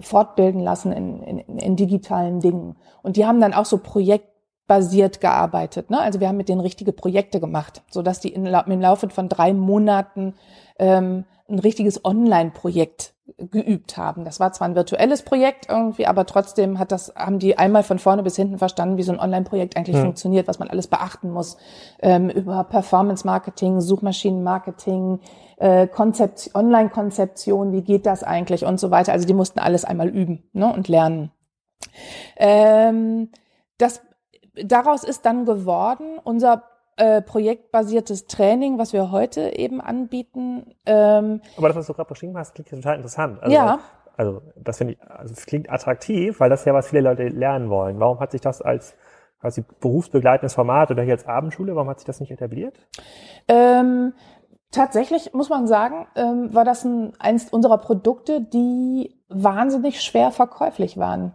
fortbilden 0.00 0.60
lassen 0.60 0.92
in, 0.92 1.22
in, 1.22 1.58
in 1.58 1.76
digitalen 1.76 2.40
Dingen. 2.40 2.76
Und 3.02 3.16
die 3.16 3.26
haben 3.26 3.40
dann 3.40 3.54
auch 3.54 3.66
so 3.66 3.78
projektbasiert 4.66 5.20
gearbeitet. 5.20 5.90
Ne? 5.90 6.00
Also 6.00 6.20
wir 6.20 6.28
haben 6.28 6.36
mit 6.36 6.48
denen 6.48 6.60
richtige 6.60 6.92
Projekte 6.92 7.40
gemacht, 7.40 7.82
so 7.90 8.02
dass 8.02 8.20
die 8.20 8.28
in, 8.28 8.46
im 8.46 8.80
Laufe 8.80 9.08
von 9.10 9.28
drei 9.28 9.52
Monaten 9.52 10.34
ähm, 10.78 11.24
ein 11.48 11.58
richtiges 11.58 12.04
Online-Projekt 12.04 13.14
geübt 13.38 13.96
haben. 13.96 14.24
Das 14.24 14.40
war 14.40 14.52
zwar 14.52 14.68
ein 14.68 14.74
virtuelles 14.74 15.22
Projekt 15.22 15.68
irgendwie, 15.68 16.06
aber 16.06 16.26
trotzdem 16.26 16.78
hat 16.78 16.92
das, 16.92 17.14
haben 17.14 17.38
die 17.38 17.58
einmal 17.58 17.82
von 17.82 17.98
vorne 17.98 18.22
bis 18.22 18.36
hinten 18.36 18.58
verstanden, 18.58 18.96
wie 18.96 19.02
so 19.02 19.12
ein 19.12 19.20
Online-Projekt 19.20 19.76
eigentlich 19.76 19.96
Hm. 19.96 20.04
funktioniert, 20.04 20.48
was 20.48 20.58
man 20.58 20.68
alles 20.68 20.86
beachten 20.86 21.30
muss 21.30 21.56
ähm, 22.00 22.30
über 22.30 22.64
Performance-Marketing, 22.64 23.80
Suchmaschinen-Marketing, 23.80 25.20
äh, 25.58 25.86
Konzept, 25.86 26.50
Online-Konzeption, 26.54 27.72
wie 27.72 27.82
geht 27.82 28.06
das 28.06 28.22
eigentlich 28.22 28.64
und 28.64 28.80
so 28.80 28.90
weiter. 28.90 29.12
Also 29.12 29.26
die 29.26 29.34
mussten 29.34 29.60
alles 29.60 29.84
einmal 29.84 30.08
üben 30.08 30.48
ne, 30.52 30.72
und 30.72 30.88
lernen. 30.88 31.30
Ähm, 32.36 33.30
das, 33.78 34.02
daraus 34.54 35.04
ist 35.04 35.24
dann 35.26 35.44
geworden 35.44 36.18
unser 36.22 36.64
äh, 36.96 37.22
projektbasiertes 37.22 38.26
Training, 38.26 38.78
was 38.78 38.92
wir 38.92 39.10
heute 39.10 39.56
eben 39.56 39.80
anbieten. 39.80 40.74
Ähm, 40.86 41.40
Aber 41.56 41.68
das, 41.68 41.76
was 41.76 41.86
du 41.86 41.94
gerade 41.94 42.08
beschrieben 42.08 42.36
hast, 42.36 42.54
klingt 42.54 42.70
ja 42.70 42.76
total 42.76 42.96
interessant. 42.96 43.42
Also, 43.42 43.54
Ja. 43.54 43.78
Also, 44.14 44.42
das 44.56 44.76
finde 44.76 44.92
ich, 44.92 45.10
also 45.10 45.32
es 45.32 45.46
klingt 45.46 45.70
attraktiv, 45.70 46.38
weil 46.38 46.50
das 46.50 46.66
ja 46.66 46.74
was 46.74 46.88
viele 46.88 47.00
Leute 47.00 47.28
lernen 47.28 47.70
wollen. 47.70 47.98
Warum 47.98 48.20
hat 48.20 48.32
sich 48.32 48.42
das 48.42 48.60
als 48.60 48.94
quasi 49.40 49.64
berufsbegleitendes 49.80 50.52
Format 50.54 50.90
oder 50.90 51.02
hier 51.02 51.14
als 51.14 51.26
Abendschule, 51.26 51.74
warum 51.74 51.88
hat 51.88 51.98
sich 51.98 52.06
das 52.06 52.20
nicht 52.20 52.30
etabliert? 52.30 52.78
Ähm, 53.48 54.12
Tatsächlich 54.72 55.34
muss 55.34 55.50
man 55.50 55.66
sagen, 55.66 56.06
ähm, 56.16 56.54
war 56.54 56.64
das 56.64 56.82
ein, 56.84 57.12
eins 57.20 57.50
unserer 57.50 57.76
Produkte, 57.76 58.40
die 58.40 59.14
wahnsinnig 59.28 60.00
schwer 60.00 60.30
verkäuflich 60.30 60.96
waren. 60.96 61.34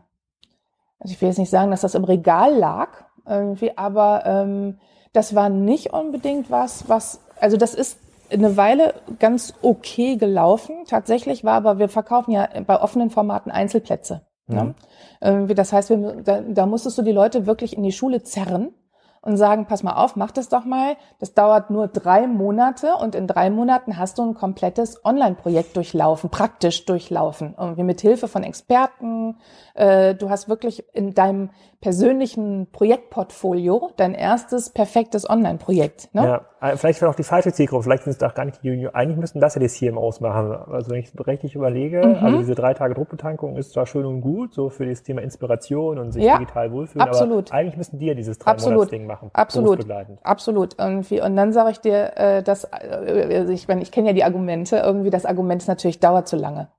Also 1.00 1.14
ich 1.14 1.22
will 1.22 1.30
jetzt 1.30 1.38
nicht 1.38 1.52
sagen, 1.52 1.70
dass 1.70 1.82
das 1.82 1.94
im 1.94 2.04
Regal 2.04 2.56
lag, 2.56 3.06
irgendwie, 3.28 3.78
aber 3.78 4.24
ähm, 4.26 4.80
das 5.14 5.36
war 5.36 5.50
nicht 5.50 5.94
unbedingt 5.94 6.52
was, 6.52 6.88
was, 6.90 7.22
also 7.40 7.58
das 7.58 7.74
ist 7.74 8.00
eine 8.32 8.58
Weile 8.58 8.94
ganz 9.20 9.54
okay 9.62 10.18
gelaufen. 10.18 10.84
Tatsächlich 10.88 11.44
war 11.44 11.54
aber, 11.54 11.80
wir 11.80 11.90
verkaufen 11.90 12.32
ja 12.32 12.48
bei 12.66 12.80
offenen 12.80 13.10
Formaten 13.10 13.52
Einzelplätze. 13.52 14.22
Ne? 14.48 14.76
Mhm. 15.22 15.46
Ne? 15.48 15.56
Das 15.56 15.74
heißt, 15.74 15.90
wir, 15.90 16.22
da, 16.24 16.42
da 16.42 16.66
musstest 16.66 16.98
du 16.98 17.02
die 17.02 17.12
Leute 17.12 17.46
wirklich 17.46 17.76
in 17.76 17.84
die 17.84 17.92
Schule 17.92 18.24
zerren 18.24 18.74
und 19.22 19.36
sagen, 19.36 19.66
pass 19.66 19.84
mal 19.84 19.96
auf, 19.96 20.16
mach 20.16 20.32
das 20.32 20.48
doch 20.48 20.64
mal. 20.64 20.96
Das 21.20 21.34
dauert 21.34 21.70
nur 21.70 21.88
drei 21.88 22.28
Monate 22.28 22.94
und 22.96 23.16
in 23.16 23.28
drei 23.28 23.50
Monaten 23.50 23.98
hast 23.98 24.18
du 24.18 24.24
ein 24.24 24.36
komplettes 24.36 25.04
Online-Projekt 25.04 25.76
durchlaufen, 25.76 26.30
praktisch 26.30 26.86
durchlaufen. 26.86 27.56
Irgendwie 27.58 27.84
mit 27.84 28.00
Hilfe 28.00 28.28
von 28.28 28.44
Experten. 28.44 29.38
Äh, 29.74 30.16
du 30.16 30.30
hast 30.30 30.48
wirklich 30.48 30.86
in 30.94 31.14
deinem 31.14 31.50
persönlichen 31.80 32.72
Projektportfolio 32.72 33.92
dein 33.98 34.16
erstes 34.16 34.72
perfektes 34.72 35.30
Online-Projekt. 35.30 36.10
Ne? 36.14 36.42
Ja, 36.62 36.70
äh, 36.70 36.76
vielleicht 36.76 37.02
wäre 37.02 37.12
auch 37.12 37.16
die 37.16 37.24
falsche 37.24 37.54
Zielgruppe. 37.54 37.84
Vielleicht 37.84 38.04
sind 38.04 38.14
es 38.14 38.18
doch 38.18 38.34
gar 38.34 38.46
nicht 38.46 38.64
die 38.64 38.70
Junior. 38.70 38.96
Eigentlich 38.96 39.18
müssten 39.18 39.40
das 39.40 39.54
ja 39.54 39.62
die 39.62 39.68
CMOs 39.68 40.20
machen. 40.20 40.52
Also 40.52 40.90
wenn 40.90 41.00
ich 41.00 41.14
es 41.14 41.28
richtig 41.28 41.54
überlege, 41.54 42.06
mhm. 42.06 42.26
also 42.26 42.38
diese 42.40 42.56
drei 42.56 42.74
Tage 42.74 42.96
Druckbetankung 42.96 43.58
ist 43.58 43.74
zwar 43.74 43.86
schön 43.86 44.06
und 44.06 44.22
gut, 44.22 44.56
so 44.56 44.70
für 44.70 44.88
das 44.88 45.04
Thema 45.04 45.22
Inspiration 45.22 46.00
und 46.00 46.14
sich 46.14 46.24
ja, 46.24 46.40
digital 46.40 46.72
wohlfühlen, 46.72 47.08
absolut. 47.08 47.52
aber 47.52 47.60
eigentlich 47.60 47.78
müssten 47.78 48.00
die 48.00 48.08
ja 48.08 48.16
dieses 48.16 48.40
drei 48.40 48.56
Monats 48.56 48.90
Ding 48.90 49.06
machen. 49.06 49.30
Absolut. 49.34 49.86
Absolut. 50.24 50.76
Irgendwie. 50.80 51.22
Und 51.22 51.36
dann 51.36 51.54
sage 51.54 51.72
ich 51.72 51.80
dir, 51.80 52.18
äh, 52.18 52.42
dass 52.42 52.64
äh, 52.64 53.52
ich 53.52 53.68
meine, 53.68 53.84
ich 53.84 53.92
kenne 53.92 54.08
ja 54.08 54.14
die 54.14 54.24
Argumente. 54.24 54.78
Irgendwie 54.78 55.12
das 55.12 55.26
Argument 55.26 55.62
ist 55.62 55.68
natürlich 55.68 56.00
dauert 56.00 56.28
zu 56.28 56.38
lange. 56.38 56.70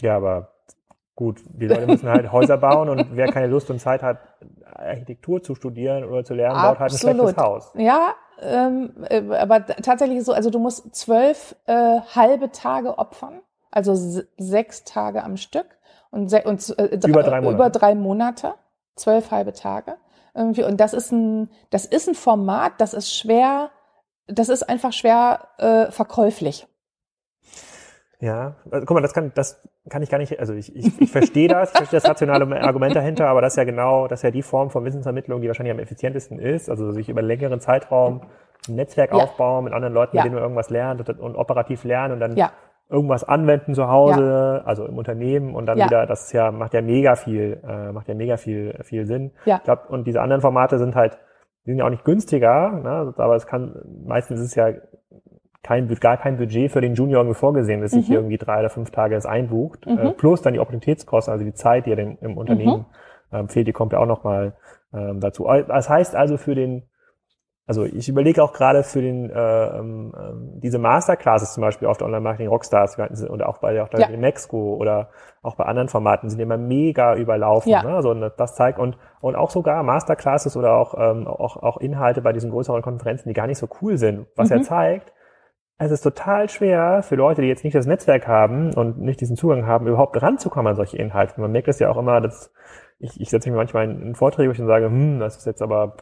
Ja, 0.00 0.16
aber 0.16 0.52
gut, 1.14 1.42
die 1.44 1.66
Leute 1.66 1.86
müssen 1.86 2.08
halt 2.08 2.32
Häuser 2.32 2.58
bauen 2.58 2.88
und 2.88 3.16
wer 3.16 3.30
keine 3.30 3.46
Lust 3.46 3.70
und 3.70 3.80
Zeit 3.80 4.02
hat, 4.02 4.18
Architektur 4.64 5.42
zu 5.42 5.54
studieren 5.54 6.04
oder 6.04 6.24
zu 6.24 6.34
lernen, 6.34 6.60
baut 6.60 6.78
halt 6.78 6.92
ein 6.92 6.98
schlechtes 6.98 7.36
Haus. 7.36 7.72
Ja, 7.76 8.14
ähm, 8.40 8.92
äh, 9.08 9.22
aber 9.36 9.66
tatsächlich 9.66 10.18
ist 10.18 10.26
so, 10.26 10.32
also 10.32 10.50
du 10.50 10.58
musst 10.58 10.94
zwölf 10.94 11.54
äh, 11.66 12.00
halbe 12.14 12.50
Tage 12.50 12.98
opfern, 12.98 13.40
also 13.70 13.94
sechs 14.38 14.84
Tage 14.84 15.22
am 15.22 15.36
Stück 15.36 15.66
und, 16.10 16.32
und 16.44 16.78
äh, 16.78 16.98
über, 17.06 17.22
drei 17.22 17.40
über 17.40 17.70
drei 17.70 17.94
Monate, 17.94 18.54
zwölf 18.96 19.30
halbe 19.30 19.52
Tage. 19.52 19.96
Irgendwie. 20.34 20.64
Und 20.64 20.80
das 20.80 20.94
ist 20.94 21.12
ein, 21.12 21.50
das 21.70 21.84
ist 21.84 22.08
ein 22.08 22.14
Format, 22.14 22.72
das 22.78 22.94
ist 22.94 23.14
schwer, 23.14 23.70
das 24.26 24.48
ist 24.48 24.62
einfach 24.62 24.92
schwer 24.92 25.48
äh, 25.58 25.90
verkäuflich. 25.90 26.66
Ja, 28.22 28.54
also, 28.70 28.86
guck 28.86 28.94
mal, 28.94 29.00
das 29.00 29.14
kann, 29.14 29.32
das 29.34 29.60
kann 29.90 30.00
ich 30.00 30.08
gar 30.08 30.18
nicht, 30.18 30.38
also 30.38 30.54
ich, 30.54 30.74
ich, 30.76 31.00
ich 31.00 31.10
verstehe 31.10 31.48
das, 31.48 31.72
ich 31.72 31.76
verstehe 31.78 31.98
das 31.98 32.08
rationale 32.08 32.46
Argument 32.62 32.94
dahinter, 32.94 33.26
aber 33.26 33.40
das 33.40 33.54
ist 33.54 33.56
ja 33.56 33.64
genau, 33.64 34.06
das 34.06 34.20
ist 34.20 34.22
ja 34.22 34.30
die 34.30 34.42
Form 34.42 34.70
von 34.70 34.84
Wissensvermittlung, 34.84 35.40
die 35.40 35.48
wahrscheinlich 35.48 35.72
am 35.72 35.80
effizientesten 35.80 36.38
ist, 36.38 36.70
also 36.70 36.92
sich 36.92 37.08
über 37.08 37.18
einen 37.18 37.26
längeren 37.26 37.58
Zeitraum 37.58 38.20
ein 38.68 38.76
Netzwerk 38.76 39.10
ja. 39.10 39.18
aufbauen 39.18 39.64
mit 39.64 39.72
anderen 39.72 39.92
Leuten, 39.92 40.16
ja. 40.16 40.22
mit 40.22 40.26
denen 40.26 40.36
man 40.36 40.44
irgendwas 40.44 40.70
lernt 40.70 41.08
und, 41.08 41.18
und 41.18 41.34
operativ 41.34 41.82
lernen 41.82 42.14
und 42.14 42.20
dann 42.20 42.36
ja. 42.36 42.52
irgendwas 42.88 43.24
anwenden 43.24 43.74
zu 43.74 43.88
Hause, 43.88 44.62
also 44.66 44.86
im 44.86 44.98
Unternehmen 44.98 45.56
und 45.56 45.66
dann 45.66 45.78
wieder, 45.78 46.06
das 46.06 46.26
ist 46.26 46.32
ja, 46.32 46.52
macht 46.52 46.74
ja 46.74 46.80
mega 46.80 47.16
viel, 47.16 47.60
äh, 47.68 47.90
macht 47.90 48.06
ja 48.06 48.14
mega 48.14 48.36
viel, 48.36 48.78
viel 48.84 49.04
Sinn. 49.04 49.32
Ja. 49.46 49.56
Ich 49.56 49.64
glaube, 49.64 49.88
und 49.88 50.06
diese 50.06 50.20
anderen 50.20 50.42
Formate 50.42 50.78
sind 50.78 50.94
halt, 50.94 51.18
die 51.66 51.72
sind 51.72 51.78
ja 51.78 51.86
auch 51.86 51.90
nicht 51.90 52.04
günstiger, 52.04 52.70
ne, 52.70 53.14
aber 53.16 53.34
es 53.34 53.48
kann, 53.48 53.82
meistens 54.06 54.38
ist 54.38 54.46
es 54.46 54.54
ja 54.54 54.68
kein, 55.62 55.88
gar 56.00 56.16
kein 56.16 56.36
Budget 56.36 56.72
für 56.72 56.80
den 56.80 56.94
Junior 56.94 57.20
irgendwie 57.20 57.38
vorgesehen, 57.38 57.80
dass 57.80 57.92
sich 57.92 58.08
mhm. 58.08 58.14
irgendwie 58.14 58.38
drei 58.38 58.60
oder 58.60 58.70
fünf 58.70 58.90
Tage 58.90 59.14
es 59.14 59.26
einbucht, 59.26 59.86
mhm. 59.86 59.98
äh, 59.98 60.10
plus 60.10 60.42
dann 60.42 60.54
die 60.54 60.60
Opportunitätskosten, 60.60 61.32
also 61.32 61.44
die 61.44 61.54
Zeit, 61.54 61.86
die 61.86 61.90
ja 61.90 61.96
den, 61.96 62.18
im 62.20 62.36
Unternehmen 62.36 62.86
mhm. 63.30 63.38
ähm, 63.38 63.48
fehlt, 63.48 63.68
die 63.68 63.72
kommt 63.72 63.92
ja 63.92 64.00
auch 64.00 64.06
nochmal 64.06 64.54
ähm, 64.92 65.20
dazu. 65.20 65.46
Das 65.68 65.88
heißt 65.88 66.16
also 66.16 66.36
für 66.36 66.56
den, 66.56 66.88
also 67.64 67.84
ich 67.84 68.08
überlege 68.08 68.42
auch 68.42 68.52
gerade 68.52 68.82
für 68.82 69.00
den 69.00 69.30
äh, 69.30 69.66
ähm, 69.78 70.12
diese 70.56 70.80
Masterclasses 70.80 71.54
zum 71.54 71.60
Beispiel 71.60 71.86
auf 71.86 71.96
der 71.96 72.08
Online-Marketing 72.08 72.48
Rockstars 72.48 72.98
und 73.28 73.42
auch 73.44 73.58
bei 73.58 73.80
auch 73.80 73.88
bei 73.88 74.00
ja. 74.00 74.08
Mexiko 74.08 74.74
oder 74.74 75.10
auch 75.42 75.54
bei 75.54 75.64
anderen 75.64 75.88
Formaten 75.88 76.28
sind 76.28 76.40
immer 76.40 76.56
mega 76.56 77.14
überlaufen. 77.14 77.70
Ja. 77.70 77.84
Ne? 77.84 77.94
Also 77.94 78.14
das 78.14 78.56
zeigt 78.56 78.80
und 78.80 78.98
und 79.20 79.36
auch 79.36 79.50
sogar 79.50 79.84
Masterclasses 79.84 80.56
oder 80.56 80.74
auch 80.74 80.94
ähm, 80.98 81.28
auch 81.28 81.56
auch 81.56 81.76
Inhalte 81.76 82.20
bei 82.20 82.32
diesen 82.32 82.50
größeren 82.50 82.82
Konferenzen, 82.82 83.28
die 83.28 83.34
gar 83.34 83.46
nicht 83.46 83.58
so 83.58 83.68
cool 83.80 83.96
sind, 83.96 84.26
was 84.34 84.50
mhm. 84.50 84.56
ja 84.56 84.62
zeigt, 84.62 85.12
es 85.78 85.90
ist 85.90 86.02
total 86.02 86.48
schwer 86.48 87.02
für 87.02 87.16
Leute, 87.16 87.42
die 87.42 87.48
jetzt 87.48 87.64
nicht 87.64 87.74
das 87.74 87.86
Netzwerk 87.86 88.26
haben 88.26 88.72
und 88.74 88.98
nicht 88.98 89.20
diesen 89.20 89.36
Zugang 89.36 89.66
haben, 89.66 89.86
überhaupt 89.86 90.20
ranzukommen 90.20 90.70
an 90.70 90.76
solche 90.76 90.96
Inhalte. 90.96 91.40
Man 91.40 91.52
merkt 91.52 91.68
das 91.68 91.78
ja 91.78 91.90
auch 91.90 91.96
immer, 91.96 92.20
dass 92.20 92.52
ich, 92.98 93.20
ich 93.20 93.30
setze 93.30 93.50
mich 93.50 93.56
manchmal 93.56 93.84
in, 93.90 94.02
in 94.02 94.14
Vorträge, 94.14 94.52
dann 94.52 94.66
sage, 94.66 94.86
hm, 94.86 95.18
das 95.18 95.36
ist 95.36 95.46
jetzt 95.46 95.62
aber 95.62 95.96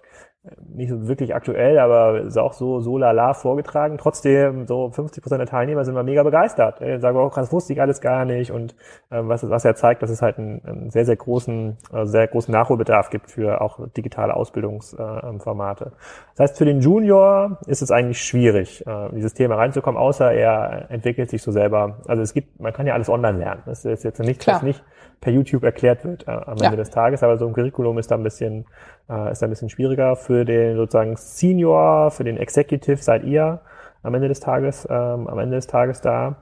nicht 0.74 0.88
so 0.88 1.06
wirklich 1.06 1.34
aktuell, 1.34 1.78
aber 1.78 2.22
ist 2.22 2.38
auch 2.38 2.54
so 2.54 2.80
so 2.80 2.96
lala 2.96 3.34
vorgetragen. 3.34 3.98
Trotzdem, 3.98 4.66
so 4.66 4.90
50 4.90 5.22
Prozent 5.22 5.40
der 5.40 5.46
Teilnehmer 5.46 5.84
sind 5.84 5.92
mal 5.92 6.02
mega 6.02 6.22
begeistert. 6.22 6.80
Die 6.80 6.98
sagen, 6.98 7.18
auch, 7.18 7.34
das 7.34 7.52
wusste 7.52 7.74
ich 7.74 7.80
alles 7.80 8.00
gar 8.00 8.24
nicht. 8.24 8.50
Und 8.50 8.74
ähm, 9.10 9.28
was, 9.28 9.48
was 9.50 9.64
ja 9.64 9.74
zeigt, 9.74 10.02
dass 10.02 10.08
es 10.08 10.22
halt 10.22 10.38
einen, 10.38 10.64
einen 10.64 10.90
sehr, 10.90 11.04
sehr 11.04 11.16
großen, 11.16 11.76
äh, 11.92 12.06
sehr 12.06 12.26
großen 12.26 12.50
Nachholbedarf 12.52 13.10
gibt 13.10 13.30
für 13.30 13.60
auch 13.60 13.86
digitale 13.94 14.34
Ausbildungsformate. 14.34 15.92
das 16.36 16.50
heißt, 16.50 16.58
für 16.58 16.64
den 16.64 16.80
Junior 16.80 17.58
ist 17.66 17.82
es 17.82 17.90
eigentlich 17.90 18.22
schwierig, 18.22 18.86
äh, 18.86 19.08
in 19.08 19.16
dieses 19.16 19.34
Thema 19.34 19.56
reinzukommen, 19.56 20.00
außer 20.00 20.32
er 20.32 20.90
entwickelt 20.90 21.28
sich 21.28 21.42
so 21.42 21.52
selber. 21.52 21.98
Also 22.06 22.22
es 22.22 22.32
gibt, 22.32 22.58
man 22.58 22.72
kann 22.72 22.86
ja 22.86 22.94
alles 22.94 23.10
online 23.10 23.38
lernen. 23.38 23.62
Das 23.66 23.84
ist 23.84 24.04
jetzt 24.04 24.20
nicht, 24.20 24.40
Klar. 24.40 24.56
was 24.56 24.62
nicht 24.62 24.82
per 25.20 25.32
YouTube 25.32 25.64
erklärt 25.64 26.04
wird 26.04 26.26
äh, 26.26 26.30
am 26.30 26.52
Ende 26.52 26.64
ja. 26.64 26.76
des 26.76 26.90
Tages, 26.90 27.22
aber 27.22 27.38
so 27.38 27.46
ein 27.46 27.52
Curriculum 27.52 27.98
ist 27.98 28.10
da 28.10 28.16
ein 28.16 28.22
bisschen 28.22 28.64
äh, 29.08 29.32
ist 29.32 29.42
ein 29.42 29.50
bisschen 29.50 29.68
schwieriger. 29.68 30.16
Für 30.16 30.44
den 30.44 30.76
sozusagen 30.76 31.16
Senior, 31.16 32.10
für 32.10 32.24
den 32.24 32.36
Executive 32.36 32.96
seid 32.96 33.24
ihr 33.24 33.60
am 34.02 34.14
Ende 34.14 34.28
des 34.28 34.40
Tages, 34.40 34.86
ähm, 34.90 35.28
am 35.28 35.38
Ende 35.38 35.56
des 35.56 35.66
Tages 35.66 36.00
da. 36.00 36.36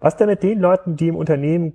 Was 0.00 0.16
denn 0.16 0.28
mit 0.28 0.42
den 0.42 0.60
Leuten, 0.60 0.96
die 0.96 1.08
im 1.08 1.16
Unternehmen 1.16 1.72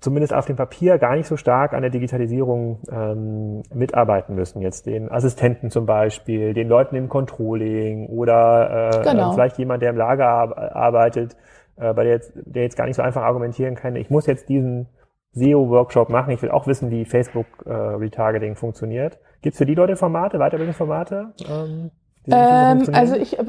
zumindest 0.00 0.32
auf 0.32 0.46
dem 0.46 0.56
Papier 0.56 0.98
gar 0.98 1.14
nicht 1.14 1.26
so 1.26 1.36
stark 1.36 1.74
an 1.74 1.82
der 1.82 1.90
Digitalisierung 1.90 2.80
ähm, 2.90 3.62
mitarbeiten 3.72 4.34
müssen. 4.34 4.62
Jetzt 4.62 4.86
den 4.86 5.10
Assistenten 5.10 5.70
zum 5.70 5.84
Beispiel, 5.84 6.54
den 6.54 6.68
Leuten 6.68 6.96
im 6.96 7.08
Controlling 7.08 8.06
oder 8.06 8.92
äh, 8.94 9.02
genau. 9.02 9.32
vielleicht 9.32 9.58
jemand, 9.58 9.82
der 9.82 9.90
im 9.90 9.96
Lager 9.96 10.26
arbeitet, 10.74 11.36
äh, 11.76 11.92
bei 11.92 12.04
der 12.04 12.12
jetzt, 12.14 12.32
der 12.34 12.62
jetzt 12.62 12.76
gar 12.76 12.86
nicht 12.86 12.96
so 12.96 13.02
einfach 13.02 13.22
argumentieren 13.22 13.74
kann, 13.74 13.94
ich 13.96 14.08
muss 14.08 14.26
jetzt 14.26 14.48
diesen 14.48 14.86
SEO-Workshop 15.32 16.08
machen. 16.08 16.30
Ich 16.32 16.42
will 16.42 16.50
auch 16.50 16.66
wissen, 16.66 16.90
wie 16.90 17.04
Facebook-Retargeting 17.04 18.52
äh, 18.52 18.56
funktioniert. 18.56 19.18
Gibt 19.42 19.54
es 19.54 19.58
für 19.58 19.66
die 19.66 19.74
Leute 19.74 19.96
Formate, 19.96 20.38
Weiterbildungsformate? 20.38 21.32
Ähm, 21.48 21.90
ähm, 22.26 22.84
also 22.92 23.14
ich, 23.16 23.38
äh, 23.38 23.44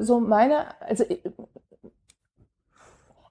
so 0.00 0.20
meine, 0.20 0.66
also, 0.80 1.04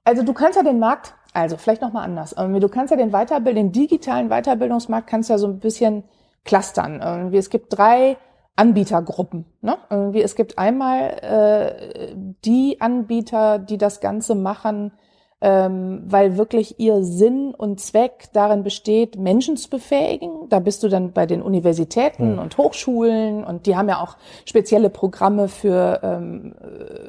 also 0.04 0.24
du 0.24 0.34
kannst 0.34 0.58
ja 0.58 0.64
den 0.64 0.80
Markt, 0.80 1.14
also 1.34 1.58
vielleicht 1.58 1.82
nochmal 1.82 2.06
anders. 2.06 2.36
Ähm, 2.38 2.60
du 2.60 2.70
kannst 2.70 2.92
ja 2.92 2.98
den 2.98 3.14
Weiterbild, 3.14 3.58
den 3.58 3.72
digitalen 3.72 4.30
Weiterbildungsmarkt 4.30 5.08
kannst 5.08 5.30
ja 5.30 5.38
so 5.38 5.48
ein 5.48 5.60
bisschen 5.60 6.04
clustern. 6.46 7.02
Irgendwie 7.02 7.38
es 7.38 7.50
gibt 7.50 7.78
drei 7.78 8.18
Anbietergruppen. 8.56 9.46
Ne? 9.62 9.78
Irgendwie 9.90 10.22
es 10.22 10.36
gibt 10.36 10.58
einmal 10.58 11.10
äh, 11.22 12.16
die 12.46 12.82
Anbieter, 12.82 13.60
die 13.60 13.78
das 13.78 14.00
Ganze 14.00 14.36
machen, 14.36 14.94
ähm, 15.42 16.04
weil 16.06 16.38
wirklich 16.38 16.80
ihr 16.80 17.04
Sinn 17.04 17.54
und 17.56 17.80
Zweck 17.80 18.28
darin 18.34 18.64
besteht, 18.64 19.18
Menschen 19.18 19.56
zu 19.56 19.70
befähigen. 19.70 20.50
Da 20.50 20.60
bist 20.60 20.84
du 20.84 20.90
dann 20.90 21.14
bei 21.14 21.26
den 21.26 21.42
Universitäten 21.42 22.34
mhm. 22.34 22.40
und 22.40 22.58
Hochschulen 22.58 23.46
und 23.46 23.66
die 23.66 23.78
haben 23.78 23.88
ja 23.88 24.02
auch 24.02 24.18
spezielle 24.46 24.90
Programme 24.90 25.48
für, 25.48 26.00
ähm, 26.04 26.56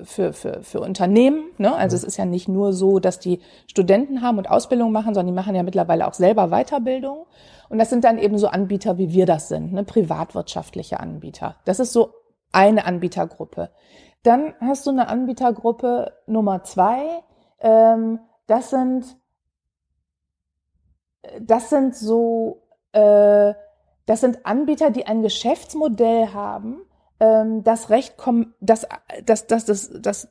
für, 0.05 0.33
für, 0.33 0.63
für 0.63 0.81
Unternehmen. 0.81 1.43
Ne? 1.59 1.75
Also 1.75 1.95
mhm. 1.95 1.99
es 1.99 2.05
ist 2.05 2.17
ja 2.19 2.25
nicht 2.25 2.49
nur 2.49 2.73
so, 2.73 3.01
dass 3.01 3.19
die 3.19 3.41
Studenten 3.67 4.23
haben 4.23 4.39
und 4.39 4.49
Ausbildung 4.49 4.93
machen, 4.93 5.15
sondern 5.15 5.35
die 5.35 5.39
machen 5.39 5.57
ja 5.57 5.65
mittlerweile 5.65 6.07
auch 6.07 6.15
selber 6.15 6.49
Weiterbildung. 6.49 7.27
Und 7.69 7.79
das 7.79 7.91
sind 7.91 8.05
dann 8.05 8.19
eben 8.19 8.39
so 8.39 8.47
Anbieter, 8.47 8.99
wie 8.99 9.13
wir 9.13 9.27
das 9.27 9.49
sind, 9.49 9.73
ne? 9.73 9.83
privatwirtschaftliche 9.83 11.01
Anbieter. 11.01 11.57
Das 11.65 11.81
ist 11.81 11.93
so 11.93 12.11
eine 12.53 12.85
Anbietergruppe. 12.85 13.71
Dann 14.23 14.55
hast 14.61 14.87
du 14.87 14.91
eine 14.91 15.09
Anbietergruppe 15.09 16.13
Nummer 16.27 16.63
zwei, 16.63 17.23
ähm, 17.61 18.21
das 18.47 18.71
sind, 18.71 19.17
das 21.41 21.71
sind 21.71 21.95
so, 21.95 22.63
äh, 22.93 23.55
das 24.07 24.21
sind 24.21 24.45
Anbieter, 24.45 24.91
die 24.91 25.07
ein 25.07 25.23
Geschäftsmodell 25.23 26.33
haben, 26.33 26.83
ähm, 27.21 27.63
das 27.63 27.91
recht, 27.91 28.17
kom 28.17 28.55
das, 28.61 28.87
das, 29.25 29.47
das, 29.47 29.67
das, 29.67 29.91
das, 30.01 30.29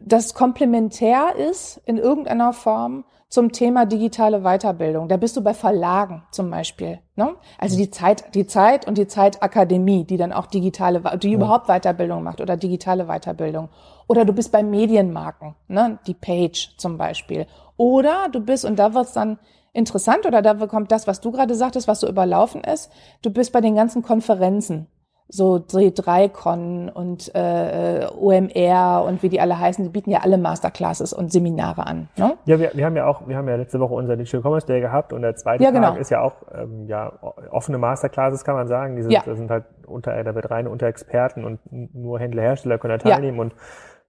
das 0.00 0.34
komplementär 0.34 1.34
ist 1.36 1.80
in 1.84 1.98
irgendeiner 1.98 2.52
Form 2.52 3.04
zum 3.28 3.52
Thema 3.52 3.84
digitale 3.84 4.40
Weiterbildung. 4.40 5.08
Da 5.08 5.18
bist 5.18 5.36
du 5.36 5.42
bei 5.42 5.52
Verlagen 5.52 6.22
zum 6.30 6.50
Beispiel. 6.50 7.00
Ne? 7.14 7.34
Also 7.58 7.76
die 7.76 7.90
Zeit, 7.90 8.34
die 8.34 8.46
Zeit 8.46 8.86
und 8.86 8.96
die 8.96 9.06
Zeitakademie, 9.06 10.04
die 10.04 10.16
dann 10.16 10.32
auch 10.32 10.46
digitale, 10.46 11.02
die 11.18 11.32
überhaupt 11.32 11.66
Weiterbildung 11.66 12.22
macht 12.22 12.40
oder 12.40 12.56
digitale 12.56 13.06
Weiterbildung. 13.06 13.68
Oder 14.08 14.24
du 14.24 14.32
bist 14.32 14.50
bei 14.50 14.62
Medienmarken, 14.62 15.54
ne? 15.68 15.98
die 16.06 16.14
Page 16.14 16.74
zum 16.78 16.98
Beispiel. 16.98 17.46
Oder 17.76 18.28
du 18.32 18.40
bist, 18.40 18.64
und 18.64 18.78
da 18.78 18.94
wird's 18.94 19.12
dann 19.12 19.38
interessant, 19.72 20.26
oder 20.26 20.42
da 20.42 20.54
kommt 20.66 20.90
das, 20.90 21.06
was 21.06 21.20
du 21.20 21.30
gerade 21.30 21.54
sagtest, 21.54 21.86
was 21.86 22.00
so 22.00 22.08
überlaufen 22.08 22.62
ist, 22.62 22.90
du 23.22 23.30
bist 23.30 23.52
bei 23.52 23.60
den 23.60 23.76
ganzen 23.76 24.02
Konferenzen 24.02 24.88
so 25.30 25.56
D3Con 25.56 26.90
und 26.90 27.34
äh, 27.34 28.06
OMR 28.18 29.04
und 29.06 29.22
wie 29.22 29.28
die 29.28 29.40
alle 29.42 29.58
heißen, 29.58 29.84
die 29.84 29.90
bieten 29.90 30.10
ja 30.10 30.20
alle 30.20 30.38
Masterclasses 30.38 31.12
und 31.12 31.30
Seminare 31.30 31.86
an. 31.86 32.08
Ne? 32.16 32.34
Ja, 32.46 32.58
wir, 32.58 32.70
wir 32.72 32.86
haben 32.86 32.96
ja 32.96 33.06
auch, 33.06 33.28
wir 33.28 33.36
haben 33.36 33.46
ja 33.46 33.56
letzte 33.56 33.78
Woche 33.78 33.92
unser 33.92 34.16
Digital 34.16 34.40
Commerce 34.40 34.66
Day 34.66 34.80
gehabt 34.80 35.12
und 35.12 35.20
der 35.20 35.36
zweite 35.36 35.62
ja, 35.62 35.70
genau. 35.70 35.90
Tag 35.90 36.00
ist 36.00 36.10
ja 36.10 36.22
auch 36.22 36.36
ähm, 36.54 36.86
ja 36.86 37.12
offene 37.50 37.76
Masterclasses, 37.76 38.42
kann 38.42 38.54
man 38.54 38.68
sagen. 38.68 38.96
Die 38.96 39.02
sind, 39.02 39.12
ja. 39.12 39.22
sind 39.26 39.50
halt 39.50 39.64
unter, 39.86 40.24
da 40.24 40.34
wird 40.34 40.50
rein 40.50 40.66
unter 40.66 40.86
Experten 40.86 41.44
und 41.44 41.60
nur 41.70 42.18
Händler, 42.18 42.42
Hersteller 42.42 42.78
können 42.78 42.98
da 42.98 43.10
teilnehmen 43.10 43.36
ja. 43.36 43.42
und 43.42 43.54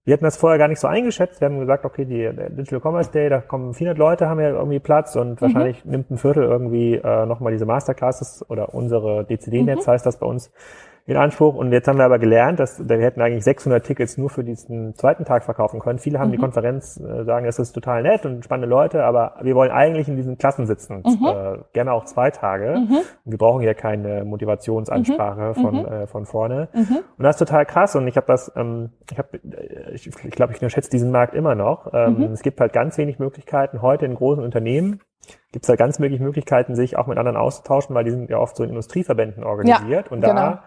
wir 0.09 0.13
hatten 0.13 0.23
das 0.23 0.37
vorher 0.37 0.57
gar 0.57 0.67
nicht 0.67 0.79
so 0.79 0.87
eingeschätzt. 0.87 1.39
Wir 1.39 1.49
haben 1.49 1.59
gesagt, 1.59 1.85
okay, 1.85 2.03
die 2.03 2.17
der 2.17 2.49
Digital 2.49 2.81
Commerce 2.83 3.11
Day, 3.11 3.29
da 3.29 3.41
kommen 3.41 3.75
400 3.75 3.95
Leute, 3.99 4.27
haben 4.27 4.39
ja 4.39 4.49
irgendwie 4.49 4.79
Platz 4.79 5.15
und 5.15 5.39
mhm. 5.39 5.41
wahrscheinlich 5.41 5.85
nimmt 5.85 6.09
ein 6.09 6.17
Viertel 6.17 6.45
irgendwie 6.45 6.95
äh, 6.95 7.27
nochmal 7.27 7.51
diese 7.51 7.67
Masterclasses 7.67 8.43
oder 8.49 8.73
unsere 8.73 9.23
DCD-Netz 9.25 9.85
mhm. 9.85 9.91
heißt 9.91 10.07
das 10.07 10.17
bei 10.17 10.25
uns 10.25 10.51
in 11.09 11.17
Anspruch. 11.17 11.55
Und 11.55 11.71
jetzt 11.71 11.87
haben 11.87 11.97
wir 11.97 12.05
aber 12.05 12.19
gelernt, 12.19 12.59
dass 12.59 12.87
wir 12.87 12.97
hätten 12.99 13.21
eigentlich 13.21 13.43
600 13.43 13.83
Tickets 13.83 14.17
nur 14.17 14.29
für 14.29 14.43
diesen 14.43 14.93
zweiten 14.95 15.25
Tag 15.25 15.43
verkaufen 15.43 15.79
können. 15.79 15.97
Viele 15.97 16.19
haben 16.19 16.27
mhm. 16.27 16.33
die 16.33 16.37
Konferenz, 16.37 16.99
äh, 16.99 17.23
sagen, 17.23 17.47
es 17.47 17.57
ist 17.57 17.73
total 17.73 18.03
nett 18.03 18.25
und 18.25 18.45
spannende 18.45 18.69
Leute, 18.69 19.03
aber 19.03 19.35
wir 19.41 19.55
wollen 19.55 19.71
eigentlich 19.71 20.07
in 20.07 20.15
diesen 20.15 20.37
Klassen 20.37 20.67
sitzen. 20.67 21.03
Mhm. 21.05 21.25
Äh, 21.25 21.57
gerne 21.73 21.93
auch 21.93 22.05
zwei 22.05 22.29
Tage. 22.29 22.75
Mhm. 22.77 22.99
wir 23.25 23.37
brauchen 23.37 23.63
ja 23.63 23.73
keine 23.73 24.23
Motivationsansprache 24.23 25.53
mhm. 25.57 25.61
von, 25.61 25.75
mhm. 25.79 25.85
äh, 25.85 26.07
von 26.07 26.25
vorne. 26.25 26.69
Mhm. 26.73 26.99
Und 27.17 27.23
das 27.23 27.35
ist 27.35 27.39
total 27.39 27.65
krass. 27.65 27.95
Und 27.95 28.07
ich 28.07 28.15
habe 28.15 28.27
das, 28.27 28.51
ähm, 28.55 28.91
ich 29.11 29.17
habe, 29.17 29.37
äh, 29.37 29.93
ich, 29.93 30.07
ich 30.07 30.31
glaube, 30.31 30.53
ich 30.53 30.71
schätze 30.71 30.91
diesen 30.91 31.11
Markt 31.11 31.33
immer 31.33 31.55
noch. 31.55 31.91
Ähm, 31.91 32.29
Es 32.33 32.43
gibt 32.43 32.61
halt 32.61 32.71
ganz 32.71 32.97
wenig 32.97 33.17
Möglichkeiten 33.17 33.81
heute 33.81 34.05
in 34.05 34.13
großen 34.13 34.43
Unternehmen 34.43 34.99
gibt 35.51 35.65
es 35.65 35.69
halt 35.69 35.79
ganz 35.79 35.99
wenig 35.99 36.19
Möglichkeiten, 36.19 36.75
sich 36.75 36.97
auch 36.97 37.07
mit 37.07 37.17
anderen 37.17 37.37
auszutauschen, 37.37 37.95
weil 37.95 38.03
die 38.03 38.11
sind 38.11 38.29
ja 38.29 38.37
oft 38.37 38.55
so 38.55 38.63
in 38.63 38.69
Industrieverbänden 38.69 39.43
organisiert. 39.43 40.05
Ja, 40.07 40.11
und 40.11 40.21
da 40.21 40.27
genau 40.27 40.59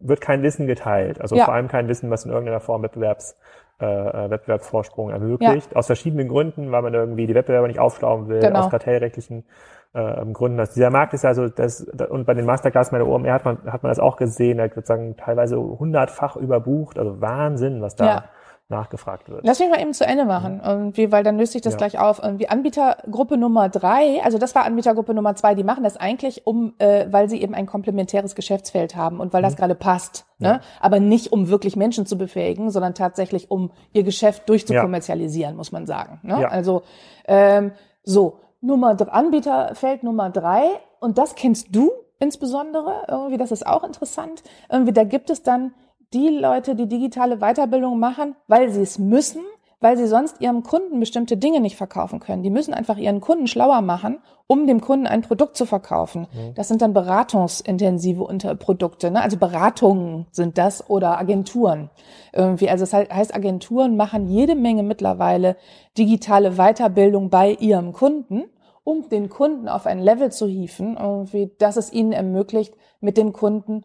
wird 0.00 0.20
kein 0.20 0.42
Wissen 0.42 0.66
geteilt. 0.66 1.20
Also 1.20 1.36
ja. 1.36 1.44
vor 1.44 1.54
allem 1.54 1.68
kein 1.68 1.88
Wissen, 1.88 2.10
was 2.10 2.24
in 2.24 2.30
irgendeiner 2.30 2.60
Form 2.60 2.82
Wettbewerbs, 2.82 3.36
äh, 3.80 3.84
äh, 3.84 4.30
Wettbewerbsvorsprung 4.30 5.10
ermöglicht. 5.10 5.70
Ja. 5.70 5.76
Aus 5.76 5.86
verschiedenen 5.86 6.28
Gründen, 6.28 6.72
weil 6.72 6.82
man 6.82 6.94
irgendwie 6.94 7.26
die 7.26 7.34
Wettbewerber 7.34 7.68
nicht 7.68 7.80
aufschlauen 7.80 8.28
will, 8.28 8.40
genau. 8.40 8.60
aus 8.60 8.70
kartellrechtlichen 8.70 9.44
äh, 9.94 10.24
Gründen. 10.32 10.58
Also 10.58 10.74
dieser 10.74 10.90
Markt 10.90 11.14
ist 11.14 11.24
also 11.24 11.48
das, 11.48 11.82
und 11.82 12.26
bei 12.26 12.34
den 12.34 12.46
Masterclass 12.46 12.92
meiner 12.92 13.06
OMR 13.06 13.32
hat 13.32 13.44
man, 13.44 13.58
hat 13.66 13.82
man 13.82 13.90
das 13.90 13.98
auch 13.98 14.16
gesehen, 14.16 14.58
da 14.58 14.68
sozusagen 14.68 15.16
teilweise 15.16 15.56
hundertfach 15.56 16.36
überbucht, 16.36 16.98
also 16.98 17.20
Wahnsinn, 17.20 17.82
was 17.82 17.96
da 17.96 18.06
ja 18.06 18.24
nachgefragt 18.70 19.28
wird. 19.28 19.44
Lass 19.44 19.58
mich 19.58 19.68
mal 19.68 19.80
eben 19.80 19.92
zu 19.92 20.06
Ende 20.06 20.24
machen, 20.24 20.60
irgendwie, 20.64 21.12
weil 21.12 21.24
dann 21.24 21.38
löst 21.38 21.52
sich 21.52 21.62
das 21.62 21.74
ja. 21.74 21.78
gleich 21.78 21.98
auf. 21.98 22.22
Irgendwie 22.22 22.48
Anbietergruppe 22.48 23.36
Nummer 23.36 23.68
drei, 23.68 24.22
also 24.22 24.38
das 24.38 24.54
war 24.54 24.64
Anbietergruppe 24.64 25.12
Nummer 25.14 25.34
zwei, 25.34 25.54
die 25.54 25.64
machen 25.64 25.84
das 25.84 25.96
eigentlich, 25.96 26.46
um, 26.46 26.74
äh, 26.78 27.06
weil 27.10 27.28
sie 27.28 27.42
eben 27.42 27.54
ein 27.54 27.66
komplementäres 27.66 28.34
Geschäftsfeld 28.34 28.96
haben 28.96 29.20
und 29.20 29.32
weil 29.32 29.42
mhm. 29.42 29.46
das 29.46 29.56
gerade 29.56 29.74
passt. 29.74 30.26
Ne? 30.38 30.48
Ja. 30.48 30.60
Aber 30.80 31.00
nicht, 31.00 31.32
um 31.32 31.48
wirklich 31.48 31.76
Menschen 31.76 32.06
zu 32.06 32.16
befähigen, 32.16 32.70
sondern 32.70 32.94
tatsächlich, 32.94 33.50
um 33.50 33.72
ihr 33.92 34.04
Geschäft 34.04 34.48
durchzukommerzialisieren, 34.48 35.52
ja. 35.52 35.56
muss 35.56 35.72
man 35.72 35.86
sagen. 35.86 36.20
Ne? 36.22 36.40
Ja. 36.40 36.48
Also 36.48 36.82
ähm, 37.26 37.72
so, 38.04 38.40
Nummer 38.60 38.96
Anbieterfeld 39.10 40.02
Nummer 40.02 40.30
drei, 40.30 40.62
und 41.00 41.18
das 41.18 41.34
kennst 41.34 41.68
du 41.74 41.90
insbesondere, 42.18 43.06
irgendwie, 43.08 43.38
das 43.38 43.50
ist 43.50 43.66
auch 43.66 43.82
interessant. 43.82 44.42
Irgendwie, 44.70 44.92
da 44.92 45.04
gibt 45.04 45.30
es 45.30 45.42
dann 45.42 45.72
die 46.12 46.28
Leute, 46.28 46.74
die 46.74 46.88
digitale 46.88 47.38
Weiterbildung 47.38 47.98
machen, 47.98 48.34
weil 48.48 48.70
sie 48.70 48.82
es 48.82 48.98
müssen, 48.98 49.42
weil 49.80 49.96
sie 49.96 50.06
sonst 50.06 50.40
ihrem 50.40 50.62
Kunden 50.62 51.00
bestimmte 51.00 51.36
Dinge 51.38 51.60
nicht 51.60 51.76
verkaufen 51.76 52.20
können. 52.20 52.42
Die 52.42 52.50
müssen 52.50 52.74
einfach 52.74 52.98
ihren 52.98 53.20
Kunden 53.20 53.46
schlauer 53.46 53.80
machen, 53.80 54.18
um 54.46 54.66
dem 54.66 54.80
Kunden 54.80 55.06
ein 55.06 55.22
Produkt 55.22 55.56
zu 55.56 55.64
verkaufen. 55.64 56.26
Mhm. 56.32 56.54
Das 56.54 56.68
sind 56.68 56.82
dann 56.82 56.92
beratungsintensive 56.92 58.26
Produkte, 58.58 59.10
ne? 59.10 59.22
also 59.22 59.38
Beratungen 59.38 60.26
sind 60.32 60.58
das 60.58 60.90
oder 60.90 61.18
Agenturen. 61.18 61.88
Irgendwie, 62.32 62.68
also 62.68 62.82
das 62.82 62.92
heißt, 62.92 63.34
Agenturen 63.34 63.96
machen 63.96 64.26
jede 64.26 64.54
Menge 64.54 64.82
mittlerweile 64.82 65.56
digitale 65.96 66.52
Weiterbildung 66.56 67.30
bei 67.30 67.52
ihrem 67.52 67.92
Kunden, 67.92 68.44
um 68.84 69.08
den 69.08 69.30
Kunden 69.30 69.68
auf 69.68 69.86
ein 69.86 70.00
Level 70.00 70.30
zu 70.30 70.46
hieven, 70.46 70.98
irgendwie, 70.98 71.52
dass 71.58 71.76
es 71.76 71.92
ihnen 71.92 72.12
ermöglicht, 72.12 72.74
mit 73.00 73.16
dem 73.16 73.32
Kunden 73.32 73.82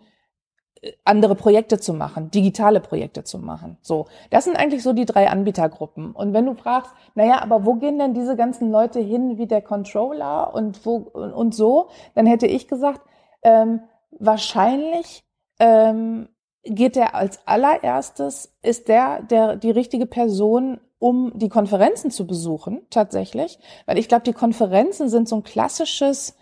andere 1.03 1.35
Projekte 1.35 1.79
zu 1.79 1.93
machen, 1.93 2.31
digitale 2.31 2.79
Projekte 2.79 3.23
zu 3.23 3.39
machen. 3.39 3.77
So, 3.81 4.05
das 4.29 4.45
sind 4.45 4.55
eigentlich 4.55 4.83
so 4.83 4.93
die 4.93 5.05
drei 5.05 5.29
Anbietergruppen. 5.29 6.11
Und 6.11 6.33
wenn 6.33 6.45
du 6.45 6.53
fragst, 6.53 6.91
naja, 7.15 7.41
aber 7.41 7.65
wo 7.65 7.75
gehen 7.75 7.99
denn 7.99 8.13
diese 8.13 8.35
ganzen 8.35 8.71
Leute 8.71 8.99
hin 8.99 9.37
wie 9.37 9.47
der 9.47 9.61
Controller 9.61 10.53
und 10.53 10.85
wo 10.85 10.97
und 10.97 11.55
so, 11.55 11.89
dann 12.13 12.25
hätte 12.25 12.47
ich 12.47 12.67
gesagt, 12.67 13.01
ähm, 13.43 13.81
wahrscheinlich 14.11 15.23
ähm, 15.59 16.29
geht 16.63 16.95
der 16.95 17.15
als 17.15 17.39
allererstes, 17.45 18.53
ist 18.61 18.87
der, 18.87 19.21
der 19.23 19.55
die 19.55 19.71
richtige 19.71 20.05
Person, 20.05 20.79
um 20.99 21.31
die 21.35 21.49
Konferenzen 21.49 22.09
zu 22.11 22.25
besuchen, 22.25 22.81
tatsächlich. 22.89 23.59
Weil 23.85 23.97
ich 23.97 24.07
glaube, 24.07 24.23
die 24.23 24.33
Konferenzen 24.33 25.09
sind 25.09 25.29
so 25.29 25.37
ein 25.37 25.43
klassisches 25.43 26.35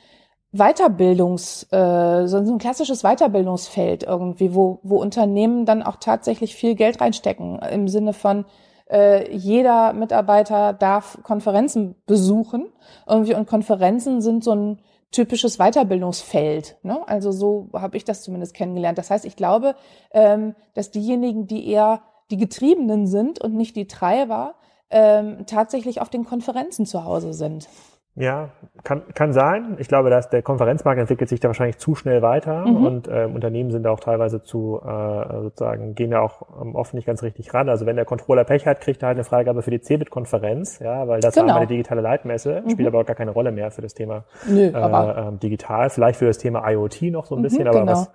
Weiterbildungs, 0.54 1.64
äh, 1.72 2.28
so 2.28 2.38
ein 2.38 2.58
klassisches 2.60 3.02
Weiterbildungsfeld 3.02 4.04
irgendwie, 4.04 4.54
wo, 4.54 4.80
wo 4.84 4.98
Unternehmen 4.98 5.66
dann 5.66 5.82
auch 5.82 5.96
tatsächlich 5.96 6.56
viel 6.56 6.76
Geld 6.76 7.02
reinstecken 7.02 7.60
im 7.60 7.88
Sinne 7.88 8.14
von 8.14 8.46
äh, 8.90 9.32
jeder 9.36 9.94
Mitarbeiter 9.94 10.74
darf 10.74 11.18
Konferenzen 11.24 11.96
besuchen 12.06 12.68
irgendwie 13.08 13.34
und 13.34 13.48
Konferenzen 13.48 14.22
sind 14.22 14.44
so 14.44 14.54
ein 14.54 14.80
typisches 15.10 15.58
Weiterbildungsfeld. 15.58 16.78
Ne? 16.84 17.00
Also 17.08 17.32
so 17.32 17.70
habe 17.74 17.98
ich 17.98 18.06
das 18.06 18.22
zumindest 18.22 18.54
kennengelernt. 18.54 18.98
Das 18.98 19.10
heißt, 19.10 19.26
ich 19.26 19.36
glaube, 19.36 19.76
ähm, 20.12 20.56
dass 20.76 20.92
diejenigen, 20.92 21.48
die 21.48 21.68
eher 21.68 22.02
die 22.30 22.38
Getriebenen 22.38 23.08
sind 23.08 23.40
und 23.40 23.56
nicht 23.56 23.76
die 23.76 23.88
Treiber, 23.88 24.56
ähm, 24.92 25.46
tatsächlich 25.48 26.02
auf 26.02 26.10
den 26.10 26.26
Konferenzen 26.26 26.86
zu 26.86 27.04
Hause 27.04 27.34
sind. 27.34 27.68
Ja, 28.16 28.50
kann, 28.84 29.02
kann 29.16 29.34
sein. 29.34 29.76
Ich 29.80 29.88
glaube, 29.88 30.12
dass 30.12 30.30
der 30.30 30.44
Konferenzmarkt 30.44 31.00
entwickelt 31.00 31.30
sich 31.30 31.40
da 31.40 31.48
wahrscheinlich 31.48 31.80
zu 31.80 31.96
schnell 31.96 32.22
weiter 32.22 32.68
mhm. 32.68 32.86
und 32.86 33.10
ähm, 33.12 33.34
Unternehmen 33.34 33.72
sind 33.72 33.84
da 33.84 33.90
auch 33.90 34.00
teilweise 34.00 34.44
zu 34.44 34.80
äh, 34.86 35.42
sozusagen 35.42 35.96
gehen 35.96 36.12
da 36.12 36.22
auch 36.22 36.44
ähm, 36.62 36.76
oft 36.76 36.94
nicht 36.94 37.08
ganz 37.08 37.24
richtig 37.24 37.56
ran. 37.56 37.70
Also 37.70 37.88
wenn 37.88 37.96
der 37.96 38.06
Controller 38.06 38.44
Pech 38.44 38.68
hat, 38.68 38.82
kriegt 38.82 39.02
er 39.02 39.08
halt 39.08 39.18
eine 39.18 39.24
Freigabe 39.24 39.64
für 39.64 39.72
die 39.72 39.82
CeBIT-Konferenz, 39.82 40.78
ja, 40.78 41.08
weil 41.08 41.22
das 41.22 41.34
genau. 41.34 41.48
war 41.48 41.56
eine 41.58 41.68
digitale 41.68 42.02
Leitmesse, 42.02 42.62
mhm. 42.64 42.70
spielt 42.70 42.88
aber 42.88 43.00
auch 43.00 43.06
gar 43.06 43.16
keine 43.16 43.32
Rolle 43.32 43.52
mehr 43.52 43.72
für 43.72 43.82
das 43.82 43.96
Thema 43.96 44.26
Nö, 44.48 44.68
äh, 44.68 44.72
ähm, 44.72 45.40
digital, 45.40 45.90
vielleicht 45.90 46.20
für 46.20 46.28
das 46.28 46.38
Thema 46.38 46.70
IoT 46.70 47.02
noch 47.04 47.26
so 47.26 47.34
ein 47.34 47.40
mhm, 47.40 47.44
bisschen, 47.44 47.68
aber 47.68 47.80
genau. 47.80 47.94
was, 47.94 48.12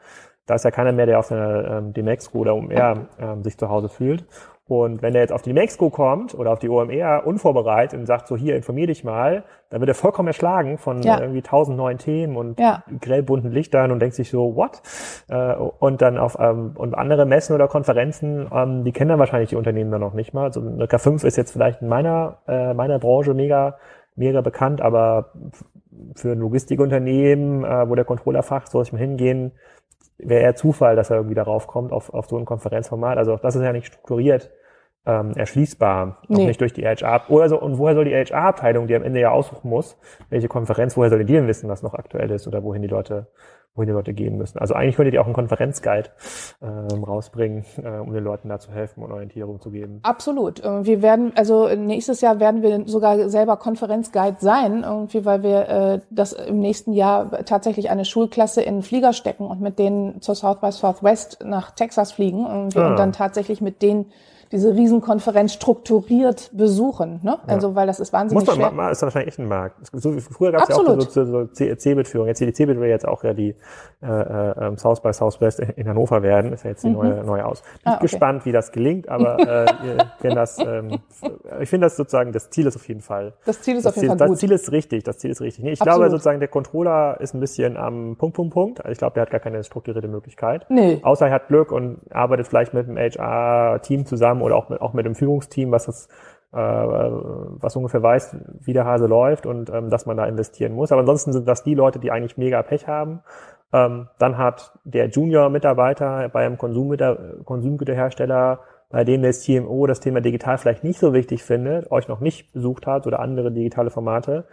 da 0.47 0.55
ist 0.55 0.65
ja 0.65 0.71
keiner 0.71 0.93
mehr, 0.93 1.07
der 1.07 1.19
auf 1.19 1.33
einer 1.33 1.79
ähm, 1.79 1.93
DMX 1.93 2.33
oder 2.35 2.55
OMR 2.55 3.09
ähm, 3.19 3.43
sich 3.43 3.59
zu 3.59 3.69
Hause 3.69 3.89
fühlt. 3.89 4.25
Und 4.69 5.01
wenn 5.01 5.15
er 5.15 5.23
jetzt 5.23 5.33
auf 5.33 5.41
die 5.41 5.55
Mexiko 5.55 5.89
kommt 5.89 6.35
oder 6.35 6.53
auf 6.53 6.59
die 6.59 6.69
OMR 6.69 7.27
unvorbereitet 7.27 7.99
und 7.99 8.05
sagt, 8.05 8.29
so 8.29 8.37
hier, 8.37 8.55
informier 8.55 8.87
dich 8.87 9.03
mal, 9.03 9.45
dann 9.71 9.81
wird 9.81 9.89
er 9.89 9.95
vollkommen 9.95 10.29
erschlagen 10.29 10.77
von 10.77 11.01
ja. 11.03 11.19
irgendwie 11.19 11.41
tausend 11.41 11.79
neuen 11.79 11.97
Themen 11.97 12.37
und 12.37 12.61
ja. 12.61 12.85
grellbunten 13.01 13.51
Lichtern 13.51 13.91
und 13.91 14.01
denkt 14.01 14.15
sich 14.15 14.29
so, 14.29 14.57
what? 14.57 14.83
Äh, 15.31 15.55
und 15.55 16.03
dann 16.03 16.19
auf 16.19 16.37
ähm, 16.39 16.73
und 16.75 16.95
andere 16.95 17.25
Messen 17.25 17.55
oder 17.55 17.67
Konferenzen, 17.67 18.47
ähm, 18.53 18.85
die 18.85 18.93
kennen 18.93 19.09
dann 19.09 19.19
wahrscheinlich 19.19 19.49
die 19.49 19.57
Unternehmen 19.57 19.91
dann 19.91 20.03
noch 20.03 20.13
nicht 20.13 20.35
mal. 20.35 20.53
So 20.53 20.61
eine 20.61 20.85
K5 20.85 21.25
ist 21.25 21.39
jetzt 21.39 21.53
vielleicht 21.53 21.81
in 21.81 21.89
meiner, 21.89 22.37
äh, 22.47 22.75
meiner 22.75 22.99
Branche 22.99 23.33
mega, 23.33 23.79
mega 24.17 24.43
bekannt, 24.43 24.83
aber 24.83 25.33
für 26.15 26.33
ein 26.33 26.41
Logistikunternehmen, 26.41 27.65
äh, 27.65 27.89
wo 27.89 27.95
der 27.95 28.05
Controllerfach, 28.05 28.67
soll 28.67 28.83
ich 28.83 28.93
mal 28.93 28.99
hingehen, 28.99 29.53
wäre 30.19 30.43
eher 30.43 30.57
Zufall, 30.57 30.95
dass 30.95 31.09
er 31.09 31.17
irgendwie 31.17 31.37
darauf 31.37 31.67
kommt, 31.67 31.91
auf, 31.91 32.13
auf 32.13 32.27
so 32.27 32.37
ein 32.37 32.45
Konferenzformat. 32.45 33.17
Also 33.17 33.37
das 33.37 33.57
ist 33.57 33.63
ja 33.63 33.73
nicht 33.73 33.87
strukturiert 33.87 34.51
ähm, 35.09 35.33
erschließbar, 35.35 36.19
nee. 36.29 36.43
auch 36.43 36.47
nicht 36.47 36.61
durch 36.61 36.75
die 36.75 36.87
HR. 36.87 37.23
Oder 37.29 37.49
so, 37.49 37.61
und 37.61 37.79
woher 37.79 37.95
soll 37.95 38.05
die 38.05 38.15
HR-Abteilung, 38.15 38.87
die 38.87 38.95
am 38.95 39.03
Ende 39.03 39.21
ja 39.21 39.31
aussuchen 39.31 39.71
muss, 39.71 39.97
welche 40.29 40.49
Konferenz, 40.49 40.97
woher 40.97 41.09
soll 41.09 41.25
die 41.25 41.33
denn 41.33 41.49
wissen, 41.49 41.69
was 41.69 41.83
noch 41.83 41.95
aktuell 41.95 42.31
ist 42.31 42.47
oder 42.47 42.63
wohin 42.63 42.83
die 42.83 42.89
Leute 42.89 43.27
wohin 43.79 43.87
die 43.87 43.95
Leute 43.95 44.13
gehen 44.13 44.37
müssen. 44.37 44.59
Also 44.59 44.75
eigentlich 44.75 44.97
könntet 44.97 45.15
ihr 45.15 45.21
auch 45.21 45.27
einen 45.27 45.35
Konferenzguide 45.35 46.11
ähm, 46.61 47.05
rausbringen, 47.05 47.65
äh, 47.77 47.99
um 47.99 48.13
den 48.13 48.25
Leuten 48.25 48.49
da 48.49 48.59
zu 48.59 48.73
helfen 48.73 49.05
und 49.05 49.13
Orientierung 49.13 49.61
zu 49.61 49.71
geben. 49.71 50.01
Absolut. 50.03 50.63
Wir 50.65 51.01
werden, 51.01 51.33
also 51.37 51.69
nächstes 51.69 52.21
Jahr 52.21 52.41
werden 52.41 52.63
wir 52.63 52.83
sogar 52.87 53.29
selber 53.29 53.57
Konferenzguide 53.57 54.39
sein, 54.41 54.83
irgendwie, 54.83 55.25
weil 55.25 55.45
wir 55.45 55.69
äh, 55.69 56.01
das 56.11 56.33
im 56.33 56.59
nächsten 56.59 56.93
Jahr 56.93 57.45
tatsächlich 57.45 57.89
eine 57.89 58.05
Schulklasse 58.05 58.63
in 58.63 58.77
den 58.77 58.83
Flieger 58.83 59.13
stecken 59.13 59.47
und 59.47 59.61
mit 59.61 59.79
denen 59.79 60.21
zur 60.23 60.35
South 60.35 60.61
by 60.61 60.73
Southwest 60.73 61.39
nach 61.45 61.71
Texas 61.71 62.11
fliegen 62.11 62.47
irgendwie, 62.47 62.81
ah. 62.81 62.91
und 62.91 62.99
dann 62.99 63.13
tatsächlich 63.13 63.61
mit 63.61 63.81
denen 63.81 64.07
diese 64.53 64.75
Riesenkonferenz 64.75 65.53
strukturiert 65.53 66.51
besuchen. 66.53 67.21
Ne? 67.23 67.39
Ja. 67.47 67.55
Also 67.55 67.75
weil 67.75 67.87
das 67.87 68.01
ist 68.01 68.13
wahnsinnig 68.13 68.47
Muss 68.47 68.57
man, 68.57 68.67
schwer. 68.67 68.77
Mal, 68.77 68.91
ist 68.91 69.03
wahrscheinlich 69.03 69.29
echt 69.29 69.39
ein 69.39 69.49
Markt. 69.49 69.77
So, 69.93 70.13
früher 70.19 70.53
gab 70.53 70.63
es 70.63 70.69
ja 70.69 70.77
auch 70.77 71.01
so, 71.01 71.25
so 71.25 71.47
CeBIT-Führung. 71.47 72.29
Jetzt 72.29 72.41
die 72.41 72.53
CeBIT 72.53 72.81
will 72.81 72.89
jetzt 72.89 73.07
auch 73.07 73.25
ja 73.25 73.35
die 73.35 73.55
äh, 74.01 74.07
äh, 74.07 74.77
South 74.77 75.01
by 75.01 75.13
Southwest 75.13 75.61
in 75.61 75.89
Hannover 75.89 76.23
werden. 76.23 76.53
Ist 76.53 76.65
ja 76.65 76.71
jetzt 76.71 76.85
die 76.85 76.89
mhm. 76.89 76.95
neue, 76.95 77.25
neue 77.25 77.45
aus. 77.45 77.63
Bin 77.63 77.71
ah, 77.85 77.95
okay. 77.95 78.03
gespannt, 78.03 78.45
wie 78.47 78.53
das 78.53 78.73
gelingt, 78.73 79.09
aber 79.09 79.39
äh, 79.67 79.67
wenn 80.21 80.35
das, 80.35 80.59
ähm, 80.59 81.01
ich 81.61 81.69
finde 81.69 81.87
das 81.87 81.97
sozusagen, 81.97 82.33
das 82.33 82.51
Ziel 82.51 82.67
ist 82.67 82.77
auf 82.77 82.87
jeden 82.87 83.01
Fall. 83.01 83.35
Das 83.45 83.61
Ziel 83.61 83.77
ist 83.77 83.87
auf 83.87 83.97
jeden 83.97 84.09
Ziel, 84.09 84.19
Fall 84.19 84.29
gut. 84.29 84.35
Das 84.35 84.41
Ziel 84.41 84.53
ist 84.53 84.73
richtig, 84.73 85.05
das 85.05 85.19
Ziel 85.19 85.31
ist 85.31 85.41
richtig. 85.41 85.65
Nee, 85.65 85.73
ich 85.73 85.81
Absolut. 85.81 85.99
glaube 85.99 86.11
sozusagen, 86.11 86.39
der 86.39 86.49
Controller 86.49 87.21
ist 87.21 87.35
ein 87.35 87.41
bisschen 87.41 87.77
am 87.77 88.17
Punkt, 88.17 88.37
Punkt, 88.37 88.55
Punkt. 88.55 88.81
Also 88.81 88.93
ich 88.93 88.99
glaube, 88.99 89.15
der 89.15 89.23
hat 89.23 89.31
gar 89.31 89.41
keine 89.41 89.65
strukturierte 89.65 90.09
Möglichkeit. 90.09 90.67
Nee. 90.69 91.01
Außer 91.03 91.27
er 91.27 91.33
hat 91.33 91.49
Glück 91.49 91.73
und 91.73 91.99
arbeitet 92.11 92.47
vielleicht 92.47 92.75
mit 92.75 92.87
dem 92.87 92.97
HR-Team 92.97 94.07
zusammen 94.07 94.38
oder 94.43 94.57
auch 94.57 94.69
mit, 94.69 94.81
auch 94.81 94.93
mit 94.93 95.07
dem 95.07 95.15
Führungsteam, 95.15 95.71
was 95.71 95.87
das 95.87 96.09
äh, 96.53 96.57
was 96.57 97.77
ungefähr 97.77 98.03
weiß, 98.03 98.37
wie 98.61 98.73
der 98.73 98.87
Hase 98.87 99.07
läuft 99.07 99.45
und 99.45 99.69
ähm, 99.71 99.91
dass 99.91 100.07
man 100.07 100.17
da 100.17 100.25
investieren 100.25 100.73
muss. 100.73 100.93
Aber 100.93 101.01
ansonsten 101.01 101.33
sind 101.33 101.47
das 101.47 101.63
die 101.63 101.75
Leute, 101.75 101.99
die 101.99 102.11
eigentlich 102.11 102.39
mega 102.39 102.63
Pech 102.63 102.87
haben. 102.87 103.21
Ähm, 103.73 104.09
dann 104.19 104.39
hat 104.39 104.79
der 104.85 105.09
Junior-Mitarbeiter 105.09 106.31
bei 106.31 106.47
einem 106.47 106.57
Konsumgüterhersteller, 106.57 108.61
bei 108.89 109.05
dem 109.05 109.21
der 109.21 109.33
CMO 109.33 109.87
das 109.87 110.01
Thema 110.01 110.23
digital 110.23 110.57
vielleicht 110.57 110.85
nicht 110.85 110.99
so 110.99 111.13
wichtig 111.13 111.45
findet, 111.45 111.91
euch 111.91 112.09
noch 112.09 112.21
nicht 112.21 112.55
besucht 112.55 112.87
hat 112.87 113.07
oder 113.07 113.21
andere 113.21 113.53
digitale 113.53 113.91
Formate, 113.91 114.47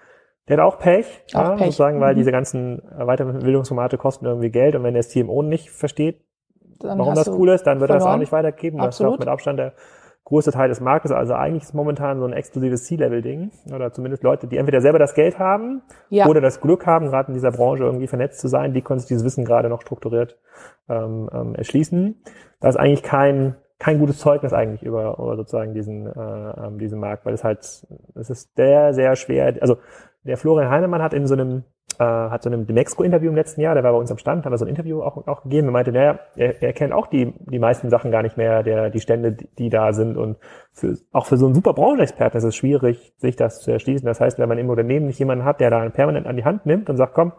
der 0.50 0.58
hat 0.58 0.66
auch 0.66 0.78
Pech, 0.78 1.24
auch 1.34 1.40
ja, 1.40 1.52
Pech. 1.52 1.68
sozusagen, 1.68 2.02
weil 2.02 2.14
mhm. 2.14 2.18
diese 2.18 2.34
ganzen 2.34 2.82
Weiterbildungsformate 2.98 3.98
kosten 3.98 4.26
irgendwie 4.26 4.52
Geld 4.52 4.76
und 4.76 4.84
wenn 4.84 4.96
der 4.96 5.04
CMO 5.04 5.44
nicht 5.44 5.70
versteht, 5.70 6.25
dann 6.80 7.00
warum 7.00 7.16
das 7.16 7.28
cool 7.28 7.50
ist, 7.50 7.64
dann 7.64 7.80
wird 7.80 7.90
er 7.90 7.98
das 7.98 8.06
auch 8.06 8.18
nicht 8.18 8.32
weitergeben. 8.32 8.80
Das 8.80 9.00
ist 9.00 9.06
auch 9.06 9.18
mit 9.18 9.28
Abstand 9.28 9.60
der 9.60 9.74
größte 10.26 10.52
Teil 10.52 10.70
des 10.70 10.82
Marktes. 10.82 11.12
Also 11.12 11.34
eigentlich 11.34 11.64
ist 11.64 11.74
momentan 11.74 12.20
so 12.20 12.26
ein 12.26 12.34
exklusives 12.34 12.86
C-Level-Ding. 12.86 13.52
Oder 13.74 13.92
zumindest 13.92 14.24
Leute, 14.24 14.48
die 14.48 14.58
entweder 14.58 14.82
selber 14.82 15.00
das 15.00 15.14
Geld 15.14 15.38
haben 15.40 15.84
ja. 16.10 16.26
oder 16.26 16.42
das 16.42 16.62
Glück 16.62 16.86
haben, 16.86 17.08
gerade 17.08 17.28
in 17.30 17.36
dieser 17.36 17.52
Branche 17.52 17.84
irgendwie 17.84 18.08
vernetzt 18.08 18.40
zu 18.40 18.48
sein, 18.48 18.74
die 18.74 18.82
können 18.82 19.00
sich 19.00 19.08
dieses 19.08 19.24
Wissen 19.24 19.46
gerade 19.46 19.70
noch 19.70 19.82
strukturiert 19.82 20.38
ähm, 20.90 21.30
ähm, 21.32 21.56
erschließen. 21.56 22.22
Da 22.60 22.70
ist 22.70 22.78
eigentlich 22.78 23.04
kein 23.04 23.56
kein 23.78 24.00
gutes 24.00 24.20
Zeugnis 24.20 24.54
eigentlich 24.54 24.84
über, 24.84 25.18
über 25.20 25.36
sozusagen 25.36 25.74
diesen, 25.74 26.08
äh, 26.08 26.66
ähm, 26.66 26.80
diesen 26.80 27.00
Markt, 27.00 27.26
weil 27.26 27.34
es 27.34 27.44
halt, 27.44 27.60
es 27.60 28.30
ist 28.30 28.56
sehr, 28.56 28.94
sehr 28.94 29.16
schwer. 29.16 29.54
Also 29.60 29.78
der 30.24 30.38
Florian 30.38 30.72
Heinemann 30.72 31.02
hat 31.02 31.14
in 31.14 31.28
so 31.28 31.34
einem 31.34 31.66
äh, 32.00 32.04
hat 32.04 32.44
so 32.44 32.50
einem 32.50 32.68
Demexco-Interview 32.68 33.30
im 33.30 33.36
letzten 33.36 33.62
Jahr, 33.62 33.74
der 33.74 33.84
war 33.84 33.92
bei 33.92 33.98
uns 33.98 34.12
am 34.12 34.18
Stand, 34.18 34.46
hat 34.46 34.52
er 34.52 34.58
so 34.58 34.66
ein 34.66 34.70
Interview 34.70 35.02
auch, 35.02 35.28
auch 35.28 35.44
gegeben 35.44 35.68
und 35.68 35.74
meinte, 35.74 35.92
naja, 35.92 36.20
er, 36.36 36.62
er 36.62 36.74
kennt 36.74 36.94
auch 36.94 37.08
die, 37.08 37.34
die 37.40 37.60
meisten 37.60 37.90
Sachen 37.90 38.12
gar 38.12 38.24
nicht 38.24 38.38
mehr, 38.38 38.64
der, 38.64 38.90
die 38.90 39.00
Stände, 39.00 39.34
die, 39.34 39.48
die 39.58 39.70
da 39.70 39.94
sind 39.94 40.18
und 40.18 40.38
für, 40.72 40.98
auch 41.12 41.26
für 41.26 41.38
so 41.38 41.46
einen 41.46 41.56
super 41.56 41.74
Branchenexperten 41.74 42.38
ist 42.38 42.44
es 42.44 42.56
schwierig, 42.56 43.14
sich 43.18 43.36
das 43.36 43.62
zu 43.62 43.72
erschließen. 43.72 44.06
Das 44.06 44.20
heißt, 44.20 44.40
wenn 44.40 44.50
man 44.50 44.58
im 44.58 44.70
Unternehmen 44.70 45.08
nicht 45.08 45.20
jemanden 45.20 45.46
hat, 45.46 45.60
der 45.60 45.70
da 45.70 45.88
permanent 45.90 46.28
an 46.28 46.38
die 46.38 46.46
Hand 46.46 46.66
nimmt 46.66 46.90
und 46.90 46.98
sagt, 46.98 47.14
komm, 47.14 47.34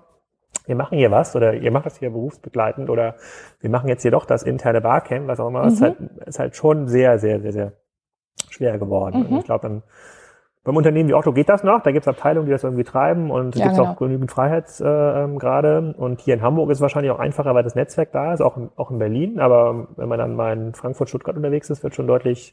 wir 0.67 0.77
machen 0.77 0.99
hier 0.99 1.11
was 1.11 1.37
oder 1.37 1.55
ihr 1.55 1.71
macht 1.71 1.87
das 1.87 1.99
hier 1.99 2.11
berufsbegleitend 2.11 2.91
oder 2.91 3.17
wir 3.61 3.71
machen 3.71 3.89
jetzt 3.89 4.03
hier 4.03 4.11
doch 4.11 4.25
das 4.25 4.43
interne 4.43 4.81
Barcamp, 4.81 5.29
was 5.29 5.41
auch 5.41 5.49
immer, 5.49 5.63
mhm. 5.63 5.69
ist, 5.69 5.81
halt, 5.81 5.97
ist 6.27 6.39
halt 6.39 6.57
schon 6.57 6.89
sehr, 6.89 7.19
sehr, 7.19 7.41
sehr, 7.41 7.53
sehr 7.53 7.73
schwer 8.51 8.79
geworden. 8.79 9.27
Mhm. 9.31 9.37
ich 9.39 9.45
glaube, 9.45 9.69
dann 9.69 9.83
beim 10.67 10.77
Unternehmen 10.77 11.09
wie 11.09 11.15
Otto 11.15 11.33
geht 11.33 11.49
das 11.49 11.63
noch, 11.63 11.81
da 11.85 11.93
gibt 11.93 12.03
es 12.03 12.09
Abteilungen, 12.09 12.47
die 12.47 12.53
das 12.53 12.65
irgendwie 12.65 12.83
treiben 12.83 13.31
und 13.31 13.55
es 13.55 13.61
ja, 13.61 13.69
gibt 13.69 13.79
genau. 13.79 13.93
auch 13.93 13.97
genügend 13.97 14.33
Freiheitsgrade. 14.33 15.69
Äh, 15.69 15.79
ähm, 15.79 15.95
und 15.97 16.21
hier 16.21 16.35
in 16.35 16.43
Hamburg 16.43 16.71
ist 16.71 16.79
es 16.79 16.83
wahrscheinlich 16.83 17.13
auch 17.13 17.21
einfacher, 17.21 17.55
weil 17.55 17.63
das 17.63 17.77
Netzwerk 17.77 18.11
da 18.11 18.35
ist, 18.35 18.41
auch 18.41 18.57
in, 18.57 18.71
auch 18.75 18.91
in 18.91 18.99
Berlin. 18.99 19.39
Aber 19.39 19.87
wenn 19.97 20.09
man 20.09 20.19
dann 20.19 20.35
mal 20.35 20.53
in 20.53 20.75
Frankfurt, 20.75 21.09
Stuttgart 21.09 21.37
unterwegs 21.37 21.71
ist, 21.71 21.85
wird 21.85 21.95
schon 21.95 22.09
deutlich, 22.09 22.53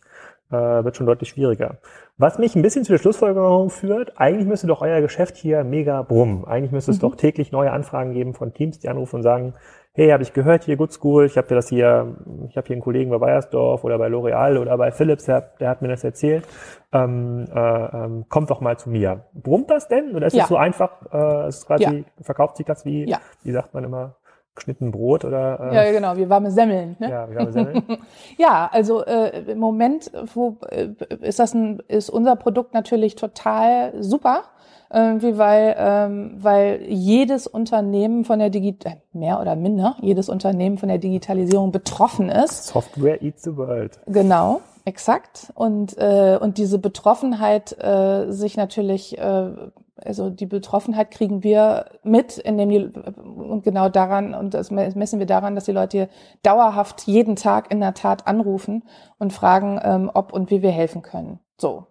äh, 0.52 0.56
wird 0.56 0.96
schon 0.96 1.08
deutlich 1.08 1.30
schwieriger. 1.30 1.78
Was 2.20 2.38
mich 2.38 2.56
ein 2.56 2.62
bisschen 2.62 2.84
zu 2.84 2.92
der 2.92 3.00
Schlussfolgerung 3.00 3.72
führt, 3.72 4.14
eigentlich 4.18 4.48
müsste 4.48 4.68
doch 4.68 4.84
euer 4.84 5.02
Geschäft 5.02 5.36
hier 5.36 5.64
mega 5.64 6.04
brummen. 6.04 6.46
Eigentlich 6.46 6.72
müsste 6.72 6.92
es 6.92 6.98
mhm. 6.98 7.02
doch 7.02 7.16
täglich 7.16 7.52
neue 7.52 7.72
Anfragen 7.72 8.14
geben 8.14 8.36
von 8.36 8.54
Teams, 8.54 8.78
die 8.78 8.90
anrufen 8.90 9.16
und 9.16 9.24
sagen, 9.24 9.56
hey, 9.96 10.10
habe 10.10 10.24
ich 10.24 10.34
gehört 10.34 10.64
hier 10.64 10.76
Good 10.76 10.92
School, 10.92 11.26
ich 11.26 11.38
habe 11.38 11.48
dir 11.48 11.56
das 11.56 11.70
hier, 11.70 12.16
ich 12.50 12.58
habe 12.58 12.66
hier 12.66 12.74
einen 12.74 12.82
Kollegen 12.82 13.12
bei 13.12 13.20
Bayersdorf 13.20 13.84
oder 13.84 14.00
bei 14.00 14.08
L'Oreal 14.08 14.58
oder 14.58 14.76
bei 14.78 14.92
Philips, 14.92 15.26
der, 15.26 15.42
der 15.60 15.70
hat 15.70 15.84
mir 15.84 15.88
das 15.88 16.04
erzählt, 16.04 16.48
ähm, 16.92 17.46
äh, 17.54 17.60
ähm, 17.60 18.26
kommt 18.28 18.50
doch 18.50 18.60
mal 18.60 18.78
zu 18.78 18.90
mir. 18.90 19.26
Brummt 19.34 19.70
das 19.70 19.88
denn 19.88 20.16
oder 20.16 20.28
ist 20.28 20.36
ja. 20.36 20.44
es 20.44 20.50
so 20.50 20.58
einfach, 20.58 20.92
äh, 21.14 21.48
ist 21.48 21.68
quasi, 21.68 21.84
ja. 21.84 22.24
verkauft 22.24 22.58
sich 22.58 22.66
das 22.66 22.86
wie, 22.86 23.08
ja. 23.08 23.20
wie 23.44 23.52
sagt 23.52 23.76
man 23.76 23.84
immer, 23.84 24.16
geschnitten 24.56 24.92
Brot 24.92 25.26
oder 25.26 25.72
äh, 25.72 25.76
ja 25.76 25.92
genau 25.92 26.16
wie 26.16 26.30
warme 26.30 26.52
Semmeln 26.52 26.96
ne? 27.00 27.10
ja 27.10 27.28
wie 27.28 27.36
warme 27.36 27.52
Semmeln 27.52 27.84
ja 28.38 28.70
also 28.72 29.04
äh, 29.04 29.42
im 29.48 29.58
Moment 29.58 30.12
wo 30.34 30.58
äh, 30.70 30.90
ist 31.22 31.40
das 31.40 31.56
ein 31.56 31.82
ist 31.88 32.12
unser 32.12 32.36
Produkt 32.36 32.76
natürlich 32.76 33.16
total 33.16 33.94
super 34.04 34.44
irgendwie, 34.92 35.38
weil, 35.38 35.76
ähm, 35.78 36.36
weil 36.38 36.84
jedes 36.88 37.48
Unternehmen 37.48 38.26
von 38.26 38.40
der 38.40 38.50
Digit 38.50 38.86
äh, 38.86 38.98
mehr 39.12 39.42
oder 39.42 39.56
minder, 39.56 39.96
jedes 40.02 40.30
Unternehmen 40.30 40.78
von 40.78 40.90
der 40.90 41.00
Digitalisierung 41.00 41.72
betroffen 41.72 42.30
ist. 42.30 42.68
Software 42.68 43.22
eats 43.24 43.44
the 43.44 43.58
world. 43.58 44.00
Genau, 44.06 44.62
exakt. 44.86 45.52
Und, 45.56 45.98
äh, 45.98 46.38
und 46.40 46.58
diese 46.58 46.78
Betroffenheit 46.78 47.76
äh, 47.82 48.32
sich 48.32 48.56
natürlich, 48.56 49.18
äh, 49.18 49.52
also 49.96 50.30
die 50.30 50.46
Betroffenheit 50.46 51.10
kriegen 51.12 51.44
wir 51.44 51.86
mit, 52.04 52.38
indem 52.38 52.70
die, 52.70 52.86
und 52.86 53.64
genau 53.64 53.90
daran, 53.90 54.36
und 54.36 54.54
das 54.54 54.70
messen 54.70 55.20
wir 55.20 55.26
daran, 55.26 55.56
dass 55.56 55.66
die 55.66 55.72
Leute 55.72 55.98
hier 55.98 56.10
dauerhaft 56.44 57.08
jeden 57.08 57.36
Tag 57.36 57.72
in 57.72 57.80
der 57.80 57.94
Tat 57.96 58.28
anrufen 58.28 58.84
und 59.18 59.34
fragen, 59.34 59.80
ähm, 59.84 60.12
ob 60.14 60.34
und 60.34 60.52
wie 60.52 60.62
wir 60.62 60.72
helfen 60.72 61.02
können. 61.02 61.40
So. 61.58 61.88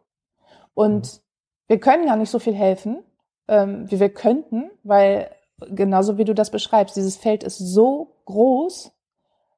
Und 0.74 1.14
mhm 1.16 1.21
wir 1.72 1.80
können 1.80 2.04
gar 2.04 2.16
nicht 2.16 2.28
so 2.28 2.38
viel 2.38 2.52
helfen, 2.52 3.02
ähm, 3.48 3.90
wie 3.90 3.98
wir 3.98 4.10
könnten, 4.10 4.70
weil 4.84 5.30
genauso 5.70 6.18
wie 6.18 6.24
du 6.26 6.34
das 6.34 6.50
beschreibst, 6.50 6.96
dieses 6.96 7.16
Feld 7.16 7.42
ist 7.42 7.56
so 7.56 8.14
groß 8.26 8.92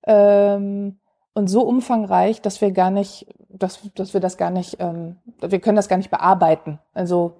ähm, 0.07 1.01
und 1.35 1.49
so 1.49 1.63
umfangreich, 1.63 2.41
dass 2.41 2.61
wir 2.61 2.71
gar 2.71 2.93
nicht, 2.93 3.27
dass, 3.49 3.81
dass 3.97 4.15
wir 4.15 4.21
das 4.21 4.37
gar 4.37 4.51
nicht, 4.51 4.77
ähm, 4.79 5.17
wir 5.41 5.59
können 5.59 5.75
das 5.75 5.89
gar 5.89 5.97
nicht 5.97 6.13
bearbeiten. 6.13 6.79
Also 6.93 7.35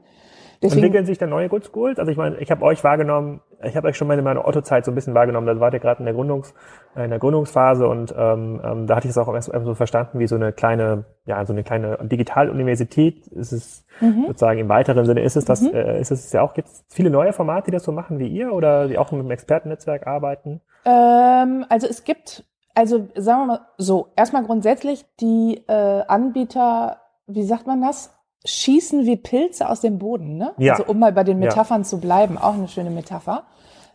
Deswegen, 0.61 0.83
Entwickeln 0.83 1.07
sich 1.07 1.19
da 1.19 1.29
neue 1.29 1.49
Good 1.49 1.67
Schools? 1.67 2.01
Also 2.01 2.11
ich 2.11 2.17
meine, 2.17 2.39
ich 2.39 2.51
habe 2.51 2.65
euch 2.65 2.83
wahrgenommen, 2.83 3.43
ich 3.67 3.77
habe 3.77 3.89
euch 3.89 3.97
schon 3.97 4.09
mal 4.09 4.19
in 4.19 4.25
meiner 4.25 4.47
Otto-Zeit 4.47 4.85
so 4.85 4.91
ein 4.91 4.95
bisschen 4.95 5.15
wahrgenommen, 5.15 5.47
da 5.47 5.59
wart 5.61 5.75
ihr 5.75 5.81
gerade 5.81 6.01
in 6.01 6.05
der 6.05 6.15
Gründungs, 6.15 6.55
in 6.97 7.11
der 7.11 7.19
Gründungsphase 7.19 7.87
und 7.87 8.15
ähm, 8.17 8.61
ähm, 8.65 8.87
da 8.87 8.97
hatte 8.97 9.07
ich 9.07 9.11
es 9.11 9.19
auch 9.19 9.33
erst 9.33 9.51
so 9.53 9.75
verstanden, 9.75 10.19
wie 10.19 10.27
so 10.27 10.37
eine 10.37 10.53
kleine, 10.53 11.05
ja, 11.27 11.45
so 11.45 11.53
eine 11.53 11.65
kleine 11.65 11.99
Digitaluniversität 12.03 13.27
ist 13.29 13.53
es 13.53 13.87
mhm. 14.01 14.25
sozusagen 14.27 14.59
im 14.59 14.69
weiteren 14.69 15.05
Sinne, 15.05 15.23
ist 15.23 15.37
es 15.37 15.45
das, 15.45 15.63
mhm. 15.63 15.75
äh, 15.75 16.01
ist 16.01 16.11
es 16.11 16.33
ja 16.33 16.43
auch, 16.43 16.55
gibt 16.55 16.69
es 16.69 16.85
viele 16.89 17.11
neue 17.11 17.33
Formate, 17.33 17.67
die 17.67 17.73
das 17.73 17.85
so 17.85 17.93
machen 17.93 18.19
wie 18.19 18.29
ihr 18.29 18.53
oder 18.53 18.89
die 18.89 18.99
auch 18.99 19.11
mit 19.13 19.23
dem 19.23 19.31
Expertennetzwerk 19.31 20.07
arbeiten? 20.07 20.61
Ähm, 20.85 21.65
also 21.69 21.87
es 21.87 22.05
gibt, 22.05 22.45
also 22.75 23.09
sagen 23.17 23.43
wir 23.43 23.47
mal 23.47 23.61
so, 23.79 24.09
erstmal 24.17 24.45
grundsätzlich 24.45 25.05
die 25.21 25.65
äh, 25.67 26.03
Anbieter, 26.07 26.99
wie 27.27 27.45
sagt 27.45 27.67
man 27.67 27.81
das? 27.81 28.14
Schießen 28.45 29.07
wie 29.07 29.17
Pilze 29.17 29.69
aus 29.69 29.81
dem 29.81 29.99
Boden, 29.99 30.37
ne? 30.37 30.53
Ja. 30.59 30.73
Also 30.73 30.85
um 30.87 30.99
mal 30.99 31.13
bei 31.13 31.25
den 31.25 31.39
Metaphern 31.39 31.83
ja. 31.83 31.87
zu 31.87 31.99
bleiben, 32.01 32.39
auch 32.39 32.55
eine 32.55 32.69
schöne 32.69 32.91
Metapher. 32.91 33.45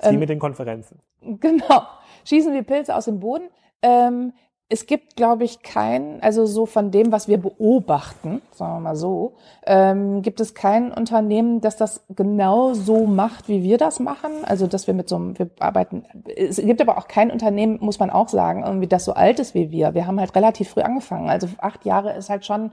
Sie 0.02 0.10
ähm, 0.10 0.20
mit 0.20 0.30
den 0.30 0.40
Konferenzen. 0.40 1.00
Genau. 1.22 1.84
Schießen 2.26 2.54
wie 2.54 2.64
Pilze 2.64 2.96
aus 2.96 3.06
dem 3.06 3.20
Boden. 3.20 3.50
Ähm, 3.82 4.34
es 4.72 4.86
gibt, 4.86 5.16
glaube 5.16 5.46
ich, 5.46 5.64
kein, 5.64 6.22
also 6.22 6.46
so 6.46 6.68
von 6.68 6.92
dem, 6.92 7.12
was 7.12 7.28
wir 7.28 7.40
beobachten, 7.40 8.40
sagen 8.52 8.76
wir 8.76 8.80
mal 8.82 8.96
so, 8.96 9.34
ähm, 9.66 10.22
gibt 10.22 10.40
es 10.40 10.54
kein 10.54 10.92
Unternehmen, 10.92 11.60
das 11.60 11.76
das 11.76 12.06
genau 12.10 12.76
so 12.76 13.08
macht, 13.08 13.48
wie 13.50 13.64
wir 13.64 13.80
das 13.80 14.00
machen. 14.00 14.30
Also, 14.44 14.68
dass 14.68 14.86
wir 14.86 14.94
mit 14.94 15.10
so 15.10 15.16
einem, 15.16 15.40
wir 15.40 15.50
arbeiten, 15.60 16.06
es 16.36 16.58
gibt 16.58 16.82
aber 16.82 17.00
auch 17.00 17.08
kein 17.08 17.32
Unternehmen, 17.32 17.80
muss 17.82 17.98
man 17.98 18.12
auch 18.12 18.30
sagen, 18.30 18.64
irgendwie 18.64 18.88
das 18.88 19.06
so 19.06 19.14
alt 19.14 19.40
ist 19.40 19.56
wie 19.56 19.72
wir. 19.72 19.96
Wir 19.96 20.06
haben 20.06 20.20
halt 20.20 20.36
relativ 20.36 20.70
früh 20.70 20.82
angefangen. 20.82 21.30
Also 21.30 21.48
acht 21.58 21.84
Jahre 21.84 22.14
ist 22.16 22.30
halt 22.30 22.46
schon 22.46 22.72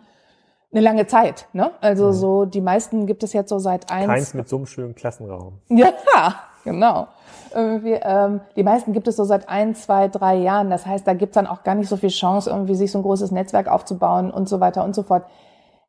eine 0.77 0.85
lange 0.85 1.07
Zeit. 1.07 1.49
Ne? 1.53 1.71
Also 1.81 2.09
mhm. 2.09 2.13
so 2.13 2.45
die 2.45 2.61
meisten 2.61 3.07
gibt 3.07 3.23
es 3.23 3.33
jetzt 3.33 3.49
so 3.49 3.59
seit 3.59 3.91
eins. 3.91 4.07
Keins 4.07 4.35
mit 4.35 4.49
so 4.49 4.57
einem 4.57 4.67
schönen 4.67 4.95
Klassenraum. 4.95 5.55
Ja, 5.69 5.93
genau. 6.65 7.09
Irgendwie, 7.55 7.99
ähm, 8.03 8.41
die 8.57 8.63
meisten 8.63 8.93
gibt 8.93 9.09
es 9.09 9.17
so 9.17 9.25
seit 9.25 9.49
ein, 9.49 9.75
zwei, 9.75 10.09
drei 10.09 10.37
Jahren. 10.37 10.69
Das 10.69 10.85
heißt, 10.85 11.07
da 11.07 11.15
gibt 11.15 11.31
es 11.31 11.35
dann 11.35 11.47
auch 11.47 11.63
gar 11.63 11.75
nicht 11.75 11.89
so 11.89 11.97
viel 11.97 12.11
Chance, 12.11 12.51
irgendwie 12.51 12.75
sich 12.75 12.93
so 12.93 12.99
ein 12.99 13.03
großes 13.03 13.31
Netzwerk 13.31 13.69
aufzubauen 13.69 14.31
und 14.31 14.49
so 14.49 14.61
weiter 14.61 14.85
und 14.85 14.95
so 14.95 15.03
fort. 15.03 15.25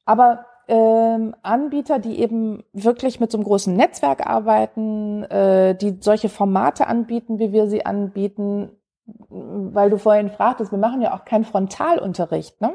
Aber 0.06 0.46
ähm, 0.70 1.36
Anbieter, 1.44 2.00
die 2.00 2.20
eben 2.22 2.64
wirklich 2.72 3.20
mit 3.20 3.32
so 3.32 3.38
einem 3.38 3.46
großen 3.46 3.76
Netzwerk 3.76 4.26
arbeiten, 4.26 5.24
äh, 5.24 5.76
die 5.76 5.98
solche 6.00 6.30
Formate 6.30 6.88
anbieten, 6.88 7.40
wie 7.40 7.52
wir 7.52 7.68
sie 7.68 7.86
anbieten, 7.86 8.72
weil 9.30 9.90
du 9.90 9.98
vorhin 9.98 10.30
fragtest, 10.30 10.72
wir 10.72 10.80
machen 10.80 11.02
ja 11.02 11.16
auch 11.16 11.26
keinen 11.26 11.46
Frontalunterricht. 11.46 12.60
Ne? 12.62 12.74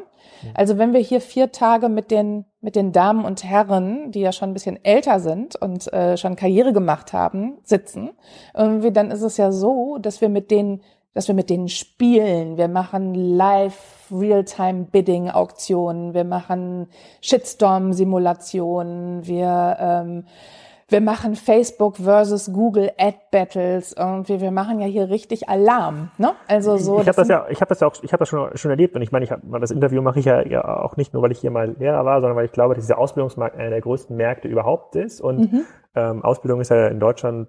Also 0.55 0.79
wenn 0.79 0.93
wir 0.93 1.01
hier 1.01 1.21
vier 1.21 1.53
Tage 1.53 1.89
mit 1.89 2.11
den, 2.11 2.45
mit 2.61 2.77
den 2.77 2.93
Damen 2.93 3.25
und 3.25 3.45
Herren, 3.45 4.13
die 4.13 4.21
ja 4.21 4.33
schon 4.33 4.51
ein 4.51 4.55
bisschen 4.55 4.85
älter 4.85 5.21
sind 5.21 5.57
und 5.57 5.93
äh, 5.93 6.17
schon 6.17 6.37
Karriere 6.37 6.73
gemacht 6.73 7.13
haben, 7.13 7.59
sitzen, 7.65 8.11
irgendwie, 8.55 8.93
dann 8.93 9.11
ist 9.11 9.23
es 9.23 9.37
ja 9.37 9.53
so, 9.53 9.99
dass 9.99 10.21
wir 10.21 10.29
mit 10.29 10.51
denen 10.51 10.83
dass 11.15 11.29
wir 11.29 11.35
mit 11.35 11.51
denen 11.51 11.69
spielen. 11.69 12.57
Wir 12.57 12.69
machen 12.69 13.15
live 13.15 14.09
Real-Time-Bidding-Auktionen, 14.11 16.15
wir 16.15 16.25
machen 16.25 16.89
Shitstorm-Simulationen, 17.21 19.27
wir 19.27 19.77
ähm, 19.79 20.25
wir 20.93 21.01
machen 21.01 21.35
Facebook 21.35 21.97
versus 21.97 22.53
Google 22.53 22.91
Ad 22.99 23.17
Battles 23.31 23.95
irgendwie. 23.99 24.41
Wir 24.41 24.51
machen 24.51 24.79
ja 24.79 24.87
hier 24.87 25.09
richtig 25.11 25.49
Alarm. 25.49 26.11
Ne? 26.19 26.33
Also 26.47 26.77
so. 26.77 27.01
Ich 27.01 27.09
habe 27.09 27.17
das 27.17 27.29
ja, 27.29 27.47
ich 27.49 27.61
habe 27.61 27.71
das 27.71 27.81
ja 27.81 27.87
auch, 27.89 27.95
ich 28.03 28.13
habe 28.13 28.21
das 28.21 28.29
schon 28.29 28.57
schon 28.57 28.71
erlebt 28.71 28.95
und 28.95 29.03
ich 29.03 29.11
meine, 29.11 29.25
ich 29.25 29.33
hab, 29.33 29.41
das 29.61 29.71
Interview 29.71 30.03
mache 30.03 30.21
ich 30.21 30.27
ja, 30.27 30.47
ja 30.47 30.83
auch 30.83 30.97
nicht 30.97 31.13
nur, 31.15 31.23
weil 31.23 31.33
ich 31.33 31.41
hier 31.41 31.51
mal 31.51 31.75
Lehrer 31.79 32.05
war, 32.05 32.21
sondern 32.21 32.37
weil 32.37 32.45
ich 32.45 32.53
glaube, 32.53 32.75
dass 32.75 32.85
dieser 32.85 32.99
Ausbildungsmarkt 32.99 33.57
einer 33.57 33.71
der 33.71 33.81
größten 33.81 34.17
Märkte 34.17 34.49
überhaupt 34.49 34.95
ist 34.95 35.21
und 35.21 35.53
mhm. 35.53 35.63
ähm, 35.95 36.23
Ausbildung 36.23 36.61
ist 36.61 36.69
ja 36.69 36.87
in 36.87 37.01
Deutschland 37.01 37.49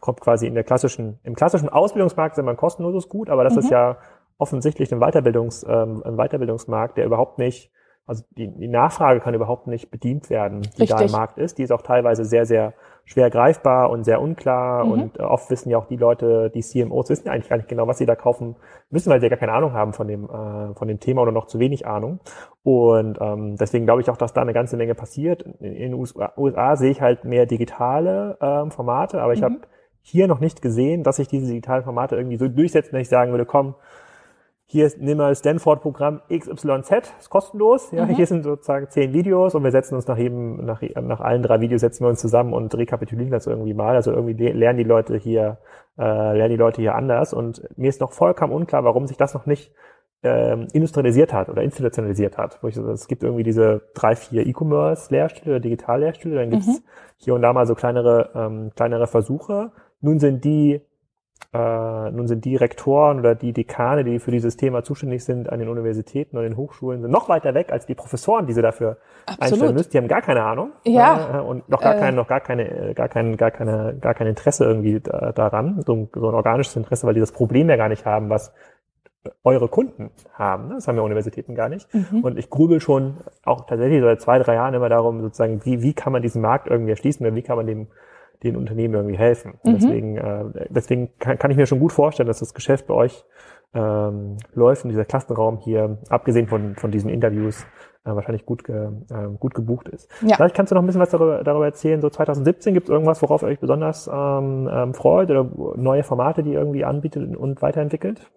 kommt 0.00 0.20
quasi 0.20 0.46
in 0.46 0.54
der 0.54 0.64
klassischen, 0.64 1.18
im 1.22 1.34
klassischen 1.34 1.68
Ausbildungsmarkt 1.68 2.34
sind 2.36 2.44
man 2.44 2.56
kostenloses 2.56 3.08
Gut, 3.08 3.28
aber 3.28 3.44
das 3.44 3.54
mhm. 3.54 3.60
ist 3.60 3.70
ja 3.70 3.98
offensichtlich 4.38 4.92
ein 4.92 5.00
Weiterbildungs, 5.00 5.64
ähm, 5.68 6.02
ein 6.04 6.16
Weiterbildungsmarkt, 6.16 6.96
der 6.98 7.06
überhaupt 7.06 7.38
nicht 7.38 7.70
also 8.06 8.24
die, 8.36 8.48
die 8.48 8.68
Nachfrage 8.68 9.20
kann 9.20 9.34
überhaupt 9.34 9.68
nicht 9.68 9.90
bedient 9.90 10.28
werden, 10.28 10.62
die 10.62 10.82
Richtig. 10.82 10.90
da 10.90 11.00
im 11.00 11.12
Markt 11.12 11.38
ist. 11.38 11.58
Die 11.58 11.62
ist 11.62 11.70
auch 11.70 11.82
teilweise 11.82 12.24
sehr, 12.24 12.46
sehr 12.46 12.74
schwer 13.04 13.30
greifbar 13.30 13.90
und 13.90 14.04
sehr 14.04 14.20
unklar. 14.20 14.84
Mhm. 14.84 14.92
Und 14.92 15.18
äh, 15.18 15.22
oft 15.22 15.50
wissen 15.50 15.70
ja 15.70 15.78
auch 15.78 15.86
die 15.86 15.96
Leute, 15.96 16.50
die 16.50 16.62
CMOs 16.62 17.10
wissen 17.10 17.26
ja 17.26 17.32
eigentlich 17.32 17.48
gar 17.48 17.56
nicht 17.56 17.68
genau, 17.68 17.86
was 17.86 17.98
sie 17.98 18.06
da 18.06 18.16
kaufen 18.16 18.56
müssen, 18.90 19.10
weil 19.10 19.20
sie 19.20 19.26
ja 19.26 19.30
gar 19.30 19.38
keine 19.38 19.52
Ahnung 19.52 19.72
haben 19.72 19.92
von 19.92 20.08
dem, 20.08 20.24
äh, 20.24 20.74
von 20.74 20.88
dem 20.88 20.98
Thema 20.98 21.22
oder 21.22 21.32
noch 21.32 21.46
zu 21.46 21.58
wenig 21.60 21.86
Ahnung. 21.86 22.20
Und 22.64 23.18
ähm, 23.20 23.56
deswegen 23.56 23.84
glaube 23.84 24.00
ich 24.00 24.10
auch, 24.10 24.16
dass 24.16 24.32
da 24.32 24.42
eine 24.42 24.52
ganze 24.52 24.76
Menge 24.76 24.94
passiert. 24.94 25.42
In 25.60 25.74
den 25.74 25.94
USA, 25.94 26.32
USA 26.36 26.76
sehe 26.76 26.90
ich 26.90 27.00
halt 27.00 27.24
mehr 27.24 27.46
digitale 27.46 28.36
ähm, 28.40 28.70
Formate, 28.72 29.22
aber 29.22 29.32
ich 29.32 29.40
mhm. 29.40 29.44
habe 29.44 29.56
hier 30.00 30.26
noch 30.26 30.40
nicht 30.40 30.60
gesehen, 30.60 31.04
dass 31.04 31.16
sich 31.16 31.28
diese 31.28 31.46
digitalen 31.46 31.84
Formate 31.84 32.16
irgendwie 32.16 32.36
so 32.36 32.48
durchsetzen, 32.48 32.92
dass 32.92 33.02
ich 33.02 33.08
sagen 33.08 33.30
würde, 33.30 33.46
komm, 33.46 33.76
hier 34.72 34.86
ist, 34.86 34.98
nehmen 34.98 35.20
wir 35.20 35.28
das 35.28 35.40
Stanford-Programm 35.40 36.22
XYZ, 36.30 37.12
ist 37.20 37.28
kostenlos. 37.28 37.92
Ja, 37.92 38.06
mhm. 38.06 38.16
hier 38.16 38.26
sind 38.26 38.42
sozusagen 38.42 38.88
zehn 38.88 39.12
Videos 39.12 39.54
und 39.54 39.64
wir 39.64 39.70
setzen 39.70 39.96
uns 39.96 40.06
nach 40.06 40.16
jedem, 40.16 40.64
nach, 40.64 40.80
nach 41.02 41.20
allen 41.20 41.42
drei 41.42 41.60
Videos 41.60 41.82
setzen 41.82 42.04
wir 42.04 42.08
uns 42.08 42.22
zusammen 42.22 42.54
und 42.54 42.74
rekapitulieren 42.74 43.30
das 43.30 43.46
irgendwie 43.46 43.74
mal. 43.74 43.94
Also 43.94 44.12
irgendwie 44.12 44.32
lernen 44.48 44.78
die 44.78 44.84
Leute 44.84 45.18
hier, 45.18 45.58
äh, 45.98 46.02
lernen 46.02 46.48
die 46.48 46.56
Leute 46.56 46.80
hier 46.80 46.94
anders. 46.94 47.34
Und 47.34 47.68
mir 47.76 47.90
ist 47.90 48.00
noch 48.00 48.12
vollkommen 48.12 48.54
unklar, 48.54 48.82
warum 48.82 49.06
sich 49.06 49.18
das 49.18 49.34
noch 49.34 49.44
nicht 49.44 49.74
ähm, 50.22 50.68
industrialisiert 50.72 51.34
hat 51.34 51.50
oder 51.50 51.62
institutionalisiert 51.62 52.38
hat. 52.38 52.62
Wo 52.62 52.68
ich, 52.68 52.76
es 52.78 53.08
gibt 53.08 53.24
irgendwie 53.24 53.42
diese 53.42 53.82
drei, 53.92 54.16
vier 54.16 54.46
E-Commerce-Lehrstühle 54.46 55.56
oder 55.56 55.60
Digital-Lehrstühle, 55.60 56.36
dann 56.36 56.48
gibt's 56.48 56.68
mhm. 56.68 56.84
hier 57.18 57.34
und 57.34 57.42
da 57.42 57.52
mal 57.52 57.66
so 57.66 57.74
kleinere, 57.74 58.30
ähm, 58.34 58.70
kleinere 58.74 59.06
Versuche. 59.06 59.72
Nun 60.00 60.18
sind 60.18 60.46
die 60.46 60.80
äh, 61.52 62.10
nun 62.10 62.28
sind 62.28 62.44
die 62.44 62.56
Rektoren 62.56 63.18
oder 63.18 63.34
die 63.34 63.52
Dekane, 63.52 64.04
die 64.04 64.18
für 64.18 64.30
dieses 64.30 64.56
Thema 64.56 64.82
zuständig 64.82 65.24
sind 65.24 65.50
an 65.50 65.58
den 65.58 65.68
Universitäten 65.68 66.36
und 66.36 66.44
den 66.44 66.56
Hochschulen, 66.56 67.02
sind 67.02 67.10
noch 67.10 67.28
weiter 67.28 67.54
weg 67.54 67.72
als 67.72 67.86
die 67.86 67.94
Professoren, 67.94 68.46
die 68.46 68.54
sie 68.54 68.62
dafür 68.62 68.96
Absolut. 69.26 69.42
einstellen 69.42 69.74
müssen. 69.74 69.90
Die 69.90 69.98
haben 69.98 70.08
gar 70.08 70.22
keine 70.22 70.42
Ahnung 70.42 70.72
ja. 70.84 71.38
Äh, 71.38 71.42
und 71.42 71.68
noch 71.68 71.80
gar 71.80 71.96
äh. 71.96 71.98
kein, 71.98 72.14
noch 72.14 72.26
gar 72.26 72.40
keine, 72.40 72.94
gar 72.94 73.08
kein, 73.08 73.36
gar 73.36 73.50
keine, 73.50 73.96
gar 74.00 74.14
kein 74.14 74.26
Interesse 74.26 74.64
irgendwie 74.64 75.00
da, 75.00 75.32
daran, 75.32 75.82
so 75.84 75.94
ein, 75.94 76.08
so 76.14 76.28
ein 76.28 76.34
organisches 76.34 76.76
Interesse, 76.76 77.06
weil 77.06 77.14
die 77.14 77.20
das 77.20 77.32
Problem 77.32 77.68
ja 77.68 77.76
gar 77.76 77.88
nicht 77.88 78.06
haben, 78.06 78.30
was 78.30 78.52
eure 79.44 79.68
Kunden 79.68 80.10
haben. 80.32 80.68
Ne? 80.68 80.74
Das 80.76 80.88
haben 80.88 80.96
ja 80.96 81.02
Universitäten 81.02 81.54
gar 81.54 81.68
nicht. 81.68 81.92
Mhm. 81.94 82.20
Und 82.22 82.38
ich 82.38 82.50
grübel 82.50 82.80
schon 82.80 83.18
auch 83.44 83.66
tatsächlich 83.66 84.00
seit 84.00 84.20
zwei, 84.20 84.38
drei 84.38 84.54
Jahren 84.54 84.74
immer 84.74 84.88
darum, 84.88 85.20
sozusagen, 85.20 85.64
wie, 85.64 85.82
wie 85.82 85.92
kann 85.92 86.12
man 86.12 86.22
diesen 86.22 86.42
Markt 86.42 86.68
irgendwie 86.68 86.90
erschließen 86.90 87.34
wie 87.34 87.42
kann 87.42 87.56
man 87.56 87.66
dem 87.66 87.88
den 88.42 88.56
Unternehmen 88.56 88.94
irgendwie 88.94 89.18
helfen. 89.18 89.54
Mhm. 89.64 89.72
Deswegen, 89.74 90.16
äh, 90.16 90.44
deswegen 90.70 91.10
kann, 91.18 91.38
kann 91.38 91.50
ich 91.50 91.56
mir 91.56 91.66
schon 91.66 91.80
gut 91.80 91.92
vorstellen, 91.92 92.26
dass 92.26 92.40
das 92.40 92.54
Geschäft 92.54 92.86
bei 92.86 92.94
euch 92.94 93.24
ähm, 93.74 94.36
läuft 94.54 94.84
und 94.84 94.90
dieser 94.90 95.04
Klassenraum 95.04 95.58
hier, 95.58 95.98
abgesehen 96.08 96.46
von, 96.46 96.74
von 96.76 96.90
diesen 96.90 97.10
Interviews, 97.10 97.64
äh, 98.04 98.14
wahrscheinlich 98.14 98.44
gut, 98.44 98.64
ge, 98.64 98.88
äh, 99.10 99.28
gut 99.38 99.54
gebucht 99.54 99.88
ist. 99.88 100.10
Ja. 100.22 100.36
Vielleicht 100.36 100.54
kannst 100.54 100.72
du 100.72 100.74
noch 100.74 100.82
ein 100.82 100.86
bisschen 100.86 101.00
was 101.00 101.10
darüber, 101.10 101.42
darüber 101.44 101.66
erzählen. 101.66 102.00
So 102.00 102.10
2017 102.10 102.74
gibt 102.74 102.88
es 102.88 102.90
irgendwas, 102.90 103.22
worauf 103.22 103.42
ihr 103.42 103.48
euch 103.48 103.60
besonders 103.60 104.08
ähm, 104.12 104.68
ähm, 104.70 104.94
freut 104.94 105.30
oder 105.30 105.48
neue 105.76 106.02
Formate, 106.02 106.42
die 106.42 106.52
ihr 106.52 106.58
irgendwie 106.58 106.84
anbietet 106.84 107.36
und 107.36 107.62
weiterentwickelt? 107.62 108.30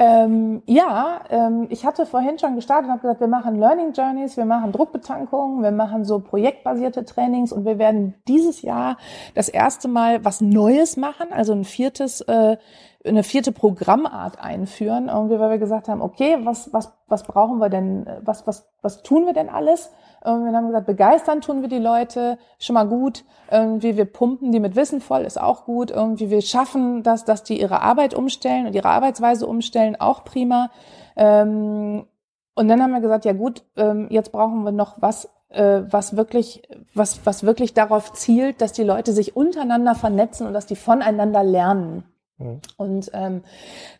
Ähm, 0.00 0.62
ja, 0.66 1.22
ähm, 1.28 1.66
ich 1.70 1.84
hatte 1.84 2.06
vorhin 2.06 2.38
schon 2.38 2.54
gestartet 2.54 2.84
und 2.84 2.92
habe 2.92 3.02
gesagt, 3.02 3.20
wir 3.20 3.26
machen 3.26 3.58
Learning 3.58 3.92
Journeys, 3.92 4.36
wir 4.36 4.44
machen 4.44 4.70
Druckbetankungen, 4.70 5.60
wir 5.64 5.72
machen 5.72 6.04
so 6.04 6.20
projektbasierte 6.20 7.04
Trainings 7.04 7.52
und 7.52 7.64
wir 7.64 7.80
werden 7.80 8.14
dieses 8.28 8.62
Jahr 8.62 8.96
das 9.34 9.48
erste 9.48 9.88
Mal 9.88 10.24
was 10.24 10.40
Neues 10.40 10.96
machen, 10.96 11.32
also 11.32 11.52
ein 11.52 11.64
viertes, 11.64 12.20
äh, 12.20 12.58
eine 13.04 13.24
vierte 13.24 13.50
Programmart 13.50 14.40
einführen, 14.40 15.08
irgendwie, 15.08 15.40
weil 15.40 15.50
wir 15.50 15.58
gesagt 15.58 15.88
haben, 15.88 16.00
okay, 16.00 16.38
was, 16.44 16.72
was, 16.72 16.92
was 17.08 17.24
brauchen 17.24 17.58
wir 17.58 17.68
denn, 17.68 18.06
was, 18.22 18.46
was, 18.46 18.68
was 18.82 19.02
tun 19.02 19.26
wir 19.26 19.32
denn 19.32 19.48
alles? 19.48 19.90
Wir 20.22 20.52
haben 20.52 20.66
gesagt, 20.66 20.86
begeistern 20.86 21.40
tun 21.40 21.62
wir 21.62 21.68
die 21.68 21.78
Leute, 21.78 22.38
schon 22.58 22.74
mal 22.74 22.86
gut. 22.86 23.24
Irgendwie 23.50 23.96
wir 23.96 24.04
pumpen 24.04 24.52
die 24.52 24.60
mit 24.60 24.76
Wissen 24.76 25.00
voll, 25.00 25.22
ist 25.22 25.40
auch 25.40 25.64
gut. 25.64 25.90
Irgendwie 25.90 26.30
wir 26.30 26.42
schaffen 26.42 27.02
das, 27.02 27.24
dass 27.24 27.44
die 27.44 27.60
ihre 27.60 27.80
Arbeit 27.80 28.14
umstellen 28.14 28.66
und 28.66 28.74
ihre 28.74 28.88
Arbeitsweise 28.88 29.46
umstellen, 29.46 29.96
auch 29.98 30.24
prima. 30.24 30.70
Ähm, 31.16 32.06
und 32.54 32.68
dann 32.68 32.82
haben 32.82 32.92
wir 32.92 33.00
gesagt, 33.00 33.24
ja 33.24 33.32
gut, 33.32 33.62
ähm, 33.76 34.08
jetzt 34.10 34.32
brauchen 34.32 34.64
wir 34.64 34.72
noch 34.72 34.96
was, 35.00 35.30
äh, 35.50 35.82
was 35.88 36.16
wirklich, 36.16 36.62
was, 36.94 37.24
was 37.24 37.44
wirklich 37.44 37.72
darauf 37.72 38.12
zielt, 38.12 38.60
dass 38.60 38.72
die 38.72 38.82
Leute 38.82 39.12
sich 39.12 39.36
untereinander 39.36 39.94
vernetzen 39.94 40.46
und 40.46 40.52
dass 40.52 40.66
die 40.66 40.76
voneinander 40.76 41.44
lernen. 41.44 42.04
Mhm. 42.38 42.60
Und 42.76 43.10
ähm, 43.14 43.42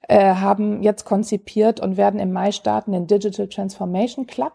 äh, 0.08 0.34
haben 0.34 0.82
jetzt 0.82 1.04
konzipiert 1.04 1.80
und 1.80 1.96
werden 1.96 2.20
im 2.20 2.32
Mai 2.32 2.52
starten 2.52 2.92
den 2.92 3.06
Digital 3.06 3.48
Transformation 3.48 4.26
Club 4.26 4.52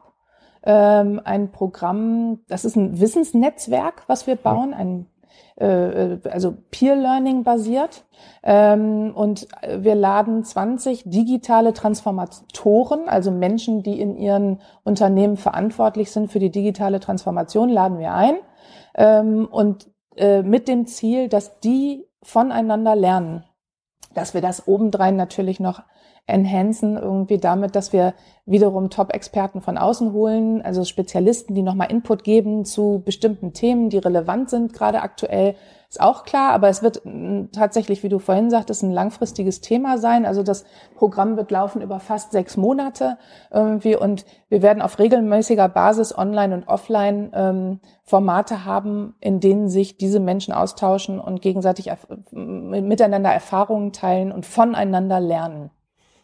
ähm, 0.64 1.22
ein 1.24 1.51
Programm, 1.51 2.39
das 2.47 2.66
ist 2.66 2.76
ein 2.76 2.99
Wissensnetzwerk, 2.99 4.03
was 4.07 4.28
wir 4.28 4.36
bauen, 4.36 4.74
ein 4.74 5.07
äh, 5.55 6.18
also 6.30 6.55
Peer 6.72 6.95
Learning 6.95 7.43
basiert. 7.43 8.05
Ähm, 8.43 9.11
und 9.16 9.47
wir 9.68 9.95
laden 9.95 10.43
20 10.43 11.03
digitale 11.05 11.74
Transformatoren, 11.74 13.07
also 13.07 13.32
Menschen, 13.32 13.84
die 13.84 13.99
in 13.99 14.18
ihren 14.18 14.61
Unternehmen 14.84 15.38
verantwortlich 15.38 16.11
sind 16.11 16.32
für 16.32 16.39
die 16.39 16.51
digitale 16.51 16.99
Transformation, 16.99 17.70
laden 17.70 17.99
wir 17.99 18.14
ein. 18.14 18.36
Ähm, 18.95 19.47
und 19.49 19.89
äh, 20.16 20.43
mit 20.43 20.68
dem 20.68 20.86
Ziel, 20.86 21.28
dass 21.28 21.59
die 21.59 22.05
voneinander 22.22 22.95
lernen. 22.95 23.43
Dass 24.14 24.34
wir 24.34 24.41
das 24.41 24.68
obendrein 24.68 25.16
natürlich 25.16 25.59
noch 25.59 25.82
enhancen 26.26 26.97
irgendwie 26.97 27.38
damit, 27.38 27.76
dass 27.76 27.91
wir 27.91 28.13
wiederum 28.45 28.89
Top-Experten 28.89 29.61
von 29.61 29.78
außen 29.78 30.13
holen, 30.13 30.61
also 30.61 30.84
Spezialisten, 30.86 31.53
die 31.53 31.61
nochmal 31.61 31.91
Input 31.91 32.24
geben 32.24 32.65
zu 32.65 33.01
bestimmten 33.05 33.53
Themen, 33.53 33.89
die 33.89 33.97
relevant 33.97 34.49
sind, 34.49 34.74
gerade 34.74 35.01
aktuell, 35.01 35.55
ist 35.93 36.01
auch 36.01 36.24
klar, 36.24 36.53
aber 36.53 36.69
es 36.69 36.82
wird 36.82 37.01
mm, 37.03 37.51
tatsächlich, 37.51 38.01
wie 38.01 38.09
du 38.09 38.17
vorhin 38.17 38.49
sagtest, 38.49 38.82
ein 38.82 38.91
langfristiges 38.91 39.61
Thema 39.61 39.99
sein. 39.99 40.26
Also 40.26 40.41
das 40.41 40.65
Programm 40.95 41.38
wird 41.38 41.51
laufen 41.51 41.84
über 41.84 41.99
fast 41.99 42.32
sechs 42.32 42.57
Monate 42.57 43.19
irgendwie 43.51 43.95
und 43.95 44.26
wir 44.49 44.63
werden 44.63 44.82
auf 44.82 44.97
regelmäßiger 44.97 45.69
Basis 45.69 46.17
online 46.17 46.55
und 46.55 46.67
offline 46.67 47.32
ähm, 47.36 47.80
Formate 48.01 48.65
haben, 48.65 49.13
in 49.19 49.39
denen 49.39 49.69
sich 49.69 49.97
diese 49.97 50.19
Menschen 50.19 50.51
austauschen 50.51 51.19
und 51.19 51.43
gegenseitig 51.43 51.91
miteinander 52.32 53.30
Erfahrungen 53.30 53.93
teilen 53.93 54.32
und 54.32 54.47
voneinander 54.47 55.19
lernen. 55.19 55.69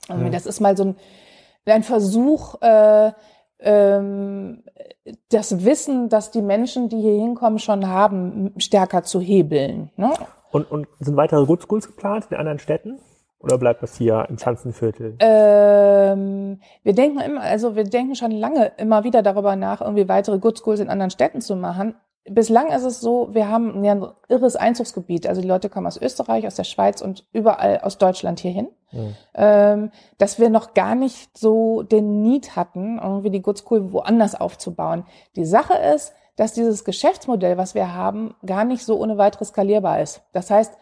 Mhm. 0.09 0.31
Das 0.31 0.45
ist 0.45 0.59
mal 0.59 0.75
so 0.75 0.83
ein, 0.85 0.95
ein 1.65 1.83
Versuch, 1.83 2.55
äh, 2.61 3.11
ähm, 3.59 4.63
das 5.29 5.65
Wissen, 5.65 6.09
das 6.09 6.31
die 6.31 6.41
Menschen, 6.41 6.89
die 6.89 7.01
hier 7.01 7.19
hinkommen, 7.19 7.59
schon 7.59 7.87
haben, 7.87 8.53
stärker 8.57 9.03
zu 9.03 9.19
hebeln. 9.19 9.91
Ne? 9.97 10.11
Und, 10.51 10.71
und 10.71 10.87
sind 10.99 11.17
weitere 11.17 11.45
Good 11.45 11.63
Schools 11.63 11.87
geplant 11.87 12.27
in 12.29 12.37
anderen 12.37 12.59
Städten? 12.59 12.99
Oder 13.39 13.57
bleibt 13.57 13.81
das 13.81 13.95
hier 13.95 14.25
im 14.29 14.37
Schanzenviertel? 14.37 15.15
Ähm, 15.19 16.59
wir 16.83 16.93
denken 16.93 17.21
immer, 17.21 17.41
also 17.41 17.75
wir 17.75 17.85
denken 17.85 18.15
schon 18.15 18.31
lange 18.31 18.73
immer 18.77 19.05
wieder 19.05 19.21
darüber 19.21 19.55
nach, 19.55 19.79
irgendwie 19.79 20.09
weitere 20.09 20.39
Good 20.39 20.57
Schools 20.59 20.81
in 20.81 20.89
anderen 20.89 21.11
Städten 21.11 21.39
zu 21.39 21.55
machen 21.55 21.95
bislang 22.25 22.71
ist 22.71 22.83
es 22.83 23.01
so, 23.01 23.33
wir 23.33 23.49
haben 23.49 23.83
ja 23.83 23.93
ein 23.93 24.05
irres 24.27 24.55
Einzugsgebiet. 24.55 25.27
Also 25.27 25.41
die 25.41 25.47
Leute 25.47 25.69
kommen 25.69 25.87
aus 25.87 25.97
Österreich, 25.97 26.45
aus 26.47 26.55
der 26.55 26.63
Schweiz 26.63 27.01
und 27.01 27.25
überall 27.31 27.79
aus 27.81 27.97
Deutschland 27.97 28.39
hierhin. 28.39 28.69
Mhm. 28.91 29.15
Ähm, 29.35 29.91
dass 30.17 30.39
wir 30.39 30.49
noch 30.49 30.73
gar 30.73 30.95
nicht 30.95 31.37
so 31.37 31.83
den 31.83 32.21
Need 32.21 32.55
hatten, 32.55 32.99
irgendwie 32.99 33.29
die 33.29 33.41
Good 33.41 33.59
School 33.59 33.91
woanders 33.91 34.39
aufzubauen. 34.39 35.05
Die 35.35 35.45
Sache 35.45 35.75
ist, 35.95 36.13
dass 36.35 36.53
dieses 36.53 36.85
Geschäftsmodell, 36.85 37.57
was 37.57 37.75
wir 37.75 37.93
haben, 37.93 38.33
gar 38.45 38.63
nicht 38.63 38.85
so 38.85 38.99
ohne 38.99 39.17
weiteres 39.17 39.49
skalierbar 39.49 40.01
ist. 40.01 40.21
Das 40.33 40.49
heißt, 40.49 40.73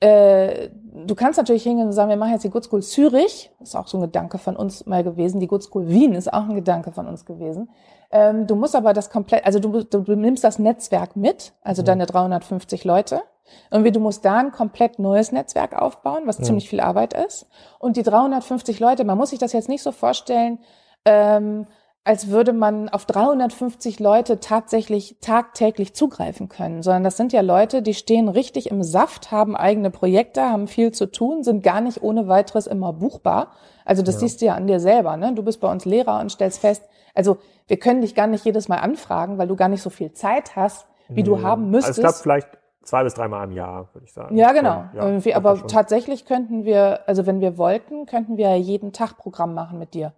äh, 0.00 0.70
du 1.06 1.14
kannst 1.14 1.38
natürlich 1.38 1.62
hingehen 1.62 1.86
und 1.86 1.92
sagen, 1.92 2.10
wir 2.10 2.16
machen 2.16 2.32
jetzt 2.32 2.42
die 2.42 2.50
Good 2.50 2.64
School 2.64 2.82
Zürich. 2.82 3.52
Das 3.60 3.68
ist 3.68 3.76
auch 3.76 3.86
so 3.86 3.98
ein 3.98 4.00
Gedanke 4.00 4.38
von 4.38 4.56
uns 4.56 4.84
mal 4.84 5.04
gewesen. 5.04 5.38
Die 5.38 5.46
Good 5.46 5.62
School 5.62 5.88
Wien 5.88 6.14
ist 6.14 6.32
auch 6.32 6.48
ein 6.48 6.56
Gedanke 6.56 6.90
von 6.90 7.06
uns 7.06 7.24
gewesen. 7.24 7.70
Ähm, 8.12 8.46
du 8.46 8.54
musst 8.54 8.76
aber 8.76 8.92
das 8.92 9.10
komplett, 9.10 9.46
also 9.46 9.58
du, 9.58 9.82
du, 9.82 10.14
nimmst 10.14 10.44
das 10.44 10.58
Netzwerk 10.58 11.16
mit, 11.16 11.54
also 11.62 11.82
mhm. 11.82 11.86
deine 11.86 12.06
350 12.06 12.84
Leute. 12.84 13.22
Irgendwie 13.70 13.90
du 13.90 14.00
musst 14.00 14.24
da 14.24 14.38
ein 14.38 14.52
komplett 14.52 14.98
neues 14.98 15.32
Netzwerk 15.32 15.74
aufbauen, 15.80 16.22
was 16.26 16.38
mhm. 16.38 16.44
ziemlich 16.44 16.68
viel 16.68 16.80
Arbeit 16.80 17.14
ist. 17.14 17.46
Und 17.78 17.96
die 17.96 18.02
350 18.02 18.80
Leute, 18.80 19.04
man 19.04 19.18
muss 19.18 19.30
sich 19.30 19.38
das 19.38 19.52
jetzt 19.52 19.68
nicht 19.68 19.82
so 19.82 19.92
vorstellen, 19.92 20.58
ähm, 21.04 21.66
als 22.04 22.28
würde 22.28 22.52
man 22.52 22.88
auf 22.88 23.06
350 23.06 24.00
Leute 24.00 24.40
tatsächlich 24.40 25.18
tagtäglich 25.20 25.94
zugreifen 25.94 26.48
können, 26.48 26.82
sondern 26.82 27.04
das 27.04 27.16
sind 27.16 27.32
ja 27.32 27.42
Leute, 27.42 27.80
die 27.80 27.94
stehen 27.94 28.28
richtig 28.28 28.70
im 28.70 28.82
Saft, 28.82 29.30
haben 29.30 29.56
eigene 29.56 29.90
Projekte, 29.90 30.42
haben 30.42 30.66
viel 30.66 30.90
zu 30.90 31.06
tun, 31.06 31.44
sind 31.44 31.62
gar 31.62 31.80
nicht 31.80 32.02
ohne 32.02 32.26
weiteres 32.26 32.66
immer 32.66 32.92
buchbar. 32.92 33.52
Also 33.84 34.02
das 34.02 34.16
ja. 34.16 34.20
siehst 34.20 34.40
du 34.40 34.46
ja 34.46 34.54
an 34.54 34.66
dir 34.66 34.80
selber. 34.80 35.16
Ne? 35.16 35.32
Du 35.34 35.44
bist 35.44 35.60
bei 35.60 35.70
uns 35.70 35.84
Lehrer 35.84 36.18
und 36.20 36.32
stellst 36.32 36.60
fest, 36.60 36.82
also 37.14 37.38
wir 37.68 37.78
können 37.78 38.00
dich 38.00 38.14
gar 38.14 38.26
nicht 38.26 38.44
jedes 38.44 38.68
Mal 38.68 38.78
anfragen, 38.78 39.38
weil 39.38 39.48
du 39.48 39.56
gar 39.56 39.68
nicht 39.68 39.82
so 39.82 39.90
viel 39.90 40.12
Zeit 40.12 40.56
hast, 40.56 40.86
wie 41.08 41.20
ja. 41.20 41.26
du 41.26 41.42
haben 41.42 41.70
müsstest. 41.70 41.98
Also 41.98 42.00
ich 42.00 42.06
glaube 42.06 42.22
vielleicht 42.22 42.58
zwei 42.82 43.04
bis 43.04 43.14
dreimal 43.14 43.44
im 43.44 43.52
Jahr, 43.52 43.88
würde 43.92 44.04
ich 44.04 44.12
sagen. 44.12 44.36
Ja, 44.36 44.52
genau. 44.52 44.84
Ja, 44.94 45.36
aber 45.36 45.66
tatsächlich 45.66 46.24
könnten 46.26 46.64
wir, 46.64 47.00
also 47.06 47.26
wenn 47.26 47.40
wir 47.40 47.58
wollten, 47.58 48.06
könnten 48.06 48.36
wir 48.36 48.56
jeden 48.56 48.92
Tag 48.92 49.16
Programm 49.18 49.54
machen 49.54 49.78
mit 49.78 49.94
dir. 49.94 50.12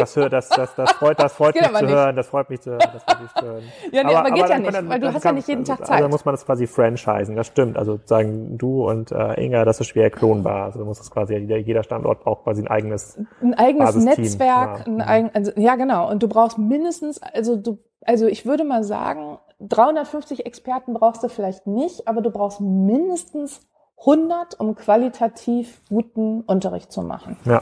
Das, 0.00 0.14
das, 0.14 0.48
das, 0.48 0.74
das 0.74 0.92
freut, 0.92 1.18
das 1.18 1.34
freut 1.34 1.54
mich 1.60 1.64
zu 1.64 1.84
nicht. 1.84 1.94
hören. 1.94 2.16
Das 2.16 2.26
freut 2.28 2.48
mich 2.48 2.60
zu 2.60 2.70
hören. 2.70 2.80
Das 2.92 3.02
freut 3.02 3.22
mich 3.22 3.34
zu 3.34 3.44
hören. 3.44 3.62
Ja, 3.92 4.04
nee, 4.04 4.14
aber, 4.14 4.18
aber 4.20 4.30
geht 4.30 4.44
aber 4.44 4.52
ja 4.52 4.58
nicht, 4.58 4.74
dann, 4.74 4.88
weil 4.88 5.00
du 5.00 5.12
hast 5.12 5.24
ja 5.24 5.32
nicht 5.32 5.48
jeden 5.48 5.64
Tag 5.64 5.84
Zeit. 5.84 5.96
Also, 5.96 6.08
muss 6.08 6.24
man 6.24 6.34
das 6.34 6.46
quasi 6.46 6.66
franchisen. 6.66 7.36
Das 7.36 7.46
stimmt. 7.46 7.76
Also 7.76 8.00
sagen 8.04 8.56
du 8.56 8.88
und 8.88 9.12
äh, 9.12 9.44
Inga, 9.44 9.64
das 9.64 9.80
ist 9.80 9.88
schwer 9.88 10.10
klonbar. 10.10 10.64
Also 10.64 10.78
du 10.78 10.84
musst 10.84 11.00
das 11.00 11.10
quasi 11.10 11.36
jeder 11.36 11.82
Standort 11.82 12.20
braucht 12.20 12.44
quasi 12.44 12.62
ein 12.62 12.68
eigenes 12.68 13.18
ein 13.42 13.54
eigenes 13.54 13.96
Netzwerk, 13.96 14.80
ja. 14.80 14.84
ein 14.86 15.00
eigen, 15.00 15.30
also, 15.34 15.52
ja 15.56 15.76
genau. 15.76 16.10
Und 16.10 16.22
du 16.22 16.28
brauchst 16.28 16.58
mindestens, 16.58 17.20
also 17.22 17.56
du, 17.56 17.78
also 18.04 18.26
ich 18.26 18.46
würde 18.46 18.64
mal 18.64 18.84
sagen, 18.84 19.38
350 19.60 20.46
Experten 20.46 20.94
brauchst 20.94 21.22
du 21.22 21.28
vielleicht 21.28 21.66
nicht, 21.66 22.08
aber 22.08 22.22
du 22.22 22.30
brauchst 22.30 22.60
mindestens 22.60 23.60
100, 23.98 24.58
um 24.58 24.74
qualitativ 24.74 25.82
guten 25.88 26.40
Unterricht 26.42 26.90
zu 26.90 27.02
machen. 27.02 27.36
Ja. 27.44 27.60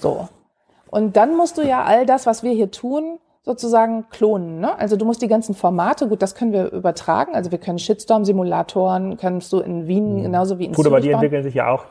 So. 0.00 0.28
Und 0.90 1.16
dann 1.16 1.36
musst 1.36 1.58
du 1.58 1.62
ja 1.62 1.84
all 1.84 2.06
das, 2.06 2.26
was 2.26 2.42
wir 2.42 2.52
hier 2.52 2.70
tun, 2.70 3.18
sozusagen 3.44 4.06
klonen. 4.10 4.60
Ne? 4.60 4.76
Also 4.78 4.96
du 4.96 5.04
musst 5.04 5.22
die 5.22 5.28
ganzen 5.28 5.54
Formate, 5.54 6.08
gut, 6.08 6.20
das 6.20 6.34
können 6.34 6.52
wir 6.52 6.72
übertragen. 6.72 7.34
Also 7.34 7.52
wir 7.52 7.58
können 7.58 7.78
Shitstorm-Simulatoren, 7.78 9.16
kannst 9.16 9.52
du 9.52 9.60
in 9.60 9.86
Wien 9.86 10.16
mhm. 10.18 10.22
genauso 10.24 10.58
wie 10.58 10.64
in 10.64 10.72
Gut, 10.72 10.84
Zürich 10.84 10.92
aber 10.92 11.00
die 11.00 11.08
bauen. 11.08 11.14
entwickeln 11.14 11.42
sich 11.44 11.54
ja 11.54 11.70
auch 11.70 11.84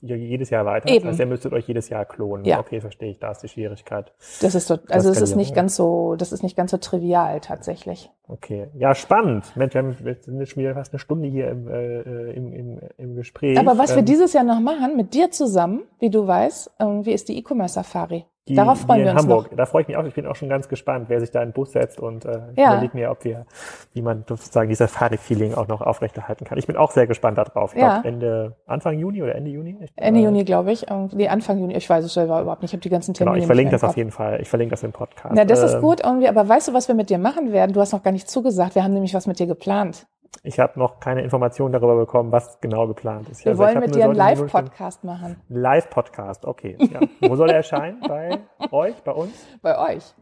jedes 0.00 0.50
Jahr 0.50 0.64
weiter. 0.64 0.88
Eben. 0.88 1.04
Das 1.04 1.12
heißt, 1.12 1.20
ihr 1.20 1.26
müsstet 1.26 1.52
euch 1.52 1.66
jedes 1.66 1.88
Jahr 1.88 2.04
klonen. 2.04 2.44
Ja. 2.44 2.60
Okay, 2.60 2.80
verstehe 2.80 3.10
ich. 3.10 3.18
Da 3.18 3.30
ist 3.32 3.42
die 3.42 3.48
Schwierigkeit. 3.48 4.12
Das 4.40 4.54
ist 4.54 4.66
so, 4.66 4.78
also 4.88 5.10
es 5.10 5.20
ist 5.20 5.36
nicht 5.36 5.54
ganz 5.54 5.76
so, 5.76 6.14
das 6.16 6.32
ist 6.32 6.42
nicht 6.42 6.56
ganz 6.56 6.70
so 6.70 6.76
trivial 6.76 7.40
tatsächlich. 7.40 8.10
Okay. 8.28 8.68
Ja, 8.74 8.94
spannend. 8.94 9.56
Mensch, 9.56 9.74
wir, 9.74 9.82
haben, 9.82 9.92
sind 9.92 10.38
jetzt 10.38 10.50
schon 10.50 10.62
wieder 10.62 10.74
fast 10.74 10.92
eine 10.92 10.98
Stunde 10.98 11.28
hier 11.28 11.50
im, 11.50 11.68
äh, 11.68 12.32
im, 12.32 12.52
im, 12.52 12.80
im 12.96 13.14
Gespräch. 13.16 13.58
Aber 13.58 13.78
was 13.78 13.90
ähm, 13.90 13.96
wir 13.96 14.02
dieses 14.02 14.32
Jahr 14.32 14.44
noch 14.44 14.60
machen, 14.60 14.96
mit 14.96 15.14
dir 15.14 15.30
zusammen, 15.30 15.82
wie 15.98 16.10
du 16.10 16.26
weißt, 16.26 16.72
irgendwie 16.78 17.12
ist 17.12 17.28
die 17.28 17.38
E-Commerce 17.38 17.74
Safari. 17.74 18.24
Die, 18.48 18.56
Darauf 18.56 18.80
freuen 18.80 19.04
wir 19.04 19.12
uns 19.12 19.20
Hamburg. 19.20 19.50
Noch. 19.50 19.56
Da 19.56 19.66
freue 19.66 19.82
ich 19.82 19.88
mich 19.88 19.96
auch. 19.96 20.04
Ich 20.04 20.14
bin 20.14 20.26
auch 20.26 20.34
schon 20.34 20.48
ganz 20.48 20.68
gespannt, 20.68 21.04
wer 21.08 21.20
sich 21.20 21.30
da 21.30 21.42
in 21.42 21.50
den 21.50 21.52
Bus 21.52 21.70
setzt 21.72 22.00
und 22.00 22.24
äh, 22.24 22.40
ja. 22.56 22.72
überlege 22.72 22.96
mir, 22.96 23.10
ob 23.12 23.22
wir, 23.22 23.46
wie 23.92 24.02
man 24.02 24.24
sozusagen 24.28 24.68
dieser 24.68 24.88
Safari-Feeling 24.88 25.54
auch 25.54 25.68
noch 25.68 25.80
aufrechterhalten 25.80 26.44
kann. 26.44 26.58
Ich 26.58 26.66
bin 26.66 26.76
auch 26.76 26.90
sehr 26.90 27.06
gespannt 27.06 27.38
darauf. 27.38 27.72
Ich 27.74 27.80
ja. 27.80 28.00
glaub, 28.00 28.04
Ende 28.04 28.56
Anfang 28.66 28.98
Juni 28.98 29.22
oder 29.22 29.36
Ende 29.36 29.52
Juni? 29.52 29.78
Ich, 29.80 29.92
Ende 29.94 30.20
äh, 30.20 30.24
Juni, 30.24 30.44
glaube 30.44 30.72
ich. 30.72 30.86
Nee, 31.12 31.28
Anfang 31.28 31.60
Juni. 31.60 31.76
Ich 31.76 31.88
weiß 31.88 32.04
es 32.04 32.14
selber 32.14 32.40
überhaupt 32.40 32.62
nicht. 32.62 32.70
Ich 32.70 32.74
habe 32.74 32.82
die 32.82 32.88
ganzen 32.88 33.14
Termine. 33.14 33.34
Genau, 33.34 33.42
ich 33.42 33.46
verlinke 33.46 33.70
das 33.70 33.84
auf 33.84 33.96
jeden 33.96 34.10
Fall. 34.10 34.40
Ich 34.40 34.48
verlinke 34.48 34.72
das 34.72 34.82
im 34.82 34.90
Podcast. 34.90 35.34
Na, 35.36 35.44
das 35.44 35.62
ist 35.62 35.74
ähm, 35.74 35.80
gut 35.80 36.00
irgendwie. 36.02 36.28
Aber 36.28 36.48
weißt 36.48 36.66
du, 36.66 36.74
was 36.74 36.88
wir 36.88 36.96
mit 36.96 37.10
dir 37.10 37.18
machen 37.18 37.52
werden? 37.52 37.72
Du 37.72 37.80
hast 37.80 37.92
noch 37.92 38.02
gar 38.02 38.12
nicht 38.12 38.28
zugesagt. 38.28 38.74
Wir 38.74 38.82
haben 38.82 38.92
nämlich 38.92 39.14
was 39.14 39.28
mit 39.28 39.38
dir 39.38 39.46
geplant. 39.46 40.08
Ich 40.42 40.58
habe 40.58 40.78
noch 40.78 40.98
keine 40.98 41.22
Informationen 41.22 41.72
darüber 41.72 41.96
bekommen, 41.96 42.32
was 42.32 42.60
genau 42.60 42.86
geplant 42.88 43.28
ist. 43.28 43.44
Wir 43.44 43.50
also 43.50 43.62
wollen 43.62 43.78
mit 43.78 43.94
dir 43.94 44.04
einen 44.04 44.14
Live-Podcast 44.14 45.04
machen. 45.04 45.36
Live-Podcast, 45.48 46.44
okay. 46.46 46.76
Ja. 46.80 47.00
Wo 47.28 47.36
soll 47.36 47.50
er 47.50 47.56
erscheinen? 47.56 48.00
Bei 48.08 48.40
euch, 48.70 48.94
bei 49.02 49.12
uns? 49.12 49.32
Bei 49.60 49.78
euch. 49.78 50.14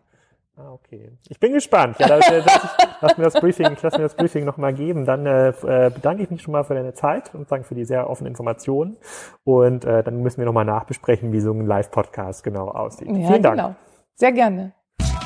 Ah, 0.56 0.72
okay. 0.72 1.10
Ich 1.28 1.40
bin 1.40 1.52
gespannt. 1.52 1.98
Ja, 1.98 2.08
dass, 2.08 2.26
dass 2.26 2.44
ich, 2.44 2.70
lass 3.00 3.16
mir 3.16 3.24
das 3.24 3.34
Briefing, 3.34 3.72
ich 3.72 3.82
lass 3.82 3.96
mir 3.96 4.02
das 4.02 4.14
Briefing 4.14 4.44
nochmal 4.44 4.74
geben. 4.74 5.06
Dann 5.06 5.24
äh, 5.24 5.48
äh, 5.48 5.90
bedanke 5.90 6.22
ich 6.22 6.30
mich 6.30 6.42
schon 6.42 6.52
mal 6.52 6.64
für 6.64 6.74
deine 6.74 6.92
Zeit 6.92 7.34
und 7.34 7.50
danke 7.50 7.66
für 7.66 7.74
die 7.74 7.84
sehr 7.84 8.10
offenen 8.10 8.28
Informationen. 8.28 8.98
Und 9.44 9.84
äh, 9.84 10.02
dann 10.02 10.22
müssen 10.22 10.38
wir 10.38 10.44
nochmal 10.46 10.66
nachbesprechen, 10.66 11.32
wie 11.32 11.40
so 11.40 11.52
ein 11.52 11.66
Live-Podcast 11.66 12.44
genau 12.44 12.68
aussieht. 12.68 13.08
Ja, 13.08 13.28
Vielen 13.28 13.42
Dank. 13.42 13.56
Genau. 13.56 13.74
Sehr 14.16 14.32
gerne. 14.32 14.72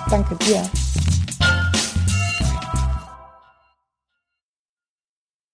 Danke 0.08 0.36
dir. 0.36 0.62